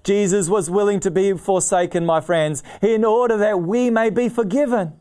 Jesus 0.02 0.48
was 0.48 0.68
willing 0.68 1.00
to 1.00 1.10
be 1.10 1.32
forsaken, 1.34 2.04
my 2.04 2.20
friends, 2.20 2.62
in 2.82 3.04
order 3.04 3.36
that 3.36 3.62
we 3.62 3.90
may 3.90 4.10
be 4.10 4.28
forgiven. 4.28 4.94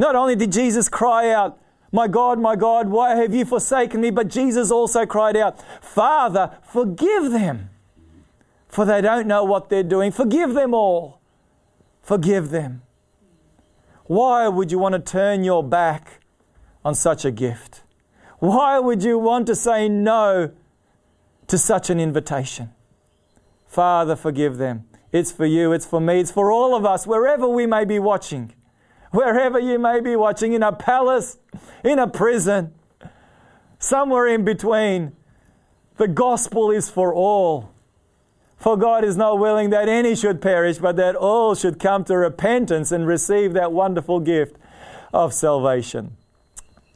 Not 0.00 0.16
only 0.16 0.34
did 0.34 0.50
Jesus 0.50 0.88
cry 0.88 1.30
out, 1.30 1.58
My 1.92 2.08
God, 2.08 2.40
my 2.40 2.56
God, 2.56 2.88
why 2.88 3.16
have 3.16 3.34
you 3.34 3.44
forsaken 3.44 4.00
me? 4.00 4.10
But 4.10 4.28
Jesus 4.28 4.70
also 4.70 5.04
cried 5.04 5.36
out, 5.36 5.62
Father, 5.82 6.56
forgive 6.62 7.32
them, 7.32 7.68
for 8.66 8.86
they 8.86 9.02
don't 9.02 9.26
know 9.26 9.44
what 9.44 9.68
they're 9.68 9.82
doing. 9.82 10.10
Forgive 10.10 10.54
them 10.54 10.72
all. 10.72 11.20
Forgive 12.00 12.48
them. 12.48 12.80
Why 14.04 14.48
would 14.48 14.72
you 14.72 14.78
want 14.78 14.94
to 14.94 15.00
turn 15.00 15.44
your 15.44 15.62
back 15.62 16.20
on 16.82 16.94
such 16.94 17.26
a 17.26 17.30
gift? 17.30 17.82
Why 18.38 18.78
would 18.78 19.02
you 19.02 19.18
want 19.18 19.46
to 19.48 19.54
say 19.54 19.86
no 19.86 20.50
to 21.46 21.58
such 21.58 21.90
an 21.90 22.00
invitation? 22.00 22.70
Father, 23.66 24.16
forgive 24.16 24.56
them. 24.56 24.86
It's 25.12 25.30
for 25.30 25.44
you, 25.44 25.72
it's 25.72 25.84
for 25.84 26.00
me, 26.00 26.20
it's 26.20 26.30
for 26.30 26.50
all 26.50 26.74
of 26.74 26.86
us, 26.86 27.06
wherever 27.06 27.46
we 27.46 27.66
may 27.66 27.84
be 27.84 27.98
watching. 27.98 28.54
Wherever 29.10 29.58
you 29.58 29.78
may 29.78 30.00
be 30.00 30.16
watching, 30.16 30.52
in 30.52 30.62
a 30.62 30.72
palace, 30.72 31.38
in 31.84 31.98
a 31.98 32.06
prison, 32.06 32.72
somewhere 33.78 34.28
in 34.28 34.44
between. 34.44 35.12
The 35.96 36.06
gospel 36.08 36.70
is 36.70 36.88
for 36.88 37.12
all. 37.12 37.70
For 38.56 38.76
God 38.76 39.04
is 39.04 39.16
not 39.16 39.38
willing 39.38 39.70
that 39.70 39.88
any 39.88 40.14
should 40.14 40.40
perish, 40.40 40.78
but 40.78 40.96
that 40.96 41.16
all 41.16 41.54
should 41.54 41.80
come 41.80 42.04
to 42.04 42.16
repentance 42.16 42.92
and 42.92 43.06
receive 43.06 43.54
that 43.54 43.72
wonderful 43.72 44.20
gift 44.20 44.56
of 45.12 45.32
salvation. 45.32 46.16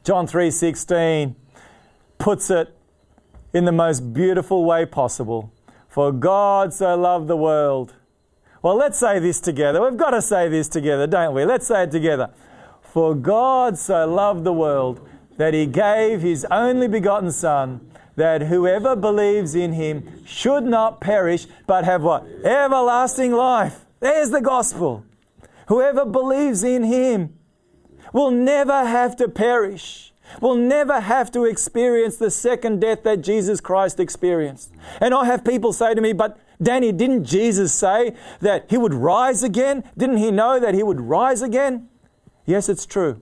John 0.05 0.27
3:16 0.27 1.35
puts 2.19 2.51
it 2.51 2.75
in 3.55 3.65
the 3.65 3.73
most 3.73 4.13
beautiful 4.13 4.65
way 4.65 4.85
possible. 4.85 5.51
For 5.89 6.13
God 6.13 6.75
so 6.75 6.95
loved 6.97 7.29
the 7.29 7.37
world. 7.37 7.95
Well, 8.65 8.77
let's 8.77 8.99
say 8.99 9.19
this 9.19 9.41
together. 9.41 9.83
We've 9.83 9.99
got 9.99 10.13
to 10.13 10.23
say 10.23 10.49
this 10.49 10.69
together, 10.69 11.07
don't 11.07 11.35
we? 11.35 11.45
Let's 11.45 11.67
say 11.67 11.83
it 11.83 11.91
together. 11.91 12.31
For 12.81 13.15
God 13.15 13.77
so 13.77 14.07
loved 14.07 14.45
the 14.45 14.55
world 14.55 15.07
that 15.37 15.53
he 15.53 15.67
gave 15.67 16.23
his 16.23 16.47
only 16.51 16.89
begotten 16.89 17.31
Son, 17.31 17.87
that 18.17 18.41
whoever 18.45 18.97
believes 18.97 19.55
in 19.55 19.75
him 19.75 20.25
should 20.25 20.65
not 20.65 20.99
perish, 20.99 21.47
but 21.67 21.85
have 21.85 22.03
what? 22.03 22.25
Everlasting 22.43 23.33
life. 23.33 23.85
There's 24.01 24.31
the 24.31 24.41
gospel. 24.41 25.05
Whoever 25.69 26.07
believes 26.07 26.65
in 26.65 26.85
him 26.85 27.35
will 28.15 28.31
never 28.31 28.87
have 28.87 29.15
to 29.17 29.29
perish, 29.29 30.15
will 30.41 30.55
never 30.55 31.01
have 31.01 31.31
to 31.33 31.45
experience 31.45 32.17
the 32.17 32.31
second 32.31 32.81
death 32.81 33.03
that 33.03 33.21
Jesus 33.21 33.61
Christ 33.61 34.01
experienced. 34.01 34.73
And 35.03 35.13
I 35.13 35.27
have 35.27 35.45
people 35.45 35.75
say 35.75 35.93
to 35.93 36.01
me, 36.01 36.15
but 36.15 36.39
Danny, 36.63 36.93
didn't 36.93 37.25
Jesus 37.25 37.75
say 37.75 38.15
that 38.41 38.67
he 38.71 38.79
would 38.79 38.95
rise 38.95 39.43
again? 39.43 39.85
Didn't 39.97 40.19
he 40.19 40.31
know 40.31 40.61
that 40.61 40.75
he 40.75 40.83
would 40.83 41.01
rise 41.01 41.43
again? 41.43 41.89
Yes, 42.47 42.69
it's 42.69 42.87
true. 42.87 43.21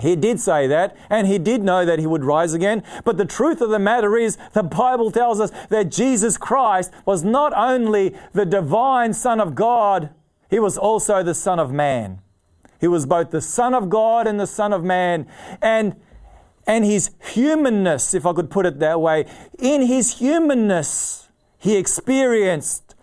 He 0.00 0.14
did 0.14 0.40
say 0.40 0.66
that, 0.66 0.94
and 1.08 1.26
he 1.26 1.38
did 1.38 1.62
know 1.62 1.86
that 1.86 1.98
he 1.98 2.06
would 2.06 2.24
rise 2.24 2.52
again. 2.52 2.82
But 3.04 3.16
the 3.16 3.24
truth 3.24 3.62
of 3.62 3.70
the 3.70 3.78
matter 3.78 4.16
is, 4.16 4.36
the 4.52 4.62
Bible 4.62 5.10
tells 5.10 5.40
us 5.40 5.50
that 5.70 5.90
Jesus 5.90 6.36
Christ 6.36 6.92
was 7.06 7.24
not 7.24 7.54
only 7.56 8.14
the 8.32 8.44
divine 8.44 9.14
Son 9.14 9.40
of 9.40 9.54
God, 9.54 10.10
he 10.50 10.58
was 10.58 10.76
also 10.76 11.22
the 11.22 11.34
Son 11.34 11.58
of 11.58 11.72
Man. 11.72 12.20
He 12.78 12.88
was 12.88 13.06
both 13.06 13.30
the 13.30 13.40
Son 13.40 13.72
of 13.72 13.88
God 13.88 14.26
and 14.26 14.38
the 14.38 14.46
Son 14.46 14.74
of 14.74 14.84
Man. 14.84 15.26
And, 15.62 15.96
and 16.66 16.84
his 16.84 17.12
humanness, 17.32 18.12
if 18.12 18.26
I 18.26 18.34
could 18.34 18.50
put 18.50 18.66
it 18.66 18.78
that 18.80 19.00
way, 19.00 19.24
in 19.58 19.80
his 19.80 20.18
humanness, 20.18 21.25
he 21.66 21.76
experienced 21.76 22.94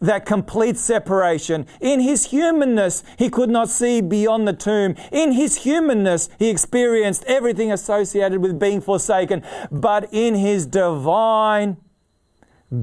that 0.00 0.26
complete 0.26 0.76
separation. 0.76 1.66
In 1.80 2.00
his 2.00 2.26
humanness, 2.26 3.04
he 3.18 3.28
could 3.28 3.50
not 3.50 3.68
see 3.68 4.00
beyond 4.00 4.48
the 4.48 4.52
tomb. 4.52 4.96
In 5.12 5.32
his 5.32 5.62
humanness, 5.62 6.28
he 6.38 6.48
experienced 6.48 7.24
everything 7.26 7.70
associated 7.70 8.40
with 8.40 8.58
being 8.58 8.80
forsaken. 8.80 9.42
But 9.70 10.08
in 10.12 10.34
his 10.34 10.66
divine, 10.66 11.76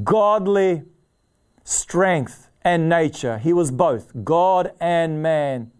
godly 0.04 0.84
strength 1.64 2.50
and 2.62 2.88
nature, 2.88 3.38
he 3.38 3.52
was 3.52 3.72
both 3.72 4.24
God 4.24 4.72
and 4.80 5.22
man 5.22 5.72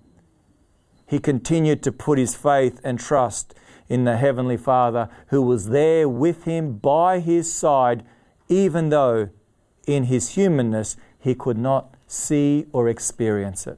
he 1.10 1.20
continued 1.20 1.82
to 1.84 1.92
put 1.92 2.20
his 2.20 2.36
faith 2.36 2.80
and 2.84 3.00
trust 3.00 3.56
in 3.88 4.04
the 4.04 4.18
Heavenly 4.18 4.58
Father 4.58 5.10
who 5.28 5.42
was 5.42 5.70
there 5.70 6.08
with 6.08 6.44
him 6.44 6.78
by 6.78 7.20
his 7.20 7.52
side, 7.52 8.04
even 8.48 8.90
though 8.90 9.30
in 9.96 10.06
his 10.06 10.30
humanness 10.30 10.96
he 11.20 11.36
could 11.36 11.58
not 11.58 11.96
see 12.08 12.66
or 12.72 12.88
experience 12.88 13.68
it. 13.68 13.78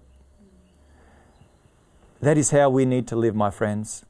That 2.20 2.38
is 2.38 2.52
how 2.52 2.70
we 2.70 2.86
need 2.86 3.08
to 3.08 3.16
live, 3.16 3.36
my 3.36 3.50
friends. 3.50 4.06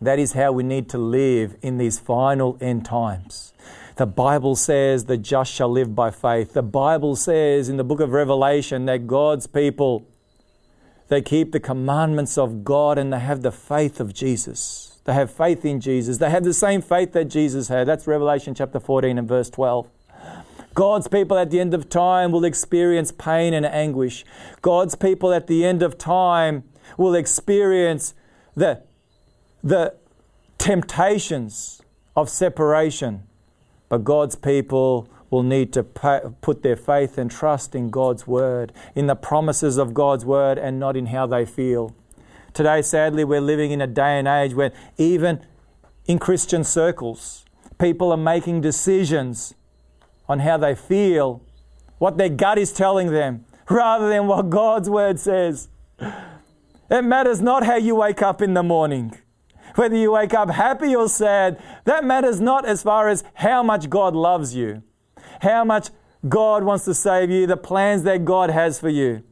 That 0.00 0.18
is 0.18 0.32
how 0.32 0.52
we 0.52 0.62
need 0.62 0.88
to 0.90 0.98
live 0.98 1.56
in 1.62 1.78
these 1.78 1.98
final 1.98 2.56
end 2.60 2.84
times. 2.84 3.52
The 3.96 4.06
Bible 4.06 4.56
says 4.56 5.04
the 5.04 5.16
just 5.16 5.52
shall 5.52 5.68
live 5.68 5.94
by 5.94 6.10
faith. 6.10 6.54
The 6.54 6.62
Bible 6.62 7.16
says 7.16 7.68
in 7.68 7.76
the 7.76 7.84
book 7.84 8.00
of 8.00 8.10
Revelation 8.10 8.86
that 8.86 9.06
God's 9.06 9.46
people 9.46 10.06
they 11.08 11.20
keep 11.20 11.52
the 11.52 11.60
commandments 11.60 12.38
of 12.38 12.64
God 12.64 12.96
and 12.96 13.12
they 13.12 13.18
have 13.18 13.42
the 13.42 13.52
faith 13.52 14.00
of 14.00 14.14
Jesus. 14.14 14.98
They 15.04 15.12
have 15.12 15.30
faith 15.30 15.62
in 15.62 15.78
Jesus. 15.78 16.16
They 16.16 16.30
have 16.30 16.42
the 16.42 16.54
same 16.54 16.80
faith 16.80 17.12
that 17.12 17.26
Jesus 17.26 17.68
had. 17.68 17.86
That's 17.86 18.06
Revelation 18.06 18.54
chapter 18.54 18.80
14 18.80 19.18
and 19.18 19.28
verse 19.28 19.50
12. 19.50 19.90
God's 20.74 21.08
people 21.08 21.36
at 21.38 21.50
the 21.50 21.60
end 21.60 21.74
of 21.74 21.88
time 21.88 22.32
will 22.32 22.44
experience 22.44 23.12
pain 23.12 23.52
and 23.52 23.66
anguish. 23.66 24.24
God's 24.62 24.94
people 24.94 25.32
at 25.32 25.46
the 25.46 25.64
end 25.64 25.82
of 25.82 25.98
time 25.98 26.64
will 26.96 27.14
experience 27.14 28.14
the, 28.54 28.82
the 29.62 29.94
temptations 30.58 31.82
of 32.16 32.28
separation. 32.28 33.24
But 33.88 34.04
God's 34.04 34.36
people 34.36 35.08
will 35.30 35.42
need 35.42 35.72
to 35.72 35.82
put 35.82 36.62
their 36.62 36.76
faith 36.76 37.16
and 37.16 37.30
trust 37.30 37.74
in 37.74 37.90
God's 37.90 38.26
Word, 38.26 38.72
in 38.94 39.06
the 39.06 39.14
promises 39.14 39.78
of 39.78 39.94
God's 39.94 40.24
Word, 40.24 40.58
and 40.58 40.78
not 40.78 40.96
in 40.96 41.06
how 41.06 41.26
they 41.26 41.46
feel. 41.46 41.94
Today, 42.52 42.82
sadly, 42.82 43.24
we're 43.24 43.40
living 43.40 43.70
in 43.70 43.80
a 43.80 43.86
day 43.86 44.18
and 44.18 44.28
age 44.28 44.54
where 44.54 44.72
even 44.98 45.44
in 46.06 46.18
Christian 46.18 46.64
circles, 46.64 47.46
people 47.78 48.12
are 48.12 48.18
making 48.18 48.60
decisions 48.60 49.54
on 50.28 50.40
how 50.40 50.56
they 50.56 50.74
feel, 50.74 51.42
what 51.98 52.18
their 52.18 52.28
gut 52.28 52.58
is 52.58 52.72
telling 52.72 53.10
them, 53.10 53.44
rather 53.68 54.08
than 54.08 54.26
what 54.26 54.50
God's 54.50 54.90
Word 54.90 55.18
says. 55.18 55.68
It 56.90 57.02
matters 57.02 57.40
not 57.40 57.64
how 57.64 57.76
you 57.76 57.94
wake 57.94 58.22
up 58.22 58.42
in 58.42 58.54
the 58.54 58.62
morning. 58.62 59.16
Whether 59.76 59.96
you 59.96 60.12
wake 60.12 60.34
up 60.34 60.50
happy 60.50 60.94
or 60.94 61.08
sad, 61.08 61.62
that 61.84 62.04
matters 62.04 62.40
not 62.40 62.66
as 62.66 62.82
far 62.82 63.08
as 63.08 63.24
how 63.34 63.62
much 63.62 63.88
God 63.88 64.14
loves 64.14 64.54
you 64.54 64.82
how 65.42 65.64
much 65.64 65.90
God 66.28 66.62
wants 66.62 66.84
to 66.84 66.94
save 66.94 67.28
you, 67.30 67.46
the 67.46 67.56
plans 67.56 68.04
that 68.04 68.24
God 68.24 68.50
has 68.50 68.78
for 68.78 68.88
you. 68.88 69.24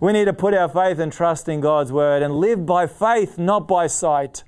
We 0.00 0.12
need 0.12 0.26
to 0.26 0.32
put 0.32 0.54
our 0.54 0.68
faith 0.68 1.00
and 1.00 1.12
trust 1.12 1.48
in 1.48 1.60
God's 1.60 1.90
word 1.90 2.22
and 2.22 2.36
live 2.36 2.64
by 2.64 2.86
faith, 2.86 3.36
not 3.36 3.66
by 3.66 3.88
sight. 3.88 4.44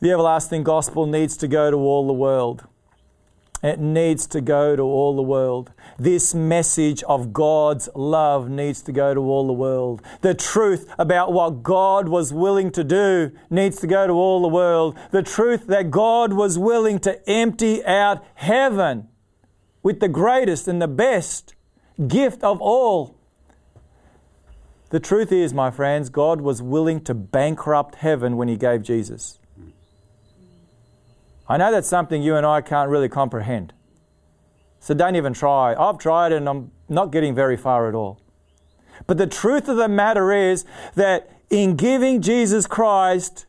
The 0.00 0.12
everlasting 0.12 0.62
gospel 0.62 1.06
needs 1.06 1.36
to 1.38 1.48
go 1.48 1.70
to 1.70 1.76
all 1.76 2.06
the 2.06 2.12
world. 2.12 2.64
It 3.64 3.80
needs 3.80 4.26
to 4.26 4.42
go 4.42 4.76
to 4.76 4.82
all 4.82 5.16
the 5.16 5.22
world. 5.22 5.72
This 5.98 6.34
message 6.34 7.02
of 7.04 7.32
God's 7.32 7.88
love 7.94 8.50
needs 8.50 8.82
to 8.82 8.92
go 8.92 9.14
to 9.14 9.20
all 9.20 9.46
the 9.46 9.54
world. 9.54 10.02
The 10.20 10.34
truth 10.34 10.86
about 10.98 11.32
what 11.32 11.62
God 11.62 12.06
was 12.10 12.30
willing 12.30 12.70
to 12.72 12.84
do 12.84 13.32
needs 13.48 13.80
to 13.80 13.86
go 13.86 14.06
to 14.06 14.12
all 14.12 14.42
the 14.42 14.48
world. 14.48 14.98
The 15.12 15.22
truth 15.22 15.66
that 15.68 15.90
God 15.90 16.34
was 16.34 16.58
willing 16.58 16.98
to 17.00 17.26
empty 17.26 17.82
out 17.86 18.22
heaven 18.34 19.08
with 19.82 20.00
the 20.00 20.08
greatest 20.08 20.68
and 20.68 20.82
the 20.82 20.86
best 20.86 21.54
gift 22.06 22.44
of 22.44 22.60
all. 22.60 23.16
The 24.90 25.00
truth 25.00 25.32
is, 25.32 25.54
my 25.54 25.70
friends, 25.70 26.10
God 26.10 26.42
was 26.42 26.60
willing 26.60 27.02
to 27.04 27.14
bankrupt 27.14 27.94
heaven 27.94 28.36
when 28.36 28.48
He 28.48 28.58
gave 28.58 28.82
Jesus. 28.82 29.38
I 31.48 31.56
know 31.56 31.70
that's 31.70 31.88
something 31.88 32.22
you 32.22 32.36
and 32.36 32.46
I 32.46 32.60
can't 32.60 32.88
really 32.90 33.08
comprehend. 33.08 33.72
So 34.80 34.94
don't 34.94 35.16
even 35.16 35.32
try. 35.32 35.74
I've 35.74 35.98
tried 35.98 36.32
and 36.32 36.48
I'm 36.48 36.70
not 36.88 37.10
getting 37.10 37.34
very 37.34 37.56
far 37.56 37.88
at 37.88 37.94
all. 37.94 38.20
But 39.06 39.18
the 39.18 39.26
truth 39.26 39.68
of 39.68 39.76
the 39.76 39.88
matter 39.88 40.32
is 40.32 40.64
that 40.94 41.30
in 41.50 41.76
giving 41.76 42.22
Jesus 42.22 42.66
Christ, 42.66 43.46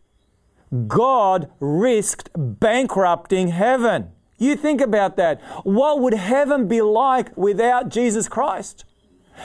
God 0.88 1.50
risked 1.60 2.30
bankrupting 2.36 3.50
heaven. 3.50 4.12
You 4.38 4.56
think 4.56 4.82
about 4.82 5.16
that. 5.18 5.41
What 5.64 6.02
would 6.02 6.14
heaven 6.14 6.68
be 6.68 6.82
like 6.82 7.36
without 7.38 7.89
Jesus 7.89 8.28
Christ? 8.28 8.84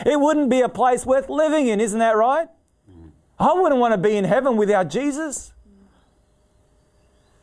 It 0.05 0.19
wouldn't 0.21 0.51
be 0.51 0.61
a 0.61 0.69
place 0.69 1.07
worth 1.07 1.29
living 1.29 1.69
in, 1.69 1.81
isn't 1.81 1.99
that 1.99 2.17
right? 2.17 2.49
I 3.39 3.53
wouldn't 3.55 3.81
want 3.81 3.93
to 3.93 3.99
be 3.99 4.17
in 4.17 4.25
heaven 4.25 4.57
without 4.57 4.91
Jesus. 4.91 5.53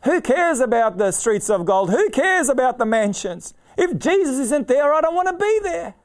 Who 0.08 0.22
cares 0.22 0.60
about 0.60 0.96
the 0.96 1.12
streets 1.12 1.50
of 1.50 1.66
gold? 1.66 1.90
Who 1.90 2.08
cares 2.08 2.48
about 2.48 2.78
the 2.78 2.86
mansions? 2.86 3.52
If 3.76 3.98
Jesus 3.98 4.38
isn't 4.38 4.66
there, 4.66 4.94
I 4.94 5.02
don't 5.02 5.14
want 5.14 5.28
to 5.28 5.36
be 5.36 5.60
there. 5.62 5.96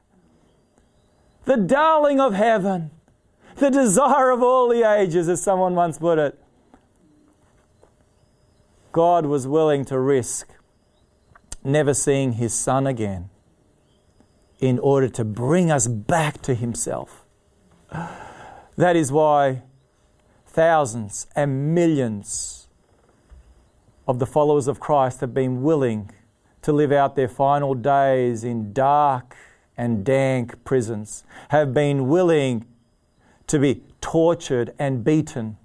The 1.46 1.56
darling 1.56 2.20
of 2.20 2.34
heaven, 2.34 2.90
the 3.56 3.70
desire 3.70 4.30
of 4.30 4.42
all 4.42 4.68
the 4.68 4.82
ages, 4.86 5.26
as 5.30 5.42
someone 5.42 5.74
once 5.74 5.96
put 5.96 6.18
it. 6.18 6.38
God 8.92 9.24
was 9.24 9.48
willing 9.48 9.86
to 9.86 9.98
risk 9.98 10.50
never 11.64 11.94
seeing 11.94 12.34
his 12.34 12.52
son 12.52 12.86
again 12.86 13.30
in 14.58 14.78
order 14.80 15.08
to 15.08 15.24
bring 15.24 15.70
us 15.70 15.88
back 15.88 16.42
to 16.42 16.54
himself. 16.54 17.24
That 18.76 18.96
is 18.96 19.10
why 19.10 19.62
thousands 20.46 21.26
and 21.34 21.74
millions 21.74 22.63
of 24.06 24.18
the 24.18 24.26
followers 24.26 24.68
of 24.68 24.80
Christ 24.80 25.20
have 25.20 25.32
been 25.32 25.62
willing 25.62 26.10
to 26.62 26.72
live 26.72 26.92
out 26.92 27.16
their 27.16 27.28
final 27.28 27.74
days 27.74 28.44
in 28.44 28.72
dark 28.72 29.36
and 29.76 30.04
dank 30.04 30.64
prisons, 30.64 31.24
have 31.50 31.74
been 31.74 32.08
willing 32.08 32.64
to 33.46 33.58
be 33.58 33.82
tortured 34.00 34.72
and 34.78 35.04
beaten. 35.04 35.56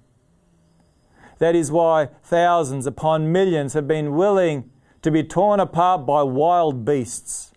That 1.37 1.55
is 1.55 1.71
why 1.71 2.09
thousands 2.23 2.85
upon 2.85 3.31
millions 3.31 3.73
have 3.73 3.87
been 3.87 4.15
willing 4.15 4.69
to 5.01 5.11
be 5.11 5.23
torn 5.23 5.59
apart 5.59 6.05
by 6.05 6.23
wild 6.23 6.83
beasts 6.83 7.53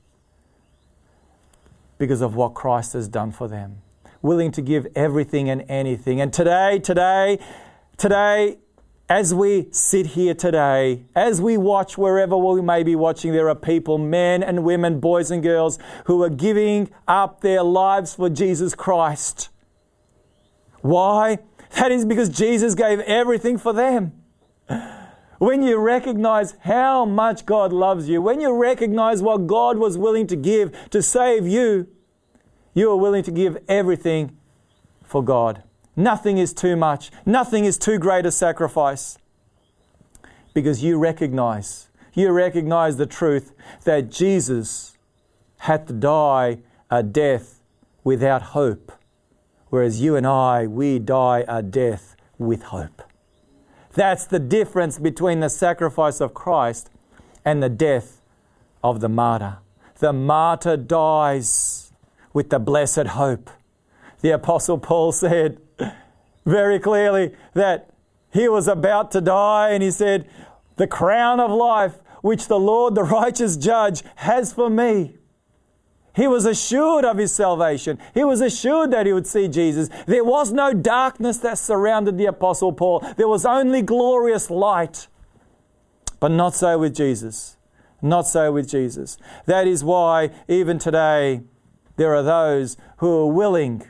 because 1.98 2.20
of 2.20 2.34
what 2.34 2.54
Christ 2.54 2.92
has 2.92 3.08
done 3.08 3.32
for 3.32 3.48
them. 3.48 3.82
Willing 4.20 4.52
to 4.52 4.62
give 4.62 4.86
everything 4.94 5.48
and 5.48 5.64
anything. 5.68 6.20
And 6.20 6.32
today, 6.32 6.78
today, 6.78 7.40
today, 7.96 8.58
as 9.12 9.34
we 9.34 9.68
sit 9.72 10.06
here 10.06 10.32
today, 10.32 11.04
as 11.14 11.38
we 11.38 11.58
watch 11.58 11.98
wherever 11.98 12.34
we 12.34 12.62
may 12.62 12.82
be 12.82 12.96
watching, 12.96 13.30
there 13.30 13.50
are 13.50 13.54
people, 13.54 13.98
men 13.98 14.42
and 14.42 14.64
women, 14.64 15.00
boys 15.00 15.30
and 15.30 15.42
girls, 15.42 15.78
who 16.06 16.22
are 16.22 16.30
giving 16.30 16.88
up 17.06 17.42
their 17.42 17.62
lives 17.62 18.14
for 18.14 18.30
Jesus 18.30 18.74
Christ. 18.74 19.50
Why? 20.80 21.40
That 21.74 21.92
is 21.92 22.06
because 22.06 22.30
Jesus 22.30 22.74
gave 22.74 23.00
everything 23.00 23.58
for 23.58 23.74
them. 23.74 24.12
When 25.36 25.62
you 25.62 25.76
recognize 25.76 26.54
how 26.60 27.04
much 27.04 27.44
God 27.44 27.70
loves 27.70 28.08
you, 28.08 28.22
when 28.22 28.40
you 28.40 28.56
recognize 28.56 29.20
what 29.20 29.46
God 29.46 29.76
was 29.76 29.98
willing 29.98 30.26
to 30.28 30.36
give 30.36 30.74
to 30.88 31.02
save 31.02 31.46
you, 31.46 31.86
you 32.72 32.90
are 32.90 32.96
willing 32.96 33.24
to 33.24 33.30
give 33.30 33.58
everything 33.68 34.38
for 35.04 35.22
God. 35.22 35.64
Nothing 35.96 36.38
is 36.38 36.52
too 36.52 36.76
much. 36.76 37.10
Nothing 37.26 37.64
is 37.64 37.78
too 37.78 37.98
great 37.98 38.26
a 38.26 38.32
sacrifice. 38.32 39.18
Because 40.54 40.82
you 40.82 40.98
recognize, 40.98 41.88
you 42.14 42.30
recognize 42.30 42.96
the 42.96 43.06
truth 43.06 43.52
that 43.84 44.10
Jesus 44.10 44.96
had 45.58 45.86
to 45.86 45.92
die 45.92 46.58
a 46.90 47.02
death 47.02 47.62
without 48.04 48.42
hope, 48.42 48.92
whereas 49.68 50.00
you 50.00 50.16
and 50.16 50.26
I, 50.26 50.66
we 50.66 50.98
die 50.98 51.44
a 51.48 51.62
death 51.62 52.16
with 52.38 52.64
hope. 52.64 53.02
That's 53.94 54.26
the 54.26 54.38
difference 54.38 54.98
between 54.98 55.40
the 55.40 55.48
sacrifice 55.48 56.20
of 56.20 56.34
Christ 56.34 56.90
and 57.44 57.62
the 57.62 57.68
death 57.68 58.20
of 58.82 59.00
the 59.00 59.08
martyr. 59.08 59.58
The 59.98 60.12
martyr 60.12 60.76
dies 60.76 61.92
with 62.32 62.50
the 62.50 62.58
blessed 62.58 63.08
hope. 63.08 63.50
The 64.20 64.30
Apostle 64.30 64.78
Paul 64.78 65.12
said 65.12 65.60
very 66.44 66.78
clearly 66.78 67.34
that 67.54 67.90
he 68.32 68.48
was 68.48 68.66
about 68.66 69.10
to 69.12 69.20
die, 69.20 69.70
and 69.70 69.82
he 69.82 69.90
said, 69.90 70.28
The 70.76 70.86
crown 70.86 71.40
of 71.40 71.50
life 71.50 71.98
which 72.22 72.48
the 72.48 72.58
Lord, 72.58 72.94
the 72.94 73.02
righteous 73.20 73.56
judge, 73.56 74.02
has 74.16 74.52
for 74.52 74.70
me. 74.70 75.16
He 76.14 76.26
was 76.26 76.44
assured 76.44 77.04
of 77.04 77.16
his 77.16 77.34
salvation. 77.34 77.98
He 78.12 78.22
was 78.22 78.40
assured 78.40 78.90
that 78.90 79.06
he 79.06 79.12
would 79.12 79.26
see 79.26 79.48
Jesus. 79.48 79.88
There 80.06 80.24
was 80.24 80.52
no 80.52 80.74
darkness 80.74 81.38
that 81.38 81.56
surrounded 81.58 82.18
the 82.18 82.26
Apostle 82.26 82.72
Paul, 82.72 83.00
there 83.16 83.28
was 83.28 83.46
only 83.46 83.82
glorious 83.82 84.50
light. 84.50 85.08
But 86.20 86.30
not 86.30 86.54
so 86.54 86.78
with 86.78 86.94
Jesus. 86.94 87.56
Not 88.00 88.26
so 88.28 88.52
with 88.52 88.68
Jesus. 88.68 89.16
That 89.46 89.66
is 89.66 89.82
why, 89.82 90.30
even 90.48 90.78
today, 90.78 91.42
there 91.96 92.14
are 92.14 92.22
those 92.22 92.76
who 92.98 93.22
are 93.22 93.32
willing 93.32 93.84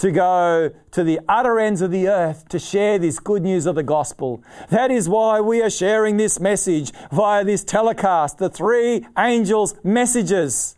to 0.00 0.10
go 0.10 0.70
to 0.90 1.04
the 1.04 1.20
utter 1.28 1.58
ends 1.58 1.82
of 1.82 1.90
the 1.90 2.08
earth 2.08 2.48
to 2.48 2.58
share 2.58 2.98
this 2.98 3.18
good 3.18 3.42
news 3.42 3.66
of 3.66 3.74
the 3.74 3.82
gospel. 3.82 4.42
That 4.70 4.90
is 4.90 5.10
why 5.10 5.42
we 5.42 5.60
are 5.60 5.68
sharing 5.68 6.16
this 6.16 6.40
message 6.40 6.90
via 7.12 7.44
this 7.44 7.62
telecast, 7.62 8.38
the 8.38 8.48
three 8.48 9.06
angels' 9.18 9.74
messages. 9.84 10.76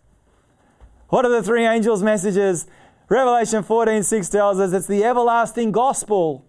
What 1.08 1.24
are 1.24 1.28
the 1.28 1.42
three 1.42 1.64
angels' 1.64 2.02
messages? 2.02 2.66
Revelation 3.08 3.62
14:6 3.62 4.28
tells 4.28 4.58
us 4.58 4.72
it's 4.72 4.88
the 4.88 5.04
everlasting 5.04 5.70
gospel, 5.70 6.44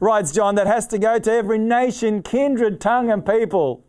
writes 0.00 0.32
John, 0.32 0.56
that 0.56 0.66
has 0.66 0.88
to 0.88 0.98
go 0.98 1.20
to 1.20 1.30
every 1.30 1.58
nation, 1.58 2.22
kindred, 2.22 2.80
tongue, 2.80 3.08
and 3.08 3.24
people. 3.24 3.84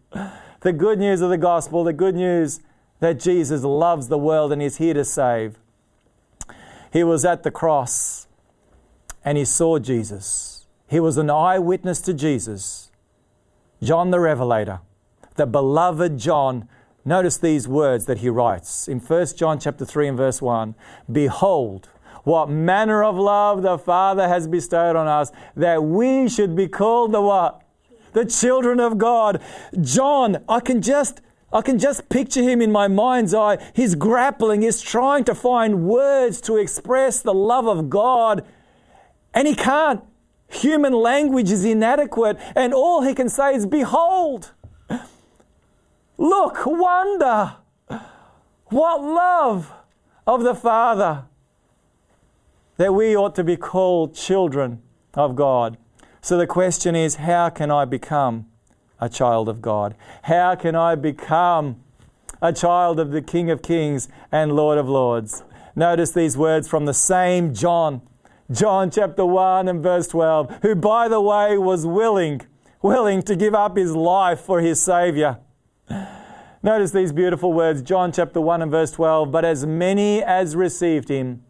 The 0.60 0.74
good 0.74 1.00
news 1.00 1.22
of 1.22 1.32
the 1.32 1.40
gospel, 1.40 1.84
the 1.84 1.92
good 1.92 2.14
news 2.14 2.60
that 3.00 3.20
Jesus 3.20 3.64
loves 3.64 4.10
the 4.10 4.20
world 4.20 4.52
and 4.52 4.62
is 4.62 4.78
here 4.78 4.94
to 4.94 5.04
save. 5.04 5.58
He 6.96 7.04
was 7.04 7.26
at 7.26 7.44
the 7.44 7.52
cross 7.52 8.26
and 9.26 9.38
he 9.38 9.44
saw 9.44 9.80
Jesus. 9.80 10.66
He 10.88 11.02
was 11.02 11.18
an 11.18 11.30
eyewitness 11.30 12.00
to 12.02 12.14
Jesus. 12.14 12.90
John 13.84 14.12
the 14.12 14.22
Revelator, 14.22 14.80
the 15.36 15.46
beloved 15.46 16.18
John, 16.18 16.70
Notice 17.04 17.38
these 17.38 17.68
words 17.68 18.06
that 18.06 18.20
he 18.20 18.30
writes 18.30 18.88
in 18.88 19.02
1 19.02 19.26
John 19.36 19.60
chapter 19.60 19.84
3 19.84 20.08
and 20.08 20.18
verse 20.18 20.42
1. 20.42 20.74
Behold, 21.12 21.90
what 22.24 22.50
manner 22.50 23.04
of 23.04 23.18
love 23.18 23.62
the 23.62 23.78
Father 23.78 24.30
has 24.30 24.48
bestowed 24.48 24.96
on 24.96 25.06
us 25.06 25.34
that 25.58 25.84
we 25.84 26.30
should 26.30 26.56
be 26.56 26.70
called 26.70 27.12
the 27.12 27.22
what? 27.22 27.62
The 28.14 28.26
children 28.26 28.80
of 28.80 28.98
God. 28.98 29.42
John, 29.82 30.38
I 30.48 30.62
can 30.62 30.82
just 30.82 31.20
I 31.54 31.62
can 31.62 31.80
just 31.80 32.10
picture 32.10 32.42
him 32.42 32.62
in 32.62 32.72
my 32.72 32.88
mind's 32.88 33.34
eye. 33.34 33.58
He's 33.74 33.96
grappling, 33.96 34.62
he's 34.62 34.82
trying 34.82 35.24
to 35.26 35.36
find 35.36 35.84
words 35.84 36.42
to 36.42 36.58
express 36.58 37.22
the 37.22 37.34
love 37.34 37.68
of 37.68 37.90
God, 37.90 38.44
and 39.34 39.48
he 39.48 39.56
can't. 39.56 40.02
Human 40.50 40.94
language 40.94 41.52
is 41.52 41.66
inadequate, 41.66 42.38
and 42.56 42.74
all 42.74 43.02
he 43.02 43.14
can 43.14 43.30
say 43.30 43.56
is, 43.56 43.66
Behold. 43.66 44.52
Look, 46.18 46.66
wonder. 46.66 47.56
What 48.68 49.04
love 49.04 49.72
of 50.26 50.44
the 50.44 50.56
Father 50.56 51.26
that 52.78 52.94
we 52.94 53.16
ought 53.16 53.36
to 53.36 53.44
be 53.44 53.56
called 53.56 54.16
children 54.16 54.82
of 55.14 55.36
God. 55.36 55.78
So 56.22 56.38
the 56.38 56.48
question 56.48 56.96
is 56.96 57.16
how 57.16 57.50
can 57.50 57.72
I 57.72 57.86
become 57.86 58.48
a 59.00 59.10
child 59.10 59.50
of 59.50 59.62
God? 59.62 59.96
How 60.24 60.56
can 60.56 60.76
I 60.76 60.96
become 60.96 61.82
a 62.42 62.54
child 62.54 63.00
of 63.00 63.12
the 63.12 63.22
King 63.22 63.50
of 63.50 63.62
Kings 63.62 64.08
and 64.32 64.56
Lord 64.56 64.78
of 64.78 64.88
Lords? 64.88 65.44
Notice 65.76 66.12
these 66.12 66.38
words 66.38 66.68
from 66.68 66.86
the 66.86 66.94
same 66.94 67.54
John, 67.54 68.02
John 68.52 68.90
chapter 68.90 69.26
1 69.26 69.68
and 69.68 69.84
verse 69.84 70.08
12, 70.08 70.60
who 70.62 70.76
by 70.76 71.08
the 71.08 71.20
way 71.20 71.58
was 71.58 71.86
willing, 71.86 72.42
willing 72.82 73.22
to 73.24 73.36
give 73.36 73.54
up 73.54 73.76
his 73.76 73.94
life 73.96 74.40
for 74.40 74.62
his 74.62 74.82
Savior. 74.82 75.40
Notice 76.64 76.92
these 76.92 77.12
beautiful 77.12 77.54
words, 77.54 77.84
John 77.84 78.12
chapter 78.12 78.42
1 78.42 78.64
and 78.64 78.72
verse 78.72 78.92
12. 78.92 79.32
But 79.32 79.46
as 79.46 79.66
many 79.66 80.24
as 80.24 80.56
received 80.56 81.10
him, 81.10 81.44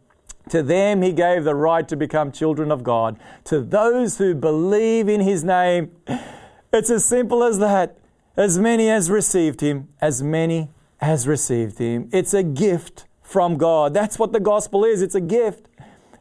to 0.50 0.62
them 0.62 1.02
he 1.02 1.14
gave 1.14 1.44
the 1.44 1.56
right 1.56 1.88
to 1.88 1.96
become 1.96 2.32
children 2.32 2.72
of 2.72 2.84
God. 2.84 3.18
To 3.46 3.62
those 3.62 4.18
who 4.18 4.36
believe 4.36 5.08
in 5.08 5.22
his 5.22 5.44
name. 5.44 5.92
It's 6.74 6.90
as 6.90 7.06
simple 7.06 7.44
as 7.44 7.60
that. 7.60 7.98
As 8.38 8.60
many 8.60 8.90
as 8.90 9.10
received 9.10 9.62
him, 9.62 9.88
as 10.02 10.22
many 10.22 10.70
as 11.00 11.28
received 11.28 11.78
him. 11.78 12.10
It's 12.12 12.34
a 12.34 12.44
gift 12.44 13.06
from 13.22 13.58
God. 13.58 13.94
That's 13.94 14.20
what 14.20 14.34
the 14.34 14.40
gospel 14.40 14.84
is. 14.84 15.02
It's 15.02 15.16
a 15.16 15.22
gift. 15.22 15.68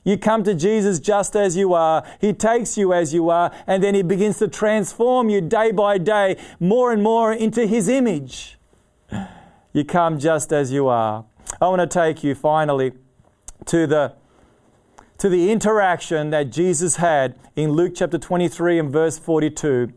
You 0.05 0.19
come 0.19 0.45
to 0.45 0.55
Jesus 0.55 1.01
just 1.01 1.35
as 1.35 1.57
you 1.57 1.73
are. 1.73 2.05
He 2.21 2.33
takes 2.35 2.77
you 2.77 2.93
as 2.93 3.15
you 3.15 3.31
are, 3.31 3.51
and 3.67 3.83
then 3.83 3.95
He 3.95 4.03
begins 4.03 4.39
to 4.39 4.49
transform 4.49 5.31
you 5.31 5.41
day 5.41 5.73
by 5.73 5.97
day 5.99 6.37
more 6.61 6.93
and 6.93 7.03
more 7.03 7.33
into 7.33 7.67
His 7.67 7.89
image. 7.89 8.59
You 9.73 9.85
come 9.85 10.19
just 10.19 10.53
as 10.53 10.73
you 10.73 10.89
are. 10.89 11.25
I 11.61 11.69
want 11.69 11.81
to 11.81 11.87
take 11.87 12.23
you 12.23 12.35
finally 12.35 12.93
to 13.67 13.87
the 13.87 14.15
to 15.17 15.29
the 15.29 15.51
interaction 15.51 16.31
that 16.31 16.51
Jesus 16.51 16.97
had 16.97 17.37
in 17.57 17.73
Luke 17.73 17.95
chapter 17.97 18.19
23 18.19 18.81
and 18.81 18.91
verse 18.91 19.17
42 19.17 19.93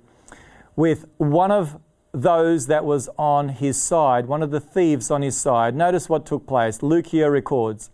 with 0.77 1.05
one 1.17 1.51
of 1.51 1.77
those 2.13 2.67
that 2.67 2.85
was 2.85 3.09
on 3.17 3.49
his 3.49 3.81
side, 3.81 4.27
one 4.27 4.41
of 4.41 4.51
the 4.51 4.61
thieves 4.61 5.11
on 5.11 5.21
his 5.21 5.37
side. 5.37 5.75
Notice 5.75 6.07
what 6.07 6.25
took 6.25 6.47
place. 6.47 6.81
Luke 6.81 7.07
here 7.07 7.29
records. 7.29 7.89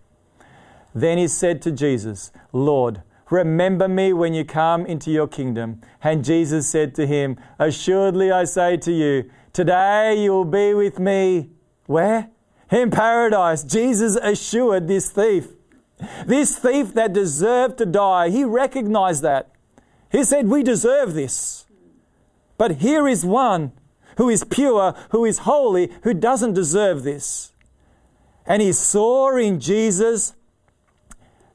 Then 0.94 1.18
he 1.18 1.28
said 1.28 1.62
to 1.64 1.72
Jesus, 1.72 2.32
Lord, 2.52 3.02
remember 3.32 3.88
me 3.88 4.14
when 4.14 4.34
you 4.34 4.46
come 4.46 4.86
into 4.86 5.10
your 5.10 5.28
kingdom. 5.28 5.82
And 6.04 6.24
Jesus 6.24 6.70
said 6.70 6.94
to 6.96 7.08
him, 7.08 7.40
Assuredly 7.58 8.32
I 8.32 8.44
say 8.44 8.78
to 8.78 8.92
you, 8.92 9.32
today 9.54 10.22
you 10.22 10.32
will 10.32 10.46
be 10.46 10.74
with 10.74 11.00
me. 11.00 11.50
Where? 11.88 12.30
In 12.70 12.92
paradise. 12.92 13.64
Jesus 13.64 14.16
assured 14.18 14.88
this 14.88 15.10
thief 15.10 15.48
This 16.26 16.58
thief 16.58 16.94
that 16.94 17.14
deserved 17.14 17.78
to 17.78 17.86
die, 17.86 18.30
he 18.30 18.44
recognized 18.44 19.24
that. 19.24 19.52
He 20.12 20.24
said, 20.24 20.48
We 20.48 20.64
deserve 20.64 21.14
this. 21.14 21.63
But 22.58 22.78
here 22.78 23.08
is 23.08 23.26
one 23.26 23.72
who 24.18 24.30
is 24.30 24.44
pure, 24.44 24.96
who 25.10 25.26
is 25.26 25.40
holy, 25.40 25.92
who 26.04 26.14
doesn't 26.14 26.54
deserve 26.54 27.04
this. 27.04 27.52
And 28.46 28.62
he 28.62 28.74
saw 28.74 29.36
in 29.38 29.60
Jesus 29.60 30.36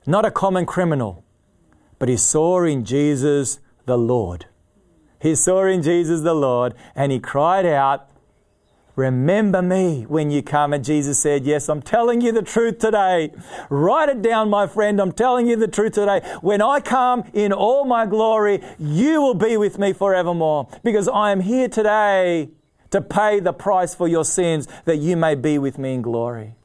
not 0.06 0.24
a 0.24 0.30
common 0.30 0.66
criminal, 0.66 1.24
but 1.98 2.08
he 2.08 2.16
saw 2.16 2.64
in 2.64 2.84
Jesus 2.84 3.60
the 3.84 3.98
Lord. 3.98 4.46
He 5.20 5.34
saw 5.34 5.66
in 5.66 5.82
Jesus 5.82 6.22
the 6.22 6.34
Lord 6.34 6.74
and 6.94 7.12
he 7.12 7.18
cried 7.18 7.66
out, 7.66 8.08
Remember 8.98 9.62
me 9.62 10.06
when 10.08 10.32
you 10.32 10.42
come. 10.42 10.72
And 10.72 10.84
Jesus 10.84 11.20
said, 11.20 11.46
Yes, 11.46 11.68
I'm 11.68 11.80
telling 11.80 12.20
you 12.20 12.32
the 12.32 12.42
truth 12.42 12.80
today. 12.80 13.32
Write 13.70 14.08
it 14.08 14.22
down, 14.22 14.50
my 14.50 14.66
friend. 14.66 15.00
I'm 15.00 15.12
telling 15.12 15.46
you 15.46 15.54
the 15.54 15.68
truth 15.68 15.92
today. 15.92 16.20
When 16.40 16.60
I 16.60 16.80
come 16.80 17.22
in 17.32 17.52
all 17.52 17.84
my 17.84 18.06
glory, 18.06 18.60
you 18.76 19.22
will 19.22 19.34
be 19.34 19.56
with 19.56 19.78
me 19.78 19.92
forevermore 19.92 20.68
because 20.82 21.06
I 21.06 21.30
am 21.30 21.42
here 21.42 21.68
today 21.68 22.50
to 22.90 23.00
pay 23.00 23.38
the 23.38 23.52
price 23.52 23.94
for 23.94 24.08
your 24.08 24.24
sins 24.24 24.66
that 24.84 24.96
you 24.96 25.16
may 25.16 25.36
be 25.36 25.58
with 25.58 25.78
me 25.78 25.94
in 25.94 26.02
glory. 26.02 26.56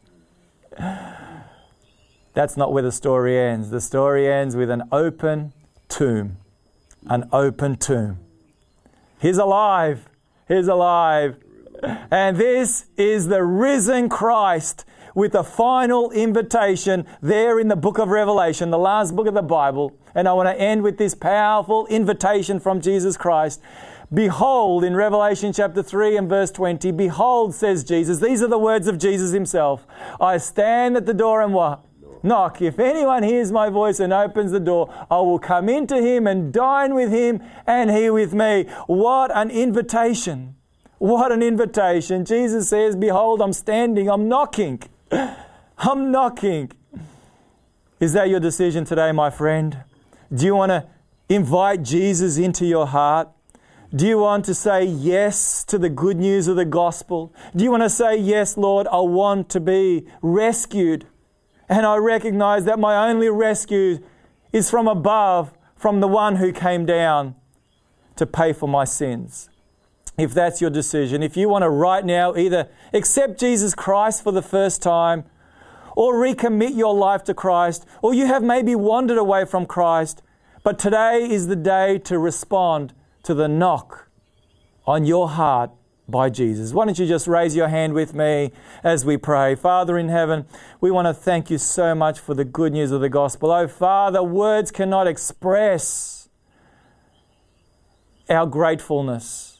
That's 0.79 2.57
not 2.57 2.73
where 2.73 2.81
the 2.81 2.91
story 2.91 3.38
ends. 3.38 3.69
The 3.69 3.79
story 3.79 4.27
ends 4.27 4.55
with 4.55 4.71
an 4.71 4.81
open 4.91 5.53
tomb. 5.88 6.38
An 7.05 7.29
open 7.31 7.75
tomb. 7.75 8.17
He's 9.21 9.38
alive. 9.38 10.09
He's 10.47 10.67
alive. 10.67 11.43
And 12.11 12.38
this 12.38 12.86
is 12.97 13.27
the 13.27 13.43
risen 13.43 14.09
Christ 14.09 14.86
with 15.15 15.36
a 15.36 15.43
final 15.43 16.11
invitation 16.11 17.05
there 17.21 17.59
in 17.59 17.67
the 17.67 17.75
book 17.75 17.97
of 17.97 18.09
Revelation, 18.09 18.71
the 18.71 18.77
last 18.77 19.15
book 19.15 19.27
of 19.27 19.34
the 19.34 19.41
Bible. 19.41 19.95
And 20.15 20.27
I 20.27 20.34
want 20.34 20.47
to 20.49 20.59
end 20.59 20.84
with 20.84 20.97
this 20.97 21.15
powerful 21.15 21.86
invitation 21.88 22.59
from 22.59 22.81
Jesus 22.81 23.17
Christ. 23.17 23.61
Behold, 24.13 24.84
in 24.84 24.95
Revelation 24.95 25.53
chapter 25.53 25.81
3 25.81 26.17
and 26.17 26.29
verse 26.29 26.51
20, 26.51 26.91
behold, 26.91 27.55
says 27.55 27.84
Jesus, 27.84 28.19
these 28.19 28.43
are 28.43 28.47
the 28.47 28.59
words 28.59 28.88
of 28.88 28.99
Jesus 28.99 29.31
himself. 29.31 29.88
I 30.21 30.38
stand 30.38 30.95
at 30.95 31.05
the 31.05 31.13
door 31.13 31.41
and 31.41 31.53
what? 31.53 31.84
Knock. 32.21 32.61
If 32.61 32.79
anyone 32.79 33.23
hears 33.23 33.51
my 33.51 33.69
voice 33.69 33.99
and 33.99 34.13
opens 34.13 34.51
the 34.51 34.59
door, 34.59 34.93
I 35.09 35.17
will 35.17 35.39
come 35.39 35.67
into 35.67 35.99
him 35.99 36.27
and 36.27 36.53
dine 36.53 36.93
with 36.93 37.11
him 37.11 37.41
and 37.65 37.91
he 37.91 38.09
with 38.09 38.34
me. 38.34 38.65
What 38.86 39.36
an 39.36 39.49
invitation. 39.49 40.55
What 41.04 41.34
an 41.34 41.43
invitation. 41.43 42.24
Jesus 42.24 42.70
says, 42.70 42.95
Behold, 42.95 43.41
I'm 43.41 43.51
standing, 43.51 44.10
I'm 44.10 44.30
knocking. 44.30 44.82
I'm 45.78 46.12
knocking. 46.12 46.72
Is 47.99 48.14
that 48.14 48.30
your 48.30 48.39
decision 48.39 48.86
today, 48.86 49.12
my 49.12 49.30
friend? 49.30 49.84
Do 50.34 50.45
you 50.45 50.56
want 50.56 50.70
to 50.70 50.88
invite 51.28 51.84
Jesus 51.84 52.38
into 52.38 52.66
your 52.66 52.88
heart? 52.88 53.28
Do 53.93 54.08
you 54.08 54.18
want 54.18 54.45
to 54.45 54.56
say 54.56 54.86
yes 54.86 55.66
to 55.66 55.78
the 55.78 55.89
good 55.89 56.16
news 56.16 56.47
of 56.47 56.56
the 56.56 56.64
gospel? 56.64 57.34
Do 57.54 57.66
you 57.66 57.72
want 57.72 57.84
to 57.84 57.89
say, 57.89 58.16
Yes, 58.16 58.56
Lord, 58.56 58.88
I 58.88 59.01
want 59.01 59.49
to 59.49 59.60
be 59.60 60.08
rescued? 60.22 61.06
And 61.68 61.86
I 61.86 61.97
recognize 61.97 62.64
that 62.64 62.80
my 62.80 63.10
only 63.10 63.28
rescue 63.28 63.99
is 64.54 64.70
from 64.70 64.88
above, 64.88 65.51
from 65.76 65.99
the 65.99 66.08
one 66.08 66.38
who 66.38 66.54
came 66.54 66.86
down 66.86 67.36
to 68.16 68.26
pay 68.26 68.54
for 68.54 68.70
my 68.70 68.86
sins. 68.86 69.49
If 70.18 70.34
that's 70.34 70.61
your 70.61 70.70
decision, 70.70 71.24
if 71.24 71.36
you 71.36 71.49
want 71.49 71.64
to 71.64 71.70
right 71.70 72.05
now 72.05 72.36
either 72.36 72.70
accept 72.93 73.39
Jesus 73.39 73.74
Christ 73.74 74.24
for 74.24 74.32
the 74.32 74.43
first 74.43 74.82
time, 74.82 75.26
or 75.95 76.16
recommit 76.16 76.76
your 76.76 76.93
life 76.93 77.24
to 77.26 77.34
Christ, 77.34 77.86
or 78.01 78.14
you 78.14 78.26
have 78.26 78.43
maybe 78.43 78.76
wandered 78.76 79.18
away 79.18 79.45
from 79.45 79.66
Christ, 79.66 80.22
but 80.64 80.80
today 80.80 81.28
is 81.30 81.47
the 81.47 81.55
day 81.55 81.99
to 81.99 82.18
respond 82.18 82.93
to 83.24 83.34
the 83.34 83.47
knock 83.47 84.07
on 84.86 85.05
your 85.05 85.30
heart 85.30 85.72
by 86.07 86.30
Jesus. 86.30 86.74
Why 86.74 86.86
don't 86.86 86.97
you 86.99 87.05
just 87.05 87.28
raise 87.28 87.55
your 87.55 87.68
hand 87.68 87.93
with 87.93 88.14
me 88.14 88.51
as 88.84 89.05
we 89.05 89.18
pray? 89.18 89.55
Father 89.55 89.97
in 89.97 90.09
heaven, 90.09 90.45
we 90.82 90.91
want 90.91 91.07
to 91.07 91.14
thank 91.14 91.49
you 91.49 91.57
so 91.57 91.95
much 91.95 92.20
for 92.20 92.34
the 92.34 92.45
good 92.45 92.74
news 92.74 92.91
of 92.91 93.01
the 93.01 93.09
gospel. 93.09 93.51
Oh, 93.51 93.68
Father, 93.68 94.22
words 94.22 94.72
cannot 94.72 95.07
express 95.07 96.28
our 98.30 98.45
gratefulness. 98.45 99.53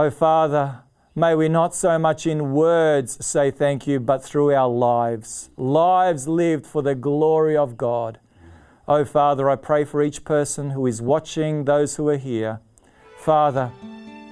Oh, 0.00 0.10
Father, 0.10 0.82
may 1.16 1.34
we 1.34 1.48
not 1.48 1.74
so 1.74 1.98
much 1.98 2.24
in 2.24 2.52
words 2.52 3.18
say 3.26 3.50
thank 3.50 3.88
you, 3.88 3.98
but 3.98 4.22
through 4.22 4.54
our 4.54 4.68
lives, 4.68 5.50
lives 5.56 6.28
lived 6.28 6.64
for 6.64 6.82
the 6.82 6.94
glory 6.94 7.56
of 7.56 7.76
God. 7.76 8.20
Oh, 8.86 9.04
Father, 9.04 9.50
I 9.50 9.56
pray 9.56 9.84
for 9.84 10.00
each 10.00 10.24
person 10.24 10.70
who 10.70 10.86
is 10.86 11.02
watching, 11.02 11.64
those 11.64 11.96
who 11.96 12.08
are 12.10 12.16
here. 12.16 12.60
Father, 13.18 13.72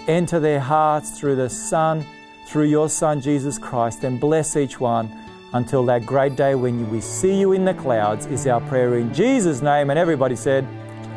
enter 0.07 0.39
their 0.39 0.61
hearts 0.61 1.19
through 1.19 1.35
the 1.35 1.51
Son, 1.51 2.07
through 2.47 2.67
your 2.67 2.89
Son, 2.89 3.21
Jesus 3.21 3.59
Christ, 3.59 4.05
and 4.05 4.21
bless 4.21 4.57
each 4.57 4.79
one 4.79 5.13
until 5.53 5.85
that 5.87 6.07
great 6.07 6.37
day 6.37 6.55
when 6.55 6.89
we 6.93 7.01
see 7.01 7.41
you 7.41 7.51
in 7.51 7.65
the 7.65 7.75
clouds, 7.75 8.27
is 8.27 8.47
our 8.47 8.61
prayer 8.69 8.99
in 8.99 9.13
Jesus' 9.13 9.63
name. 9.63 9.91
And 9.91 9.99
everybody 9.99 10.37
said, 10.37 10.65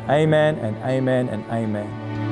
Amen 0.08 0.56
and 0.56 0.76
amen 0.78 1.28
and 1.28 1.44
amen. 1.52 2.29